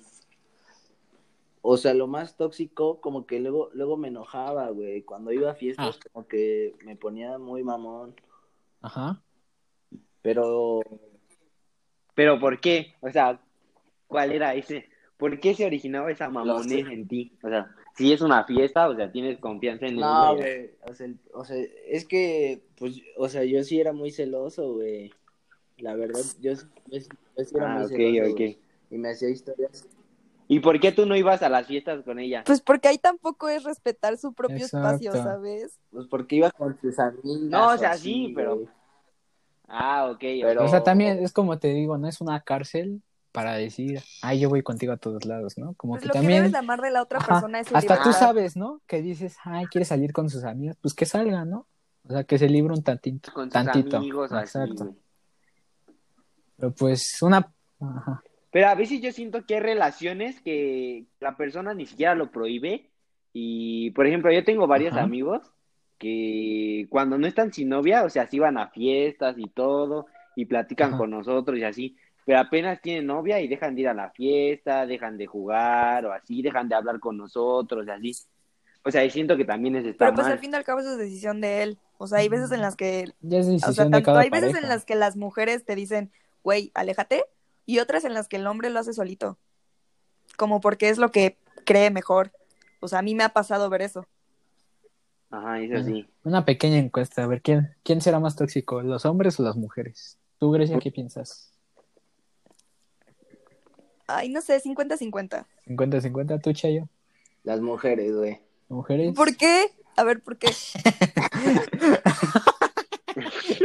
o 1.62 1.78
sea, 1.78 1.94
lo 1.94 2.08
más 2.08 2.36
tóxico, 2.36 3.00
como 3.02 3.26
que 3.26 3.40
luego, 3.40 3.70
luego 3.74 3.98
me 3.98 4.10
enojaba, 4.10 4.70
güey. 4.70 5.04
Cuando 5.04 5.32
iba 5.32 5.52
a 5.52 5.56
fiestas, 5.56 5.98
Ah. 6.00 6.10
como 6.12 6.28
que 6.28 6.76
me 6.86 6.96
ponía 6.96 7.38
muy 7.38 7.64
mamón. 7.64 8.16
Ajá. 8.86 9.20
Pero 10.22 10.82
Pero 12.14 12.40
¿por 12.40 12.60
qué? 12.60 12.94
O 13.02 13.10
sea, 13.10 13.40
¿cuál 14.08 14.32
era 14.32 14.54
ese? 14.54 14.88
¿Por 15.18 15.40
qué 15.40 15.56
se 15.56 15.66
originaba 15.66 16.12
esa 16.12 16.30
mamonez 16.30 16.86
en 16.88 17.08
ti? 17.08 17.32
O 17.44 17.50
sea, 17.50 17.74
si 17.98 18.14
es 18.14 18.22
una 18.22 18.44
fiesta, 18.44 18.88
o 18.88 18.96
sea, 18.96 19.12
tienes 19.12 19.40
confianza 19.40 19.88
en 19.88 19.96
No, 19.96 20.36
güey, 20.36 20.72
o 20.84 20.94
sea, 20.94 21.08
el- 21.08 21.20
o 21.34 21.44
sea, 21.46 21.58
es 21.88 22.06
que, 22.06 22.62
pues, 22.78 23.02
o 23.18 23.28
sea, 23.28 23.44
yo 23.44 23.64
sí 23.64 23.80
era 23.80 23.92
muy 23.92 24.12
celoso, 24.12 24.74
güey. 24.74 25.12
La 25.78 25.96
verdad, 25.96 26.22
yo, 26.40 26.54
yo, 26.54 26.60
yo 26.90 27.44
sí 27.44 27.56
era 27.56 27.66
Ah, 27.74 27.78
muy 27.78 27.84
ok, 27.86 27.90
celoso, 27.90 28.32
ok. 28.34 28.38
güey. 28.40 28.60
Y 28.92 28.98
me 28.98 29.10
hacía 29.10 29.30
historias. 29.30 29.88
¿Y 30.48 30.60
por 30.60 30.80
qué 30.80 30.92
tú 30.92 31.06
no 31.08 31.16
ibas 31.16 31.42
a 31.42 31.50
las 31.50 31.66
fiestas 31.66 32.04
con 32.04 32.20
ella? 32.20 32.44
Pues 32.46 32.62
porque 32.62 32.88
ahí 32.88 32.98
tampoco 33.00 33.50
es 33.50 33.64
respetar 33.64 34.18
su 34.18 34.34
propio 34.34 34.58
Exacto. 34.58 34.88
espacio, 35.06 35.12
¿sabes? 35.24 35.80
Pues 35.92 36.06
porque 36.08 36.36
iba 36.36 36.52
con 36.52 36.80
sus 36.80 37.00
amigas. 37.00 37.24
No, 37.50 37.70
o 37.70 37.78
sea, 37.78 37.92
así, 37.92 38.28
sí, 38.28 38.34
pero-. 38.36 38.64
Ah, 39.68 40.10
ok. 40.12 40.20
Pero- 40.20 40.64
O 40.64 40.68
sea, 40.68 40.84
también 40.84 41.18
es 41.24 41.32
como 41.34 41.58
te 41.58 41.70
digo, 41.70 41.98
no 41.98 42.08
es 42.08 42.22
una 42.22 42.42
cárcel 42.42 43.02
para 43.32 43.56
decir, 43.56 44.02
ay, 44.22 44.40
yo 44.40 44.50
voy 44.50 44.62
contigo 44.62 44.94
a 44.94 44.98
todos 44.98 45.26
lados, 45.26 45.58
¿no? 45.58 45.74
Como 45.74 45.94
Pues 45.94 46.04
que 46.04 46.08
lo 46.10 46.14
que 46.14 46.20
también... 46.20 46.40
debes 46.40 46.52
de 46.52 46.58
amar 46.60 46.80
de 46.80 46.92
la 46.92 47.02
otra 47.02 47.18
Ajá, 47.18 47.28
persona 47.34 47.60
es 47.60 47.68
su 47.68 47.76
Hasta 47.76 47.96
tú 47.96 48.04
libertad. 48.04 48.20
sabes, 48.20 48.56
¿no? 48.56 48.82
Que 48.88 49.02
dices, 49.02 49.36
ay, 49.44 49.66
quiere 49.66 49.84
salir 49.84 50.14
con 50.14 50.30
sus 50.30 50.44
amigas, 50.44 50.78
pues 50.80 50.94
que 50.94 51.06
salga, 51.06 51.44
¿no? 51.44 51.66
O 52.08 52.12
sea, 52.14 52.24
que 52.24 52.38
se 52.38 52.48
libre 52.48 52.72
un 52.74 52.84
tantito. 52.84 53.34
Con 53.34 53.46
sus 53.46 53.54
tantito. 53.54 53.98
amigos, 53.98 54.32
Exacto. 54.32 54.96
Pero 56.58 56.72
pues 56.72 57.22
una... 57.24 57.52
Ajá. 57.82 58.24
Pero 58.56 58.70
a 58.70 58.76
veces 58.76 59.02
yo 59.02 59.12
siento 59.12 59.46
que 59.46 59.56
hay 59.56 59.60
relaciones 59.60 60.40
que 60.40 61.04
la 61.20 61.36
persona 61.36 61.74
ni 61.74 61.86
siquiera 61.86 62.16
lo 62.16 62.32
prohíbe. 62.32 62.90
Y, 63.34 63.92
por 63.92 64.08
ejemplo, 64.08 64.32
yo 64.32 64.46
tengo 64.46 64.66
varios 64.66 64.94
Ajá. 64.94 65.04
amigos 65.04 65.42
que 65.98 66.88
cuando 66.90 67.18
no 67.18 67.28
están 67.28 67.52
sin 67.52 67.68
novia, 67.68 68.06
o 68.06 68.10
sea, 68.10 68.28
sí 68.28 68.40
van 68.40 68.58
a 68.58 68.70
fiestas 68.70 69.36
y 69.38 69.50
todo, 69.50 70.06
y 70.38 70.46
platican 70.46 70.92
Ajá. 70.92 70.98
con 71.00 71.10
nosotros 71.10 71.60
y 71.60 71.66
así. 71.66 71.98
Pero 72.26 72.40
apenas 72.40 72.80
tienen 72.82 73.08
novia 73.08 73.42
y 73.42 73.50
dejan 73.50 73.76
de 73.76 73.82
ir 73.82 73.88
a 73.90 73.94
la 73.94 74.12
fiesta, 74.12 74.86
dejan 74.86 75.18
de 75.18 75.26
jugar 75.26 76.06
o 76.06 76.14
así, 76.14 76.42
dejan 76.42 76.70
de 76.70 76.76
hablar 76.76 77.02
con 77.02 77.18
nosotros 77.18 77.86
y 77.86 77.90
así. 77.90 78.14
O 78.86 78.90
sea, 78.90 79.04
y 79.04 79.10
siento 79.10 79.36
que 79.36 79.44
también 79.44 79.76
es 79.76 79.86
está 79.86 80.06
Pero 80.06 80.16
pues 80.16 80.28
mal. 80.28 80.32
al 80.32 80.40
fin 80.40 80.54
y 80.54 80.56
al 80.56 80.64
cabo 80.64 80.80
eso 80.80 80.94
es 80.94 80.98
decisión 80.98 81.42
de 81.42 81.62
él. 81.62 81.78
O 81.98 82.08
sea, 82.08 82.20
hay 82.20 82.30
veces 82.30 82.54
en 82.54 82.62
las 82.62 82.78
que, 82.78 83.12
Ya 83.20 83.40
es 83.40 83.48
o 83.48 83.52
decisión 83.52 83.74
sea, 83.76 83.84
de 83.84 83.92
tanto 83.92 84.06
cada 84.06 84.22
hay 84.22 84.30
veces 84.30 84.52
pareja. 84.52 84.66
en 84.66 84.70
las 84.70 84.86
que 84.86 84.96
las 84.96 85.18
mujeres 85.18 85.66
te 85.66 85.76
dicen, 85.76 86.10
güey, 86.42 86.72
aléjate, 86.74 87.26
y 87.66 87.80
otras 87.80 88.06
en 88.06 88.14
las 88.14 88.28
que 88.28 88.38
el 88.38 88.48
hombre 88.48 88.70
lo 88.70 88.80
hace 88.80 88.94
solito. 88.94 89.38
Como 90.38 90.62
porque 90.62 90.90
es 90.90 90.98
lo 90.98 91.12
que 91.12 91.38
cree 91.66 91.92
mejor. 91.92 92.32
O 92.80 92.88
sea, 92.88 93.00
a 93.00 93.02
mí 93.02 93.16
me 93.16 93.24
ha 93.24 93.30
pasado 93.30 93.70
ver 93.70 93.82
eso. 93.82 94.08
Ajá, 95.32 95.60
eso 95.60 95.84
sí. 95.84 96.08
Una 96.24 96.46
pequeña 96.46 96.78
encuesta, 96.78 97.24
a 97.24 97.28
ver, 97.28 97.42
¿quién, 97.42 97.76
¿quién 97.84 98.02
será 98.02 98.20
más 98.20 98.36
tóxico, 98.36 98.82
los 98.82 99.06
hombres 99.06 99.40
o 99.40 99.44
las 99.44 99.56
mujeres? 99.56 100.18
Tú, 100.40 100.52
Grecia, 100.52 100.80
¿qué 100.80 100.92
piensas? 100.92 101.52
Ay, 104.08 104.30
no 104.30 104.42
sé, 104.42 104.62
50-50. 104.62 105.46
50-50, 105.68 106.42
tú, 106.42 106.54
Chayo, 106.54 106.88
Las 107.44 107.60
mujeres, 107.60 108.16
güey. 108.16 108.40
mujeres. 108.70 109.14
¿Por 109.16 109.36
qué? 109.36 109.66
A 109.98 110.04
ver, 110.04 110.22
¿por 110.22 110.38
qué? 110.38 110.48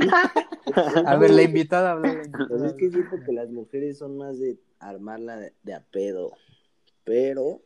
A 1.07 1.17
ver, 1.17 1.31
la 1.31 1.43
invitada 1.43 1.93
habla. 1.93 2.23
Pues 2.49 2.63
es 2.63 2.75
que 2.75 2.91
siento 2.91 3.17
que 3.25 3.33
las 3.33 3.51
mujeres 3.51 3.99
son 3.99 4.17
más 4.17 4.39
de 4.39 4.59
armarla 4.79 5.37
de, 5.37 5.55
de 5.63 5.75
a 5.75 5.85
pedo. 5.85 6.33
Pero 7.05 7.61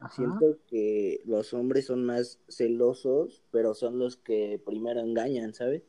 Ajá. 0.00 0.14
siento 0.14 0.58
que 0.66 1.20
los 1.26 1.54
hombres 1.54 1.86
son 1.86 2.04
más 2.04 2.40
celosos, 2.48 3.42
pero 3.50 3.74
son 3.74 3.98
los 3.98 4.16
que 4.16 4.60
primero 4.64 5.00
engañan, 5.00 5.54
¿sabes? 5.54 5.82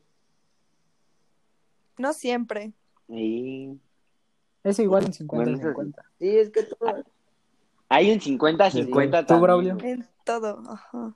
No 1.98 2.14
siempre. 2.14 2.74
Y 3.08 3.80
Es 4.64 4.80
igual 4.80 5.06
en 5.06 5.28
Bueno, 5.28 5.52
eso 5.58 5.68
50-50. 5.70 5.94
Sí, 6.20 6.28
es 6.38 6.50
que 6.50 6.64
todo. 6.64 7.04
hay 7.90 8.12
un 8.12 8.20
50-50 8.20 9.22
¿Tú, 9.22 9.26
también. 9.28 9.42
Braulio? 9.42 9.78
En 9.84 10.08
todo. 10.26 10.62
Ajá. 10.68 11.16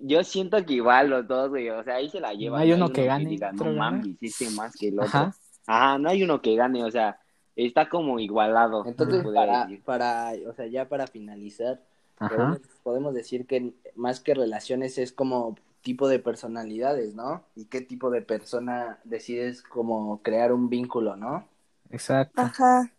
Yo 0.00 0.22
siento 0.24 0.64
que 0.64 0.74
igual 0.74 1.10
los 1.10 1.26
dos, 1.26 1.50
güey, 1.50 1.68
o 1.70 1.82
sea, 1.82 1.96
ahí 1.96 2.08
se 2.08 2.20
la 2.20 2.32
llevan. 2.32 2.58
No 2.58 2.62
hay 2.62 2.72
uno 2.72 2.86
uno 2.86 2.94
que 2.94 3.04
gane, 3.04 3.28
diga, 3.28 3.52
no 3.52 3.72
mames, 3.72 4.06
hiciste 4.06 4.50
más 4.50 4.74
que 4.76 4.88
el 4.88 5.00
otro. 5.00 5.08
Ajá. 5.08 5.34
Ajá. 5.66 5.98
no 5.98 6.08
hay 6.08 6.22
uno 6.22 6.40
que 6.40 6.54
gane, 6.54 6.84
o 6.84 6.90
sea, 6.90 7.20
está 7.56 7.88
como 7.88 8.20
igualado. 8.20 8.86
Entonces, 8.86 9.24
para, 9.24 9.62
decir. 9.66 9.82
para, 9.82 10.32
o 10.48 10.52
sea, 10.54 10.66
ya 10.66 10.88
para 10.88 11.06
finalizar, 11.06 11.82
podemos, 12.18 12.60
podemos 12.82 13.14
decir 13.14 13.46
que 13.46 13.74
más 13.94 14.20
que 14.20 14.34
relaciones 14.34 14.98
es 14.98 15.12
como 15.12 15.56
tipo 15.82 16.08
de 16.08 16.18
personalidades, 16.18 17.14
¿no? 17.14 17.44
Y 17.54 17.66
qué 17.66 17.80
tipo 17.80 18.10
de 18.10 18.22
persona 18.22 18.98
decides 19.04 19.62
como 19.62 20.22
crear 20.22 20.52
un 20.52 20.68
vínculo, 20.68 21.16
¿no? 21.16 21.46
Exacto. 21.90 22.42
Ajá. 22.42 22.92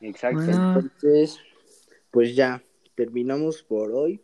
Exacto. 0.00 0.40
Bueno. 0.44 0.78
Entonces, 0.80 1.38
pues 2.10 2.34
ya, 2.34 2.62
terminamos 2.94 3.62
por 3.62 3.92
hoy. 3.92 4.22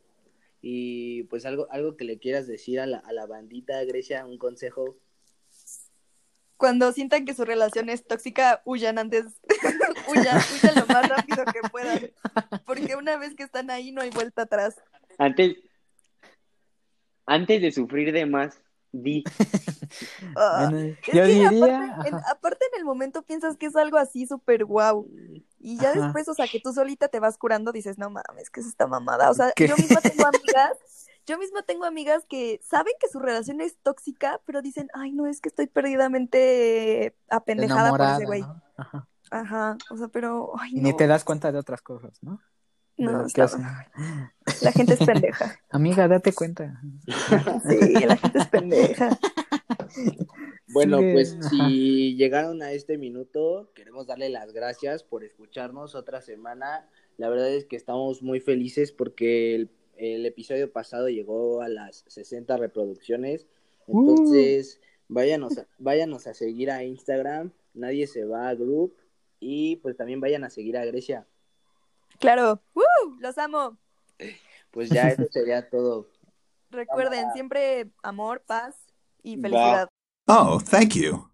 Y 0.63 1.25
pues 1.25 1.45
algo, 1.45 1.67
algo 1.71 1.97
que 1.97 2.05
le 2.05 2.19
quieras 2.19 2.47
decir 2.47 2.79
a 2.79 2.87
la, 2.87 2.99
a 2.99 3.13
la 3.13 3.27
bandita, 3.27 3.83
Grecia, 3.85 4.25
un 4.25 4.39
consejo. 4.39 4.97
Cuando 6.57 6.93
sientan 6.93 7.25
que 7.25 7.35
su 7.35 7.45
relación 7.45 7.89
es 7.89 8.07
tóxica, 8.07 8.63
huyan 8.65 8.97
antes. 8.97 9.25
huyan, 10.09 10.39
huyan 10.55 10.75
lo 10.77 10.87
más 10.87 11.09
rápido 11.09 11.45
que 11.47 11.69
puedan. 11.69 12.13
Porque 12.65 12.95
una 12.95 13.17
vez 13.17 13.35
que 13.35 13.43
están 13.43 13.71
ahí 13.71 13.91
no 13.91 14.01
hay 14.01 14.11
vuelta 14.11 14.43
atrás. 14.43 14.81
Antes, 15.19 15.57
antes 17.27 17.61
de 17.61 17.73
sufrir 17.73 18.13
de 18.13 18.27
más, 18.27 18.63
di. 18.93 19.25
Ah. 20.37 20.69
Bueno, 20.71 20.97
Es 21.07 21.13
yo 21.13 21.13
que 21.13 21.23
diría. 21.25 21.49
aparte, 21.49 22.09
en, 22.09 22.15
aparte 22.31 22.67
en 22.73 22.79
el 22.81 22.85
momento 22.87 23.23
piensas 23.23 23.57
que 23.59 23.67
es 23.67 23.77
algo 23.77 23.99
así 23.99 24.27
súper 24.27 24.65
guau. 24.65 25.07
Y 25.59 25.77
ya 25.79 25.91
Ajá. 25.91 26.01
después, 26.01 26.29
o 26.29 26.35
sea, 26.35 26.47
que 26.49 26.61
tú 26.61 26.73
solita 26.73 27.09
te 27.09 27.21
vas 27.21 27.37
curando, 27.37 27.73
dices, 27.73 27.99
no 27.99 28.09
mames, 28.11 28.49
que 28.51 28.61
es 28.61 28.67
esta 28.67 28.87
mamada. 28.87 29.31
O 29.31 29.35
sea, 29.35 29.53
¿Qué? 29.55 29.69
yo 29.69 29.77
misma 29.77 30.01
tengo 30.01 30.25
amigas, 30.27 30.79
yo 31.27 31.39
misma 31.39 31.63
tengo 31.63 31.85
amigas 31.85 32.25
que 32.29 32.61
saben 32.65 32.95
que 33.01 33.09
su 33.09 33.19
relación 33.19 33.61
es 33.61 33.77
tóxica, 33.83 34.41
pero 34.47 34.63
dicen, 34.63 34.89
ay, 34.95 35.13
no, 35.13 35.27
es 35.27 35.41
que 35.41 35.49
estoy 35.51 35.67
perdidamente 35.67 37.15
apendejada 37.29 37.91
por 37.91 38.01
ese 38.01 38.25
güey. 38.25 38.41
¿no? 38.43 38.63
Ajá. 38.77 39.09
Ajá, 39.31 39.77
o 39.91 39.97
sea, 39.97 40.09
pero, 40.09 40.53
ay, 40.59 40.73
Y 40.75 40.81
no. 40.81 40.89
ni 40.89 40.97
te 40.97 41.07
das 41.07 41.25
cuenta 41.25 41.53
de 41.53 41.59
otras 41.59 41.81
cosas, 41.83 42.19
¿no? 42.23 42.41
No, 43.03 43.27
hacen. 43.45 43.63
la 44.63 44.73
gente 44.73 44.95
es 44.95 44.99
pendeja. 45.07 45.61
Amiga, 45.71 46.09
date 46.09 46.33
cuenta. 46.33 46.81
Sí, 47.69 47.93
la 48.07 48.17
gente 48.17 48.39
es 48.39 48.47
pendeja. 48.49 49.19
Bueno, 50.69 50.99
pues 50.99 51.37
ajá. 51.39 51.51
si 51.51 52.17
llegaron 52.17 52.63
a 52.63 52.73
este 52.73 52.97
minuto, 52.99 53.71
queremos 53.75 54.07
darle 54.07 54.31
las 54.31 54.53
gracias 54.53 55.05
por 55.05 55.25
escucharnos 55.25 55.95
otra 55.95 56.23
semana. 56.23 56.89
La 57.19 57.29
verdad 57.29 57.51
es 57.51 57.67
que 57.67 57.77
estamos 57.77 58.23
muy 58.23 58.41
felices 58.41 58.93
porque 58.93 59.55
el, 59.55 59.71
el 59.97 60.25
episodio 60.27 60.73
pasado 60.73 61.09
llegó 61.09 61.63
a 61.63 61.69
las 61.69 62.05
60 62.09 62.57
reproducciones. 62.57 63.47
Uh. 63.87 64.01
Entonces, 64.01 64.81
váyanos, 65.09 65.59
a, 65.59 65.67
váyanos 65.79 66.27
a 66.27 66.35
seguir 66.35 66.71
a 66.71 66.85
Instagram 66.85 67.53
Nadie 67.75 68.07
se 68.07 68.25
va 68.25 68.49
a 68.49 68.55
group. 68.55 68.95
Y 69.41 69.77
pues 69.77 69.97
también 69.97 70.21
vayan 70.21 70.45
a 70.45 70.51
seguir 70.51 70.77
a 70.77 70.85
Grecia. 70.85 71.27
Claro. 72.23 72.63
¡Woo! 72.73 73.19
Los 73.19 73.37
amo. 73.37 73.77
Pues 74.71 74.89
ya 74.91 75.09
eso 75.09 75.25
sería 75.33 75.69
todo. 75.69 76.07
Recuerden, 76.71 77.33
siempre 77.33 77.91
amor, 78.01 78.45
paz 78.47 78.77
y 79.25 79.37
felicidad. 79.37 79.89
Oh, 80.29 80.61
thank 80.61 80.93
you. 80.95 81.29